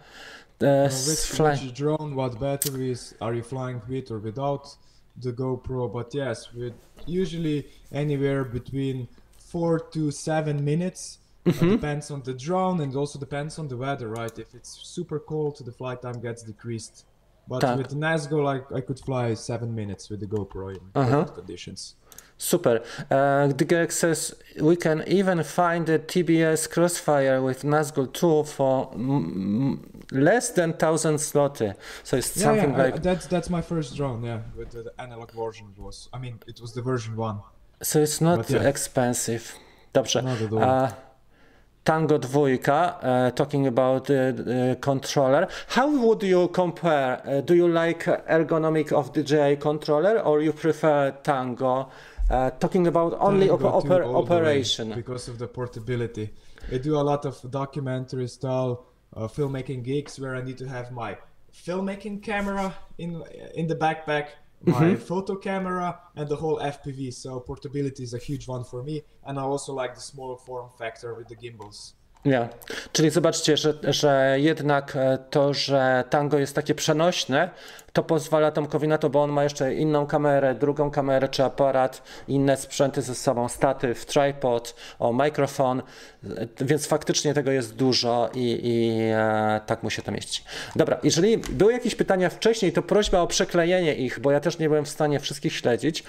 Uh, 0.62 0.68
s- 0.88 1.40
which, 1.40 1.72
drone, 1.74 2.16
what 2.16 2.36
batteries 2.40 3.14
are 3.20 3.36
you 3.36 3.44
flying 3.44 3.82
with 3.90 4.12
or 4.12 4.22
without 4.22 4.78
the 5.24 5.30
GoPro? 5.34 5.90
But 5.94 6.14
yes, 6.14 6.54
with 6.54 6.74
usually 7.08 7.64
anywhere 7.92 8.46
between 8.46 9.08
four 9.52 9.80
to 9.90 10.12
seven 10.12 10.64
minutes. 10.64 11.20
Mm-hmm. 11.46 11.70
depends 11.78 12.10
on 12.12 12.22
the 12.24 12.34
drone 12.34 12.82
and 12.82 12.96
also 12.96 13.20
depends 13.20 13.60
on 13.60 13.68
the 13.68 13.78
weather, 13.78 14.08
right? 14.10 14.36
If 14.40 14.56
it's 14.56 14.72
super 14.96 15.20
cold, 15.20 15.62
the 15.64 15.72
flight 15.72 16.02
time 16.02 16.20
gets 16.22 16.42
decreased. 16.44 17.06
But 17.48 17.60
Tak. 17.62 17.78
with 17.78 17.92
Nazgo, 17.96 18.44
like 18.44 18.66
I 18.72 18.82
could 18.82 19.00
fly 19.00 19.36
seven 19.36 19.76
minutes 19.76 20.10
with 20.10 20.20
the 20.22 20.26
GoPro 20.36 20.70
in 20.76 20.82
Uh-huh. 20.96 21.12
cold 21.24 21.36
conditions. 21.36 21.96
Super. 22.38 22.82
Uh, 23.12 23.48
Digerek 23.60 23.92
says 23.92 24.34
we 24.60 24.76
can 24.76 25.04
even 25.08 25.44
find 25.44 25.88
a 25.88 26.00
TBS 26.00 26.68
Crossfire 26.74 27.42
with 27.44 27.62
Nazgul 27.64 28.12
2 28.12 28.44
for 28.46 28.92
mm, 28.94 29.78
less 30.12 30.50
than 30.50 30.72
1000 30.72 31.16
zloty. 31.20 31.76
So 32.04 32.18
it's 32.18 32.36
Yeah, 32.36 32.44
something 32.48 32.72
yeah, 32.72 32.78
I- 32.82 32.86
like 32.86 33.04
that's 33.04 33.28
that's 33.28 33.50
my 33.50 33.62
first 33.62 33.96
drone. 33.96 34.24
Yeah, 34.24 34.40
with 34.58 34.72
the, 34.72 34.82
the 34.88 34.94
analog 35.00 35.32
version 35.32 35.68
was. 35.78 36.10
I 36.12 36.18
mean, 36.20 36.40
it 36.48 36.60
was 36.60 36.72
the 36.74 36.82
version 36.82 37.16
one. 37.16 37.38
So 37.82 38.02
it's 38.02 38.20
not 38.20 38.50
yeah. 38.50 38.64
expensive. 38.68 39.44
Dobrze. 39.94 40.22
Not 40.24 40.42
at 40.42 40.52
all. 40.52 40.64
Uh, 40.64 40.92
Tango 41.86 42.18
dwójka, 42.18 43.00
uh, 43.04 43.32
talking 43.36 43.68
about 43.68 44.06
the 44.08 44.30
uh, 44.30 44.76
controller. 44.82 45.48
How 45.68 45.88
would 45.88 46.24
you 46.24 46.48
compare? 46.48 47.22
Uh, 47.24 47.42
do 47.42 47.54
you 47.54 47.68
like 47.68 48.06
ergonomic 48.28 48.92
of 48.92 49.12
DJI 49.14 49.58
controller 49.58 50.20
or 50.20 50.42
you 50.42 50.52
prefer 50.52 51.12
Tango? 51.22 51.92
Uh, 52.28 52.50
talking 52.60 52.88
about 52.88 53.14
only 53.20 53.50
op- 53.52 53.60
Tango 53.62 53.82
oper- 53.82 54.06
all 54.08 54.24
the 54.24 54.34
way 54.34 54.38
operation. 54.40 54.94
because 54.96 55.28
of 55.28 55.38
the 55.38 55.48
portability. 55.48 56.32
I 56.74 56.80
do 56.80 56.96
a 56.98 57.04
lot 57.04 57.24
of 57.26 57.40
documentary 57.52 58.28
style 58.30 58.88
uh, 59.16 59.28
filmmaking 59.28 59.84
gigs 59.84 60.20
where 60.20 60.36
I 60.36 60.42
need 60.42 60.58
to 60.58 60.68
have 60.68 60.92
my 60.92 61.18
filmmaking 61.54 62.24
camera 62.24 62.74
in 62.98 63.22
in 63.54 63.68
the 63.68 63.76
backpack, 63.76 64.26
my 64.64 64.96
Mm-hmm. 64.96 64.96
photo 64.96 65.36
camera, 65.36 66.00
and 66.16 66.28
the 66.30 66.36
whole 66.36 66.60
FPV. 66.60 67.14
So 67.14 67.40
portability 67.40 68.04
is 68.04 68.14
a 68.14 68.18
huge 68.18 68.48
one 68.48 68.64
for 68.64 68.84
me, 68.84 69.04
and 69.26 69.38
I 69.40 69.44
also 69.44 69.74
like 69.74 69.96
the 69.96 70.02
small 70.02 70.36
form 70.38 70.70
factor 70.78 71.14
with 71.14 71.28
the 71.28 71.36
gimbals. 71.36 71.94
Nie. 72.26 72.48
Czyli 72.92 73.10
zobaczcie, 73.10 73.58
że, 73.58 73.74
że 73.84 74.38
jednak 74.40 74.96
e, 74.96 75.18
to, 75.30 75.54
że 75.54 76.04
Tango 76.10 76.40
jest 76.40 76.56
takie 76.56 76.76
przenośne, 76.76 77.50
to 77.94 78.04
pozwala 78.04 78.52
Tomkowi 78.52 78.88
na 78.88 78.98
to, 78.98 79.10
bo 79.10 79.24
on 79.24 79.32
ma 79.32 79.44
jeszcze 79.44 79.74
inną 79.74 80.08
kamerę, 80.08 80.56
drugą 80.56 80.92
kamerę 80.92 81.30
czy 81.30 81.44
aparat, 81.44 82.04
inne 82.28 82.58
sprzęty 82.58 83.02
ze 83.02 83.16
sobą, 83.16 83.50
statyw, 83.50 84.06
tripod, 84.06 84.76
o 85.00 85.14
mikrofon, 85.14 85.82
e, 86.24 86.48
więc 86.62 86.88
faktycznie 86.88 87.34
tego 87.34 87.52
jest 87.52 87.76
dużo 87.76 88.30
i, 88.34 88.60
i 88.64 89.00
e, 89.14 89.62
tak 89.66 89.84
mu 89.84 89.90
się 89.90 90.02
to 90.02 90.12
mieści. 90.12 90.44
Dobra, 90.76 91.00
jeżeli 91.04 91.38
były 91.38 91.74
jakieś 91.74 91.96
pytania 91.96 92.30
wcześniej, 92.30 92.72
to 92.72 92.82
prośba 92.82 93.20
o 93.20 93.28
przeklejenie 93.28 93.96
ich, 93.96 94.20
bo 94.20 94.32
ja 94.32 94.40
też 94.40 94.60
nie 94.60 94.70
byłem 94.70 94.86
w 94.86 94.90
stanie 94.90 95.20
wszystkich 95.20 95.54
śledzić. 95.54 96.04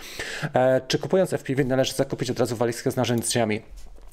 E, 0.54 0.80
czy 0.88 0.98
kupując 0.98 1.32
FPV 1.32 1.64
należy 1.64 1.92
zakupić 1.92 2.30
od 2.30 2.40
razu 2.40 2.56
walizkę 2.56 2.90
z 2.90 2.96
narzędziami? 2.96 3.62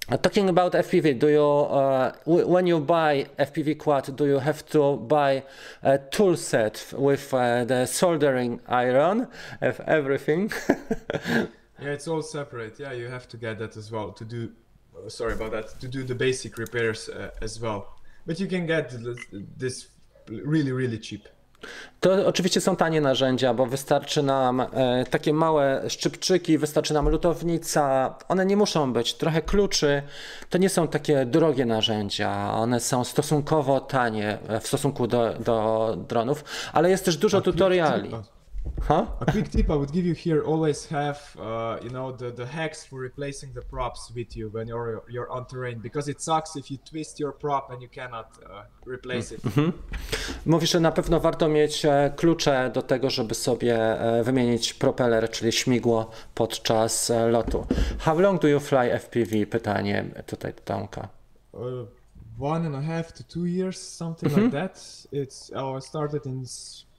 Uh, 0.10 0.18
Talking 0.18 0.49
about 0.49 0.74
FPV, 0.74 1.18
do 1.18 1.30
you 1.30 1.41
uh, 1.43 2.12
when 2.26 2.68
you 2.68 2.80
buy 2.82 3.26
FPV 3.39 3.78
quad, 3.78 4.16
do 4.18 4.26
you 4.26 4.39
have 4.39 4.66
to 4.66 4.97
buy 4.97 5.43
a 5.82 5.97
tool 5.97 6.36
set 6.36 6.86
with 6.97 7.34
uh, 7.34 7.64
the 7.64 7.86
soldering 7.86 8.60
iron 8.68 9.28
of 9.62 9.80
everything? 9.82 10.51
Yeah, 11.82 11.89
it's 11.89 12.08
all 12.08 12.22
separate. 12.22 12.80
Yeah, 12.80 12.93
you 12.93 13.08
have 13.08 13.28
to 13.30 13.36
get 13.36 13.60
that 13.60 13.76
as 13.76 13.91
well 13.91 14.12
to 14.14 14.24
do. 14.24 14.51
Uh, 14.95 15.10
sorry 15.10 15.34
about 15.34 15.51
that. 15.51 15.80
To 15.82 15.88
do 15.88 16.04
the 16.04 16.16
basic 16.16 16.58
repairs 16.58 17.10
uh, 17.10 17.32
as 17.41 17.60
well, 17.60 17.97
but 18.26 18.39
you 18.39 18.47
can 18.47 18.66
get 18.66 18.93
this 19.58 19.88
really 20.28 20.72
really 20.72 20.99
cheap. 20.99 21.28
To 21.99 22.28
oczywiście 22.28 22.61
są 22.61 22.76
tanie 22.76 23.01
narzędzia, 23.01 23.53
bo 23.53 23.66
wystarczy 23.66 24.24
nam 24.24 24.61
e, 24.61 25.05
takie 25.09 25.34
małe 25.34 25.84
szczypczyki, 25.88 26.57
wystarczy 26.57 26.93
nam 26.93 27.09
lutownica. 27.09 28.16
One 28.28 28.45
nie 28.45 28.57
muszą 28.57 28.93
być, 28.93 29.14
trochę 29.14 29.41
kluczy. 29.41 30.03
To 30.49 30.57
nie 30.57 30.70
są 30.70 30.88
takie 30.88 31.26
drogie 31.26 31.66
narzędzia, 31.66 32.53
one 32.53 32.80
są 32.80 33.03
stosunkowo 33.03 33.80
tanie 33.80 34.38
w 34.61 34.68
stosunku 34.68 35.07
do, 35.07 35.34
do 35.39 35.97
dronów, 36.09 36.43
ale 36.74 36.89
jest 36.89 37.05
też 37.05 37.18
dużo 37.18 37.41
tutoriali. 37.41 38.11
Uh, 38.66 38.84
Ha? 38.88 39.07
A 39.22 39.32
quick 39.32 39.49
tip 39.49 39.70
I 39.70 39.76
would 39.76 39.91
give 39.91 40.05
you 40.05 40.14
here: 40.14 40.43
always 40.43 40.86
have, 40.88 41.20
uh, 41.39 41.78
you 41.84 41.89
know, 41.89 42.11
the, 42.11 42.32
the 42.32 42.45
hacks 42.45 42.86
for 42.86 42.99
replacing 42.99 43.53
the 43.53 43.61
props 43.61 44.11
with 44.16 44.36
you 44.36 44.49
when 44.49 44.68
you're 44.68 45.03
you're 45.09 45.32
on 45.32 45.45
terrain 45.45 45.80
because 45.80 46.11
it 46.11 46.22
sucks 46.22 46.55
if 46.55 46.70
you 46.72 46.78
twist 46.91 47.20
your 47.20 47.32
prop 47.32 47.72
and 47.72 47.82
you 47.82 47.89
cannot 47.89 48.26
uh, 48.45 48.64
replace 48.86 49.36
it. 49.36 49.41
Mówisz, 50.45 50.72
że 50.72 50.80
na 50.80 50.91
pewno 50.91 51.20
warto 51.20 51.49
mieć 51.49 51.86
e, 51.86 52.11
klucze 52.16 52.72
do 52.74 52.82
tego, 52.82 53.09
żeby 53.09 53.36
sobie 53.36 53.76
e, 53.76 54.24
wymienić 54.24 54.74
propeler, 54.74 55.30
czyli 55.30 55.51
śmigło 55.51 56.09
podczas 56.36 57.09
e, 57.09 57.28
lotu. 57.28 57.66
How 57.99 58.20
long 58.20 58.41
do 58.41 58.47
you 58.47 58.59
fly 58.59 58.91
FPV? 58.99 59.45
Pytanie 59.45 60.05
tutaj 60.26 60.53
do 60.53 60.61
Tomka. 60.61 61.09
Uh, 61.51 61.61
one 62.39 62.66
and 62.66 62.76
a 62.76 62.82
half 62.82 63.14
to 63.14 63.24
two 63.24 63.45
years, 63.45 63.95
something 63.95 64.38
like 64.38 64.51
that. 64.51 64.78
It's 65.11 65.51
I 65.51 65.82
started 65.82 66.26
in 66.26 66.45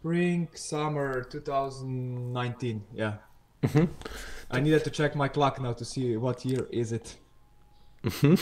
spring, 0.05 0.49
summer 0.55 1.25
2019. 1.25 2.85
Yeah. 2.93 3.15
I 4.51 4.61
needed 4.61 4.85
to 4.85 4.91
check 4.91 5.17
my 5.17 5.29
clock 5.29 5.59
now 5.59 5.73
to 5.73 5.85
see 5.85 6.19
what 6.19 6.45
year 6.45 6.67
is 6.71 6.93
it. 6.93 7.17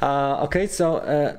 Uh, 0.00 0.44
okay, 0.44 0.68
so 0.68 0.96
uh, 0.96 1.36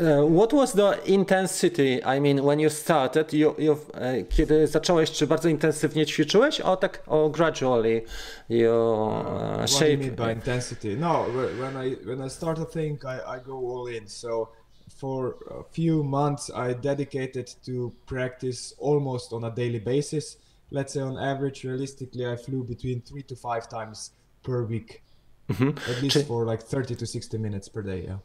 uh, 0.00 0.26
what 0.26 0.52
was 0.52 0.72
the 0.72 0.98
intensity? 1.06 2.04
I 2.04 2.18
mean, 2.18 2.42
when 2.42 2.58
you 2.58 2.68
started, 2.68 3.32
you, 3.32 3.54
you, 3.58 3.78
e, 3.94 4.24
kiedy 4.24 4.66
zacząłeś, 4.66 5.10
czy 5.10 5.26
bardzo 5.26 5.48
intensywnie 5.48 6.06
ćwiczyłeś? 6.06 6.60
O 6.60 6.76
tak, 6.76 7.02
o 7.06 7.28
gradually 7.28 8.02
you 8.48 8.70
uh, 8.70 9.22
what 9.22 9.56
do 9.56 9.60
you 9.60 9.68
shape. 9.68 9.96
mean 9.96 10.14
by 10.14 10.32
intensity? 10.32 10.96
No, 10.96 11.24
when 11.60 11.86
I 11.86 11.96
when 12.04 12.26
I 12.26 12.30
start 12.30 12.58
a 12.58 12.66
thing, 12.66 13.04
I, 13.04 13.36
I 13.36 13.40
go 13.46 13.52
all 13.52 13.88
in. 13.96 14.08
So 14.08 14.48
for 14.96 15.36
a 15.50 15.64
few 15.64 16.02
months, 16.02 16.50
I 16.50 16.72
dedicated 16.72 17.52
to 17.64 17.92
practice 18.06 18.74
almost 18.78 19.32
on 19.32 19.44
a 19.44 19.50
daily 19.50 19.78
basis. 19.78 20.36
Let's 20.70 20.92
say 20.92 21.00
on 21.00 21.18
average, 21.18 21.64
realistically, 21.64 22.26
I 22.26 22.36
flew 22.36 22.64
between 22.64 23.00
three 23.02 23.22
to 23.24 23.36
five 23.36 23.68
times 23.68 24.12
per 24.42 24.62
week, 24.64 25.02
mm-hmm. 25.48 25.90
at 25.90 26.02
least 26.02 26.26
for 26.26 26.44
like 26.44 26.62
30 26.62 26.94
to 26.96 27.06
60 27.06 27.38
minutes 27.38 27.68
per 27.68 27.82
day. 27.82 28.04
Yeah. 28.06 28.18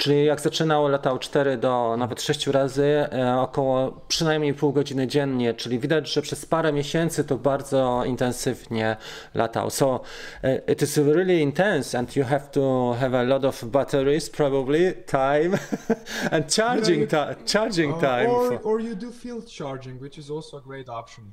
Czyli 0.00 0.24
jak 0.24 0.40
zaczynał, 0.40 0.88
latał 0.88 1.18
4 1.18 1.56
do 1.56 1.96
nawet 1.98 2.22
6 2.22 2.46
razy, 2.46 2.84
e, 3.12 3.36
około 3.40 4.00
przynajmniej 4.08 4.54
pół 4.54 4.72
godziny 4.72 5.06
dziennie, 5.06 5.54
czyli 5.54 5.78
widać, 5.78 6.12
że 6.12 6.22
przez 6.22 6.46
parę 6.46 6.72
miesięcy 6.72 7.24
to 7.24 7.36
bardzo 7.38 8.04
intensywnie 8.06 8.96
latał. 9.34 9.70
So 9.70 10.00
e, 10.44 10.56
it 10.72 10.82
is 10.82 10.96
really 10.98 11.40
intense 11.40 11.98
and 11.98 12.16
you 12.16 12.24
have 12.24 12.40
to 12.52 12.94
have 13.00 13.18
a 13.18 13.22
lot 13.22 13.44
of 13.44 13.64
batteries 13.64 14.30
probably, 14.30 14.92
time 15.06 15.58
and 16.34 16.54
charging, 16.56 17.00
you- 17.00 17.06
ti- 17.06 17.44
charging 17.44 17.94
Uh, 17.94 18.00
time. 18.00 18.30
or, 18.30 18.60
or 18.62 18.80
you 18.80 18.94
do 18.96 19.10
field 19.10 19.46
charging, 19.46 20.00
which 20.02 20.18
is 20.18 20.30
also 20.30 20.56
a 20.56 20.60
great 20.60 20.88
option. 20.88 21.32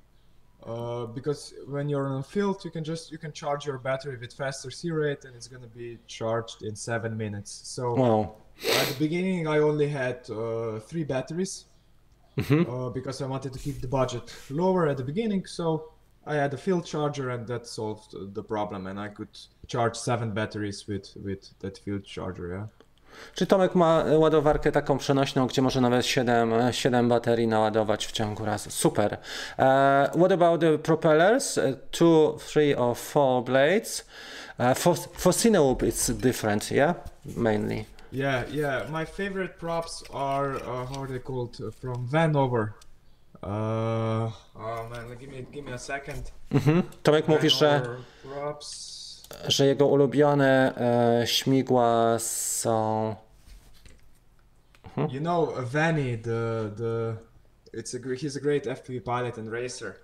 Uh, 0.65 1.05
because 1.15 1.53
when 1.67 1.87
you're 1.89 2.07
on 2.07 2.23
field, 2.23 2.65
you 2.65 2.71
can 2.71 2.83
just 2.83 3.11
you 3.11 3.17
can 3.19 3.31
charge 3.31 3.65
your 3.69 3.77
battery 3.79 4.17
with 4.21 4.33
faster 4.33 4.71
C 4.71 4.91
rate, 4.91 5.27
and 5.27 5.35
it's 5.35 5.47
gonna 5.47 5.67
be 5.75 5.97
charged 6.07 6.63
in 6.63 6.75
seven 6.75 7.15
minutes. 7.17 7.61
So 7.75 7.93
Wow. 7.95 8.35
At 8.63 8.87
the 8.87 8.95
beginning, 8.99 9.47
I 9.47 9.59
only 9.59 9.87
had 9.87 10.29
uh, 10.29 10.79
three 10.79 11.03
batteries 11.03 11.65
uh, 12.37 12.89
because 12.89 13.21
I 13.21 13.25
wanted 13.25 13.53
to 13.53 13.59
keep 13.59 13.81
the 13.81 13.87
budget 13.87 14.33
lower 14.49 14.87
at 14.87 14.97
the 14.97 15.03
beginning. 15.03 15.45
So 15.45 15.91
I 16.25 16.35
had 16.35 16.53
a 16.53 16.57
field 16.57 16.85
charger, 16.85 17.29
and 17.29 17.47
that 17.47 17.67
solved 17.67 18.15
the 18.33 18.43
problem. 18.43 18.87
And 18.87 18.99
I 18.99 19.09
could 19.09 19.37
charge 19.67 19.95
seven 19.95 20.31
batteries 20.31 20.87
with 20.87 21.15
with 21.23 21.57
that 21.59 21.77
field 21.77 22.05
charger. 22.05 22.49
Yeah. 22.53 22.67
Czy 23.33 23.47
Tomek 23.47 23.75
ma 23.75 24.03
ładowarkę 24.17 24.71
taką 24.71 24.97
przenośną, 24.97 25.47
gdzie 25.47 25.61
może 25.61 25.81
nawet 25.81 26.05
7, 26.05 26.51
7 26.71 27.09
baterii 27.09 27.47
naładować 27.47 28.07
w 28.07 28.11
ciągu 28.11 28.45
razu. 28.45 28.71
Super. 28.71 29.11
Uh, 29.13 29.65
what 30.19 30.31
about 30.31 30.61
the 30.61 30.77
propellers? 30.77 31.57
Uh, 31.57 31.63
two, 31.91 32.37
three 32.51 32.75
or 32.75 32.97
four 32.97 33.43
blades? 33.43 34.05
Uh, 34.59 34.77
for, 34.77 34.95
for 34.95 35.33
Cinewoop 35.33 35.83
it's 35.83 36.13
different, 36.13 36.71
yeah? 36.71 36.95
Mainly. 37.37 37.85
Yeah, 38.11 38.43
yeah. 38.51 38.87
My 38.91 39.05
favorite 39.05 39.59
props 39.59 40.03
are 40.13 40.55
uh, 40.55 40.85
how 40.85 41.01
are 41.01 41.07
they 41.07 41.19
called? 41.19 41.57
Uh, 41.61 41.71
from 41.71 42.07
Vanover. 42.07 42.73
Uh, 43.43 44.31
oh 44.55 44.87
man, 44.89 45.15
give 45.19 45.29
me 45.29 45.45
give 45.51 45.65
me 45.65 45.71
a 45.73 45.77
second. 45.77 46.31
Mhm. 46.51 46.83
Tomek 47.03 47.27
mówi, 47.27 47.49
że, 47.49 47.81
props. 48.23 49.23
że 49.47 49.65
jego 49.65 49.87
ulubione 49.87 50.73
e, 51.21 51.27
śmigła 51.27 52.19
są... 52.19 53.15
You 54.97 55.19
know 55.19 55.53
Vanny, 55.59 56.17
the 56.17 56.71
the 56.75 57.17
it's 57.73 57.93
a 57.93 57.99
he's 58.15 58.35
a 58.35 58.39
great 58.39 58.65
FPV 58.65 59.05
pilot 59.05 59.37
and 59.37 59.51
racer. 59.51 59.95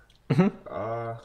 Uh, 0.70 1.16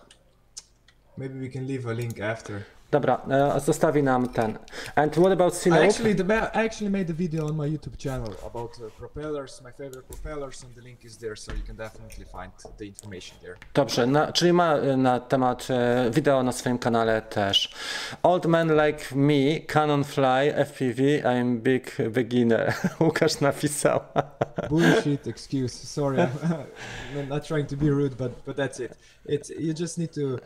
maybe 1.18 1.40
we 1.40 1.50
can 1.50 1.68
leave 1.68 1.86
a 1.86 1.94
link 1.94 2.20
after. 2.20 2.66
Dobra, 2.92 3.22
e, 3.30 3.60
zostawi 3.60 4.04
nam 4.04 4.30
ten. 4.30 4.58
And 4.96 5.18
what 5.18 5.32
about 5.32 5.54
I 5.54 5.58
Cinewoop? 5.58 5.90
actually 5.90 6.16
the 6.16 6.36
I 6.36 6.66
actually 6.66 6.90
made 6.90 7.10
a 7.10 7.14
video 7.14 7.46
on 7.48 7.56
my 7.56 7.70
YouTube 7.70 7.98
channel 7.98 8.34
about 8.46 8.72
uh, 8.80 8.90
propellers, 8.98 9.62
my 9.62 9.72
favorite 9.72 10.08
propellers, 10.08 10.64
and 10.64 10.76
the 10.76 10.82
link 10.82 11.06
is 11.06 11.18
there, 11.18 11.36
so 11.36 11.54
you 11.54 11.62
can 11.68 11.76
definitely 11.76 12.26
find 12.26 12.52
the 12.78 12.86
information 12.86 13.38
there. 13.42 13.56
Dobrze, 13.74 14.08
na, 14.08 14.32
czyli 14.32 14.54
ma 14.54 14.74
e, 14.78 14.98
na 14.98 15.20
temat 15.20 15.68
e, 15.70 16.10
wideo 16.12 16.44
na 16.44 16.52
swoim 16.52 16.78
kanale 16.78 17.22
też. 17.22 17.76
Old 18.24 18.46
man 18.46 18.86
like 18.86 19.16
me, 19.16 19.60
Canon 19.68 20.04
Fly, 20.04 20.54
FPV, 20.56 21.24
I'm 21.24 21.58
big 21.60 21.98
beginner. 22.12 22.74
Łukasz 23.00 23.40
napisał. 23.42 24.00
Bullshit 24.70 25.28
excuse. 25.28 25.88
Sorry, 25.88 26.18
I'm 26.18 27.30
not 27.30 27.48
trying 27.48 27.68
to 27.68 27.78
be 27.78 27.90
rude, 27.90 28.16
but 28.18 28.32
but 28.46 28.56
that's 28.56 28.80
it. 28.80 28.98
It's 29.26 29.50
you 29.60 29.74
just 29.74 29.98
need 29.98 30.14
to 30.14 30.40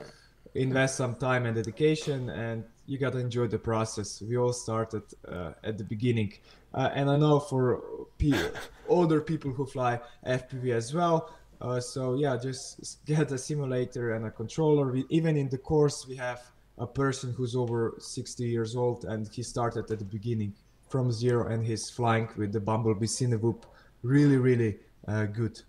invest 0.55 0.95
some 0.95 1.15
time 1.15 1.45
and 1.45 1.55
dedication, 1.55 2.29
and 2.29 2.63
you 2.85 2.97
gotta 2.97 3.17
enjoy 3.17 3.47
the 3.47 3.57
process. 3.57 4.21
We 4.21 4.37
all 4.37 4.53
started 4.53 5.03
uh, 5.27 5.51
at 5.63 5.77
the 5.77 5.83
beginning, 5.83 6.33
uh, 6.73 6.89
and 6.93 7.09
I 7.09 7.17
know 7.17 7.39
for 7.39 7.83
pe- 8.17 8.51
older 8.87 9.21
people 9.21 9.51
who 9.51 9.65
fly 9.65 9.99
FPV 10.25 10.73
as 10.73 10.93
well. 10.93 11.33
Uh, 11.61 11.79
so 11.79 12.15
yeah, 12.15 12.37
just 12.37 13.05
get 13.05 13.31
a 13.31 13.37
simulator 13.37 14.13
and 14.13 14.25
a 14.25 14.31
controller. 14.31 14.91
We, 14.91 15.05
even 15.09 15.37
in 15.37 15.49
the 15.49 15.57
course, 15.57 16.05
we 16.07 16.15
have 16.17 16.41
a 16.77 16.87
person 16.87 17.31
who's 17.33 17.55
over 17.55 17.95
60 17.99 18.43
years 18.43 18.75
old, 18.75 19.05
and 19.05 19.27
he 19.27 19.43
started 19.43 19.89
at 19.89 19.99
the 19.99 20.05
beginning 20.05 20.53
from 20.89 21.11
zero, 21.11 21.47
and 21.47 21.65
he's 21.65 21.89
flying 21.89 22.27
with 22.37 22.51
the 22.51 22.59
Bumblebee 22.59 23.05
Cinewhoop. 23.05 23.63
Really, 24.01 24.37
really 24.37 24.77
uh, 25.07 25.25
good. 25.25 25.61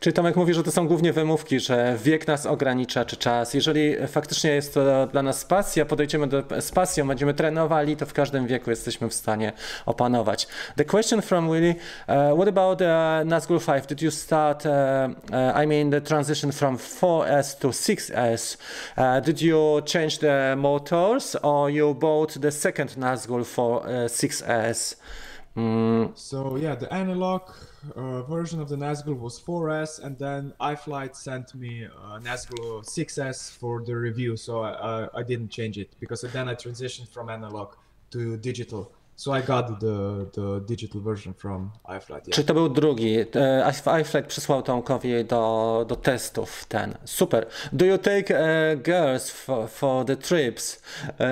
Czyli 0.00 0.14
Tomek 0.14 0.36
mówi, 0.36 0.54
że 0.54 0.62
to 0.62 0.72
są 0.72 0.88
głównie 0.88 1.12
wymówki, 1.12 1.60
że 1.60 1.96
wiek 2.02 2.26
nas 2.26 2.46
ogranicza, 2.46 3.04
czy 3.04 3.16
czas. 3.16 3.54
Jeżeli 3.54 4.06
faktycznie 4.08 4.50
jest 4.50 4.74
to 4.74 5.06
dla 5.06 5.22
nas 5.22 5.44
pasja, 5.44 5.84
podejdziemy 5.84 6.26
do, 6.26 6.42
z 6.60 6.70
pasją, 6.70 7.08
będziemy 7.08 7.34
trenowali, 7.34 7.96
to 7.96 8.06
w 8.06 8.12
każdym 8.12 8.46
wieku 8.46 8.70
jesteśmy 8.70 9.08
w 9.08 9.14
stanie 9.14 9.52
opanować. 9.86 10.48
The 10.76 10.84
question 10.84 11.22
from 11.22 11.52
Willie, 11.52 11.74
uh, 12.08 12.14
what 12.36 12.48
about 12.48 12.80
uh, 12.80 12.86
Nazgul 13.24 13.60
5? 13.60 13.86
Did 13.86 14.02
you 14.02 14.10
start, 14.10 14.66
uh, 14.66 14.70
uh, 14.72 15.62
I 15.64 15.66
mean 15.66 15.90
the 15.90 16.00
transition 16.00 16.52
from 16.52 16.76
4S 16.78 17.58
to 17.58 17.68
6S? 17.68 18.56
Uh, 18.96 19.24
did 19.24 19.42
you 19.42 19.82
change 19.92 20.18
the 20.18 20.54
motors 20.56 21.36
or 21.42 21.70
you 21.70 21.94
bought 21.94 22.40
the 22.40 22.50
second 22.50 22.96
Nazgul 22.96 23.44
for 23.44 23.82
uh, 23.82 24.08
6S? 24.08 24.96
Mm, 25.56 26.08
So 26.14 26.56
yeah, 26.56 26.78
the 26.78 26.92
analog 26.92 27.42
uh, 27.96 28.22
version 28.22 28.60
of 28.60 28.68
the 28.68 28.76
Nazgul 28.76 29.18
was 29.18 29.40
4S, 29.40 30.04
and 30.04 30.18
then 30.18 30.52
iFlight 30.60 31.16
sent 31.16 31.54
me 31.54 31.86
uh, 31.86 32.18
Nazgul 32.18 32.84
6S 32.84 33.56
for 33.56 33.82
the 33.82 33.94
review. 33.96 34.36
So 34.36 34.60
I, 34.62 34.70
I, 34.70 35.08
I 35.20 35.22
didn't 35.22 35.50
change 35.50 35.78
it 35.78 35.90
because 36.00 36.20
then 36.20 36.48
I 36.48 36.54
transitioned 36.54 37.08
from 37.08 37.28
analog 37.30 37.74
to 38.10 38.36
digital. 38.36 38.92
So 39.16 39.32
I 39.32 39.42
got 39.42 39.80
the 39.80 40.28
the 40.32 40.60
digital 40.66 41.00
version 41.00 41.34
from 41.34 41.72
iFlight. 41.88 42.26
Yeah. 42.26 42.46
To 42.46 42.54
był 42.54 42.68
drugi? 42.68 43.16
IF- 43.68 44.00
iFlight 44.00 44.26
przysłał 44.26 44.62
Tomkowi 44.62 45.24
do, 45.24 45.84
do 45.88 45.96
testów 45.96 46.64
ten. 46.68 46.94
Super. 47.04 47.46
Do 47.72 47.84
you 47.86 47.98
take 47.98 48.30
e, 48.30 48.76
girls 48.76 49.30
for, 49.30 49.68
for 49.68 50.04
the 50.04 50.16
trips? 50.16 50.82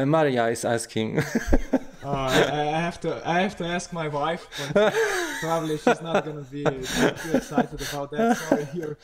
Maria 0.07 0.51
is 0.51 0.64
asking. 0.64 1.22
Uh, 2.09 2.13
I, 2.13 2.61
I 2.79 2.81
have 2.81 2.99
to 3.01 3.11
I 3.29 3.41
have 3.41 3.57
to 3.57 3.65
ask 3.67 3.93
my 3.93 4.09
wife, 4.09 4.49
probably 5.41 5.77
she's 5.77 6.01
not 6.01 6.25
gonna 6.25 6.47
be 6.51 6.65
too 6.65 7.33
excited 7.35 7.81
about 7.89 8.11
that. 8.13 8.37
Sorry, 8.39 8.67
you're 8.73 8.97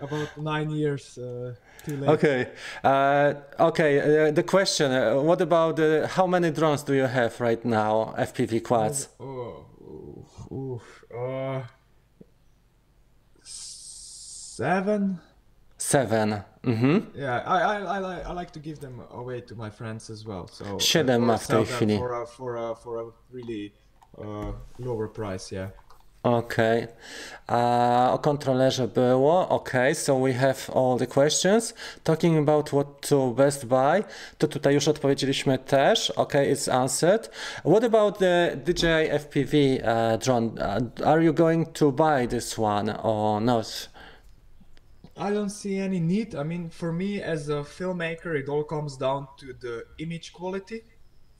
about 0.00 0.28
nine 0.38 0.70
years 0.70 1.18
uh, 1.18 1.54
too 1.84 1.96
late. 1.96 2.10
okay. 2.10 2.50
Uh, 2.84 3.34
okay. 3.58 3.92
Uh, 4.28 4.30
the 4.30 4.44
question. 4.44 4.92
Uh, 4.92 5.20
what 5.20 5.40
about 5.40 5.76
how 6.10 6.26
many 6.28 6.52
drones 6.52 6.84
do 6.84 6.94
you 6.94 7.06
have 7.06 7.40
right 7.40 7.64
now? 7.64 8.14
FPV 8.16 8.62
quads. 8.62 9.08
Oh, 9.18 9.66
oof, 10.52 11.04
uh, 11.12 11.62
seven. 13.42 15.18
Seven. 15.82 16.42
Mhm. 16.62 17.02
Yeah, 17.14 17.42
I, 17.44 17.58
I, 17.58 17.96
I, 17.96 17.98
like, 17.98 18.26
I 18.26 18.32
like 18.32 18.50
to 18.52 18.60
give 18.60 18.78
them 18.78 19.00
away 19.10 19.40
to 19.42 19.56
my 19.56 19.70
friends 19.70 20.10
as 20.10 20.24
well. 20.24 20.46
So 20.46 20.64
uh, 20.64 20.78
Siedem 20.80 21.22
ma 21.22 21.36
w 21.36 21.46
tej 21.46 21.64
chwili. 21.66 21.98
For 21.98 22.22
a, 22.22 22.26
for 22.26 22.56
a, 22.56 22.74
for 22.74 23.00
a 23.00 23.04
really 23.32 23.72
uh, 24.18 24.52
lower 24.78 25.08
price, 25.08 25.54
yeah. 25.54 25.70
A 27.46 28.10
O 28.12 28.18
kontrolerze 28.18 28.88
było. 28.88 29.48
Okej, 29.48 29.94
so 29.94 30.22
we 30.22 30.32
have 30.32 30.70
all 30.74 30.98
the 30.98 31.06
questions. 31.06 31.74
Talking 32.04 32.48
about 32.48 32.72
what 32.72 33.08
to 33.08 33.30
best 33.30 33.66
buy. 33.66 34.04
To 34.38 34.48
tutaj 34.48 34.74
już 34.74 34.88
odpowiedzieliśmy 34.88 35.58
też. 35.58 36.10
Okej, 36.10 36.54
it's 36.54 36.72
answered. 36.72 37.30
What 37.64 37.84
about 37.84 38.18
the 38.18 38.56
DJI 38.56 39.10
FPV 39.10 39.54
uh, 39.54 40.24
drone? 40.24 40.46
Uh, 40.46 41.08
are 41.08 41.24
you 41.24 41.34
going 41.34 41.72
to 41.72 41.92
buy 41.92 42.28
this 42.28 42.58
one 42.58 42.96
or 43.02 43.42
not? 43.42 43.91
I 45.16 45.30
don't 45.30 45.50
see 45.50 45.78
any 45.78 46.00
need. 46.00 46.34
I 46.34 46.42
mean, 46.42 46.70
for 46.70 46.92
me 46.92 47.22
as 47.22 47.48
a 47.48 47.60
filmmaker, 47.62 48.38
it 48.38 48.48
all 48.48 48.64
comes 48.64 48.96
down 48.96 49.28
to 49.38 49.52
the 49.52 49.84
image 49.98 50.32
quality. 50.32 50.84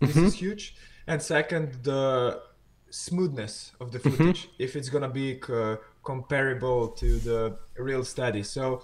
This 0.00 0.16
is 0.16 0.34
huge. 0.34 0.74
And 1.06 1.22
second, 1.22 1.82
the 1.82 2.42
smoothness 2.90 3.72
of 3.80 3.92
the 3.92 3.98
footage. 3.98 4.50
If 4.58 4.76
it's 4.76 4.88
gonna 4.88 5.08
be 5.08 5.40
uh, 5.48 5.76
comparable 6.04 6.88
to 6.88 7.18
the 7.18 7.56
ReelSteady. 7.78 8.44
So 8.44 8.82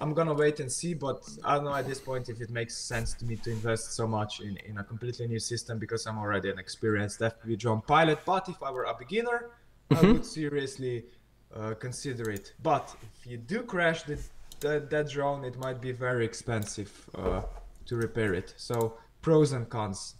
I'm 0.00 0.12
gonna 0.14 0.34
wait 0.34 0.60
and 0.60 0.70
see. 0.70 0.94
But 0.94 1.28
I 1.44 1.54
don't 1.56 1.64
know 1.64 1.74
at 1.74 1.86
this 1.86 2.00
point 2.00 2.28
if 2.28 2.40
it 2.40 2.50
makes 2.50 2.76
sense 2.76 3.14
to 3.14 3.24
me 3.24 3.36
to 3.36 3.50
invest 3.50 3.92
so 3.94 4.06
much 4.06 4.40
in, 4.40 4.56
in 4.58 4.78
a 4.78 4.84
completely 4.84 5.26
new 5.26 5.40
system 5.40 5.78
because 5.78 6.06
I'm 6.06 6.18
already 6.18 6.50
an 6.50 6.58
experienced 6.58 7.20
FPV 7.20 7.58
drone 7.58 7.80
pilot. 7.80 8.18
But 8.24 8.48
if 8.48 8.62
I 8.62 8.70
were 8.70 8.84
a 8.84 8.94
beginner, 8.94 9.50
I 9.90 10.02
would 10.02 10.26
seriously 10.26 11.06
uh, 11.54 11.74
consider 11.74 12.30
it. 12.30 12.52
But 12.62 12.94
if 13.02 13.26
you 13.30 13.36
do 13.36 13.62
crash 13.62 14.02
the, 14.02 14.18
the, 14.60 14.86
that 14.90 15.10
drone, 15.10 15.44
it 15.44 15.58
might 15.58 15.80
be 15.80 15.92
very 15.92 16.24
expensive 16.24 17.08
uh, 17.14 17.42
to 17.86 17.96
repair 17.96 18.34
it. 18.34 18.54
So 18.56 18.94
pros 19.22 19.52
and 19.52 19.68
cons. 19.68 20.14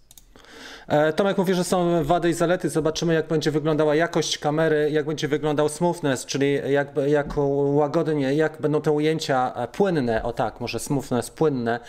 E, 0.88 1.12
Tomek 1.12 1.38
mówi, 1.38 1.54
że 1.54 1.64
są 1.64 2.04
wady 2.04 2.30
i 2.30 2.32
zalety. 2.32 2.68
Zobaczymy, 2.68 3.14
jak 3.14 3.26
będzie 3.26 3.50
wyglądała 3.50 3.94
jakość 3.94 4.38
kamery, 4.38 4.90
jak 4.90 5.06
będzie 5.06 5.28
wyglądał 5.28 5.68
smoothness, 5.68 6.26
czyli 6.26 6.60
jak, 6.68 6.88
jak 7.06 7.26
łagodnie, 7.56 8.34
jak 8.34 8.60
będą 8.60 8.80
te 8.80 8.92
ujęcia 8.92 9.52
płynne. 9.72 10.22
O 10.22 10.32
tak, 10.32 10.60
może 10.60 10.78
smoothness, 10.78 11.30
płynne 11.30 11.80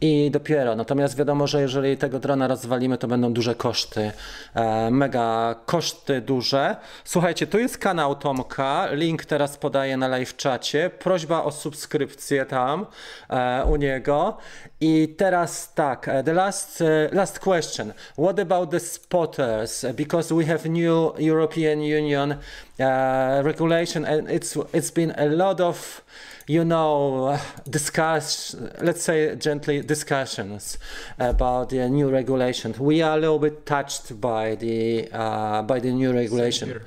i 0.00 0.30
dopiero. 0.30 0.76
Natomiast 0.76 1.16
wiadomo, 1.16 1.46
że 1.46 1.60
jeżeli 1.60 1.96
tego 1.96 2.18
drona 2.18 2.48
rozwalimy, 2.48 2.98
to 2.98 3.08
będą 3.08 3.32
duże 3.32 3.54
koszty. 3.54 4.12
E, 4.54 4.90
Mega 4.90 5.54
koszty 5.66 6.20
duże. 6.20 6.76
Słuchajcie, 7.04 7.46
tu 7.46 7.58
jest 7.58 7.78
kanał 7.78 8.14
Tomka. 8.14 8.88
Link 8.92 9.24
teraz 9.24 9.56
podaję 9.56 9.96
na 9.96 10.08
live 10.08 10.36
czacie. 10.36 10.90
Prośba 10.98 11.44
o 11.44 11.50
subskrypcję 11.50 12.46
tam 12.46 12.86
e, 13.30 13.64
u 13.64 13.76
niego. 13.76 14.36
I 14.80 15.14
teraz 15.18 15.74
tak, 15.74 16.10
the 16.24 16.32
last, 16.32 16.82
last 17.12 17.38
question. 17.38 17.92
What 18.16 18.38
about 18.38 18.70
the 18.70 18.80
spotters? 18.80 19.84
Because 19.94 20.32
we 20.32 20.46
have 20.46 20.64
new 20.64 21.14
European 21.18 21.80
Union 21.80 22.38
uh, 22.80 23.42
regulation 23.44 24.04
and 24.06 24.30
it's 24.30 24.56
it's 24.72 24.90
been 24.90 25.12
a 25.18 25.26
lot 25.26 25.60
of 25.60 26.02
you 26.46 26.64
know 26.64 27.38
discuss 27.68 28.54
let's 28.80 29.02
say 29.02 29.36
gently 29.36 29.82
discussions 29.82 30.78
about 31.18 31.68
the 31.68 31.86
new 31.90 32.08
regulation. 32.08 32.74
We 32.78 33.02
are 33.02 33.18
a 33.18 33.20
little 33.20 33.38
bit 33.38 33.66
touched 33.66 34.18
by 34.18 34.54
the 34.54 35.10
uh, 35.12 35.62
by 35.62 35.78
the 35.80 35.92
new 35.92 36.12
regulation. 36.12 36.68
Same 36.68 36.78
here. 36.78 36.86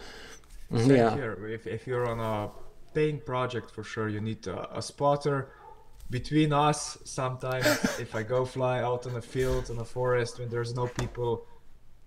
Mhm, 0.72 0.88
Same 0.88 0.96
yeah. 0.96 1.16
here. 1.16 1.48
If, 1.48 1.68
if 1.68 1.86
you're 1.88 2.08
on 2.08 2.20
a 2.20 2.50
paying 2.94 3.20
project, 3.20 3.70
for 3.72 3.84
sure, 3.84 4.10
you 4.10 4.22
need 4.22 4.48
a, 4.48 4.78
a 4.78 4.82
spotter. 4.82 5.50
Between 6.10 6.54
us, 6.54 6.98
sometimes 7.04 7.66
if 8.00 8.16
I 8.16 8.24
go 8.24 8.46
fly 8.46 8.82
out 8.82 9.06
in 9.06 9.16
a 9.16 9.22
field 9.22 9.70
in 9.70 9.78
a 9.78 9.86
forest 9.86 10.40
when 10.40 10.50
there's 10.50 10.74
no 10.74 10.88
people, 10.88 11.46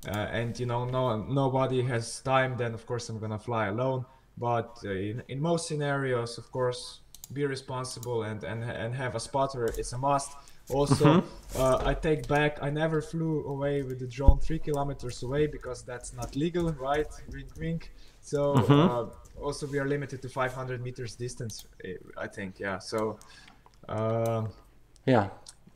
uh, 0.08 0.10
and 0.32 0.58
you 0.58 0.66
know 0.66 0.84
no 0.84 1.16
nobody 1.16 1.80
has 1.82 2.20
time 2.20 2.56
then 2.56 2.74
of 2.74 2.84
course 2.86 3.08
i'm 3.08 3.18
gonna 3.18 3.38
fly 3.38 3.66
alone. 3.66 4.04
But 4.36 4.78
uh, 4.84 4.90
in, 4.90 5.22
in 5.28 5.40
most 5.40 5.68
scenarios 5.68 6.38
of 6.38 6.50
course 6.50 7.00
be 7.32 7.46
responsible 7.46 8.24
and 8.24 8.42
and, 8.42 8.64
and 8.64 8.94
have 8.94 9.14
a 9.14 9.20
spotter 9.20 9.66
it's 9.66 9.92
a 9.92 9.98
must. 9.98 10.32
Also 10.70 11.22
uh, 11.56 11.82
i 11.84 11.94
take 11.94 12.26
back 12.26 12.58
i 12.62 12.70
never 12.70 13.00
flew 13.00 13.44
away 13.46 13.82
with 13.82 13.98
the 14.00 14.06
drone 14.06 14.38
three 14.38 14.58
kilometers 14.58 15.22
away 15.22 15.46
because 15.46 15.82
that's 15.82 16.12
not 16.12 16.34
legal 16.34 16.72
right? 16.72 17.08
Wink 17.32 17.48
wink. 17.58 17.92
So 18.20 18.54
uh, 18.54 19.06
also 19.40 19.66
we 19.66 19.78
are 19.78 19.86
limited 19.86 20.22
to 20.22 20.28
500 20.28 20.82
meters 20.82 21.14
distance 21.14 21.66
eh, 21.84 21.94
i 22.16 22.26
think 22.26 22.58
yeah. 22.58 22.78
So 22.78 23.18
um 23.88 24.48
Yeah. 25.06 25.28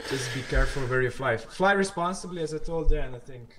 just 0.09 0.33
be 0.35 0.43
careful 0.43 0.83
where 0.83 1.03
you 1.03 1.11
fly. 1.11 1.37
Fly 1.37 1.73
responsibly, 1.73 2.43
as 2.43 2.53
I 2.55 2.59
told 2.59 2.91
you, 2.91 2.99
and 2.99 3.17
I 3.17 3.19
think 3.19 3.57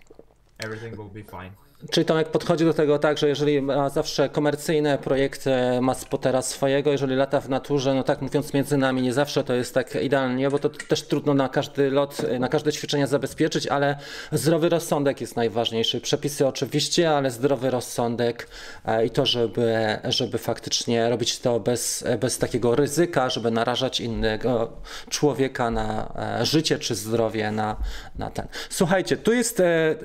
everything 0.62 0.96
will 0.98 1.10
be 1.10 1.24
fine. 1.24 1.52
Czyli 1.92 2.06
Tomek 2.06 2.28
podchodzi 2.30 2.66
do 2.66 2.74
tego 2.74 3.00
tak, 3.00 3.18
że 3.18 3.28
jeżeli 3.28 3.62
ma 3.62 3.90
zawsze 3.90 4.30
komercyjne 4.30 4.98
projekty, 4.98 5.52
ma 5.82 5.94
spotera 5.94 6.42
swojego, 6.42 6.92
jeżeli 6.92 7.16
lata 7.16 7.42
w 7.42 7.50
naturze, 7.50 7.94
no 7.94 8.04
tak 8.04 8.22
mówiąc 8.22 8.54
między 8.54 8.78
nami, 8.78 9.02
nie 9.02 9.14
zawsze 9.14 9.44
to 9.44 9.54
jest 9.54 9.74
tak 9.74 9.96
idealnie, 9.96 10.50
bo 10.50 10.60
to 10.60 10.70
też 10.70 11.04
trudno 11.04 11.34
na 11.34 11.50
każdy 11.50 11.92
lot, 11.92 12.22
na 12.40 12.48
każde 12.48 12.72
ćwiczenia 12.72 13.08
zabezpieczyć, 13.08 13.68
ale 13.68 13.98
zdrowy 14.32 14.70
rozsądek 14.70 15.22
jest 15.22 15.36
najważniejszy. 15.36 16.02
Przepisy 16.02 16.48
oczywiście, 16.48 17.12
ale 17.12 17.32
zdrowy 17.32 17.70
rozsądek 17.70 18.48
e, 18.86 19.06
i 19.06 19.10
to, 19.10 19.26
żeby, 19.26 19.98
żeby 20.04 20.38
faktycznie 20.38 21.10
robić 21.10 21.40
to 21.40 21.60
bez, 21.60 22.04
bez 22.20 22.38
takiego 22.38 22.76
ryzyka, 22.76 23.30
żeby 23.30 23.52
narażać 23.52 24.00
innego 24.00 24.74
człowieka 25.10 25.72
na 25.72 26.14
e, 26.40 26.46
życie 26.46 26.80
czy 26.80 26.96
zdrowie, 26.96 27.52
na, 27.52 27.76
na 28.16 28.30
ten. 28.30 28.48
Słuchajcie, 28.70 29.18
tu 29.18 29.34
jest 29.34 29.60
e, 29.60 29.96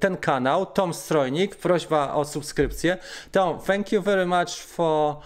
ten 0.00 0.16
kanał, 0.16 0.66
Tom 0.66 0.95
Strojnik, 0.96 1.56
prośba 1.56 2.14
o 2.14 2.24
subskrypcję. 2.24 2.98
Thank 3.66 3.92
you 3.92 4.02
very 4.02 4.26
much 4.26 4.50
for 4.50 5.16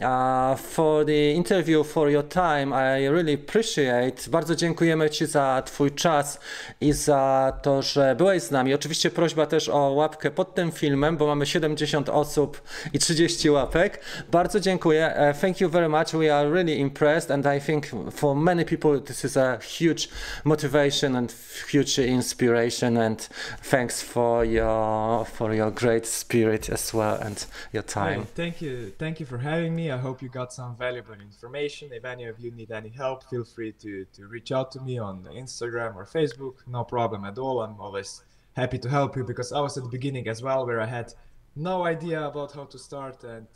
uh, 0.00 0.56
for 0.56 1.04
the 1.04 1.32
interview, 1.32 1.84
for 1.84 2.10
your 2.10 2.28
time. 2.28 2.72
I 2.72 3.08
really 3.08 3.34
appreciate. 3.34 4.30
Bardzo 4.30 4.56
dziękujemy 4.56 5.10
Ci 5.10 5.26
za 5.26 5.62
Twój 5.66 5.90
czas 5.90 6.40
i 6.80 6.92
za 6.92 7.52
to, 7.62 7.82
że 7.82 8.14
byłeś 8.18 8.42
z 8.42 8.50
nami. 8.50 8.74
Oczywiście 8.74 9.10
prośba 9.10 9.46
też 9.46 9.68
o 9.68 9.78
łapkę 9.78 10.30
pod 10.30 10.54
tym 10.54 10.72
filmem, 10.72 11.16
bo 11.16 11.26
mamy 11.26 11.46
70 11.46 12.08
osób 12.08 12.62
i 12.92 12.98
30 12.98 13.50
łapek. 13.50 14.00
Bardzo 14.30 14.60
dziękuję. 14.60 15.14
Uh, 15.30 15.40
thank 15.40 15.60
you 15.60 15.68
very 15.68 15.88
much. 15.88 16.12
We 16.12 16.36
are 16.36 16.50
really 16.50 16.76
impressed 16.76 17.30
and 17.30 17.46
I 17.56 17.60
think 17.60 17.86
for 18.12 18.36
many 18.36 18.64
people 18.64 19.00
this 19.00 19.24
is 19.24 19.36
a 19.36 19.58
huge 19.78 20.08
motivation 20.44 21.16
and 21.16 21.34
huge 21.72 21.98
inspiration 21.98 22.96
and 22.96 23.28
thanks 23.70 24.02
for 24.02 24.46
your 24.46 25.24
for 25.26 25.54
your 25.54 25.72
great 25.72 26.08
spirit 26.08 26.70
as 26.70 26.94
well 26.94 27.18
and 27.22 27.46
your 27.72 27.84
time. 27.84 28.20
Hey, 28.20 28.26
thank 28.34 28.62
you, 28.62 28.92
thank 28.98 29.20
you 29.20 29.26
for 29.26 29.38
having 29.38 29.74
me. 29.76 29.89
I 29.90 29.98
hope 29.98 30.22
you 30.22 30.28
got 30.28 30.52
some 30.52 30.76
valuable 30.76 31.14
information. 31.14 31.92
If 31.92 32.04
any 32.04 32.24
of 32.24 32.38
you 32.40 32.50
need 32.50 32.70
any 32.70 32.90
help, 32.90 33.24
feel 33.24 33.44
free 33.44 33.72
to 33.72 34.04
to 34.16 34.26
reach 34.26 34.52
out 34.52 34.70
to 34.72 34.80
me 34.80 34.98
on 34.98 35.24
Instagram 35.24 35.96
or 35.96 36.06
Facebook. 36.06 36.56
No 36.66 36.84
problem 36.84 37.24
at 37.24 37.38
all. 37.38 37.62
I'm 37.62 37.80
always 37.80 38.22
happy 38.54 38.78
to 38.78 38.88
help 38.88 39.16
you 39.16 39.24
because 39.24 39.52
I 39.52 39.60
was 39.60 39.76
at 39.76 39.84
the 39.84 39.90
beginning 39.90 40.28
as 40.28 40.42
well, 40.42 40.66
where 40.66 40.80
I 40.80 40.86
had 40.86 41.14
no 41.56 41.84
idea 41.84 42.26
about 42.26 42.52
how 42.52 42.64
to 42.64 42.78
start, 42.78 43.24
and 43.24 43.46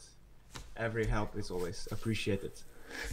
every 0.76 1.06
help 1.06 1.36
is 1.36 1.50
always 1.50 1.88
appreciated. 1.90 2.52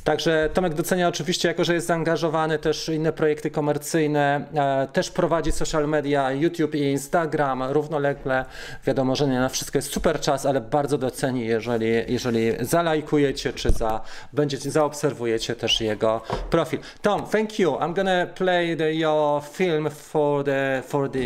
Także 0.04 0.50
Tomek 0.54 0.74
docenia 0.74 1.08
oczywiście, 1.08 1.48
jako 1.48 1.64
że 1.64 1.74
jest 1.74 1.88
zaangażowany 1.88 2.60
też 2.60 2.90
inne 2.90 3.14
projekty 3.14 3.52
komercyjne, 3.52 4.46
e, 4.56 4.88
też 4.94 5.12
prowadzi 5.12 5.52
social 5.52 5.88
media, 5.88 6.32
YouTube 6.32 6.76
i 6.76 6.84
Instagram 6.84 7.64
równolegle. 7.64 8.46
Wiadomo, 8.86 9.16
że 9.16 9.28
nie 9.28 9.40
na 9.40 9.50
wszystko 9.50 9.78
jest 9.78 9.94
super 9.94 10.20
czas, 10.20 10.46
ale 10.46 10.62
bardzo 10.62 10.98
doceni, 10.98 11.46
jeżeli, 11.46 11.88
jeżeli 12.08 12.52
zalajkujecie, 12.60 13.54
czy 13.54 13.72
za, 13.72 14.02
będziecie, 14.34 14.72
zaobserwujecie 14.72 15.56
też 15.56 15.82
jego 15.82 16.22
profil. 16.50 16.80
Tom, 17.02 17.26
thank 17.32 17.60
you. 17.60 17.72
I'm 17.72 17.94
gonna 17.94 18.26
play 18.26 18.78
the, 18.78 18.94
your 18.94 19.44
film 19.44 19.90
for 19.90 20.44
the, 20.44 20.84
for 20.88 21.10
the 21.12 21.20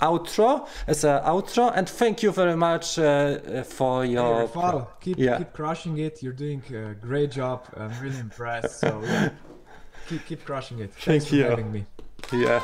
outro, 0.00 0.64
as 0.86 1.04
a 1.04 1.22
outro, 1.24 1.72
and 1.74 1.90
thank 1.98 2.22
you 2.22 2.32
very 2.32 2.56
much 2.56 2.98
uh, 2.98 3.64
for 3.64 4.04
Hey, 4.04 4.12
your... 4.12 4.48
Rafal, 4.48 4.86
keep 5.00 5.18
Yeah. 5.18 5.38
keep 5.38 5.52
crushing 5.52 5.98
it. 5.98 6.22
You're 6.22 6.32
doing 6.36 6.62
a 6.74 6.94
great 7.06 7.30
job. 7.30 7.60
I'm 7.76 7.90
really 8.02 8.18
impressed. 8.18 8.80
So 8.80 9.02
yeah, 9.04 9.30
keep 10.08 10.26
keep 10.26 10.44
crushing 10.44 10.80
it. 10.80 10.90
Thanks 10.92 11.04
Thank 11.04 11.22
for 11.28 11.36
you. 11.36 11.50
having 11.50 11.72
me. 11.72 11.84
Yeah. 12.32 12.62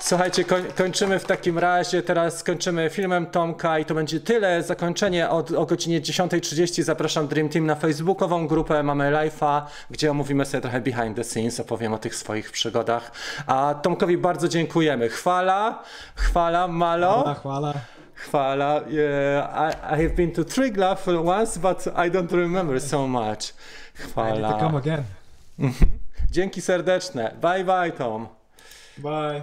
Słuchajcie, 0.00 0.44
koń, 0.44 0.64
kończymy 0.76 1.18
w 1.18 1.24
takim 1.24 1.58
razie. 1.58 2.02
Teraz 2.02 2.38
skończymy 2.38 2.90
filmem 2.90 3.26
Tomka 3.26 3.78
i 3.78 3.84
to 3.84 3.94
będzie 3.94 4.20
tyle. 4.20 4.62
Zakończenie 4.62 5.28
od, 5.28 5.52
o 5.52 5.66
godzinie 5.66 6.00
10.30. 6.00 6.82
Zapraszam 6.82 7.28
Dream 7.28 7.48
Team 7.48 7.66
na 7.66 7.74
facebookową 7.74 8.46
grupę. 8.46 8.82
Mamy 8.82 9.12
live'a, 9.12 9.62
gdzie 9.90 10.10
omówimy 10.10 10.44
sobie 10.46 10.60
trochę 10.60 10.80
behind 10.80 11.16
the 11.16 11.24
scenes, 11.24 11.60
opowiem 11.60 11.92
o 11.92 11.98
tych 11.98 12.14
swoich 12.14 12.50
przygodach. 12.50 13.12
A 13.46 13.74
Tomkowi 13.82 14.18
bardzo 14.18 14.48
dziękujemy. 14.48 15.08
Chwala, 15.08 15.82
chwala, 16.14 16.68
malo. 16.68 17.12
Hvala, 17.12 17.34
hvala. 17.34 17.99
Chwala. 18.28 18.84
Yeah, 18.88 19.48
I, 19.54 19.94
I 19.94 20.02
have 20.02 20.14
been 20.16 20.32
to 20.32 20.44
Triglav 20.44 21.22
once, 21.24 21.58
but 21.58 21.86
I 21.96 22.10
don't 22.10 22.32
remember 22.32 22.80
so 22.80 23.06
much. 23.08 23.52
I 24.16 24.32
need 24.32 24.42
to 24.42 24.58
come 24.60 24.76
again. 24.78 25.04
Mhm. 25.58 25.88
Dzięki 26.30 26.60
serdeczne. 26.60 27.32
Bye 27.42 27.64
bye, 27.64 27.90
Tom. 27.98 28.28
Bye. 28.98 29.42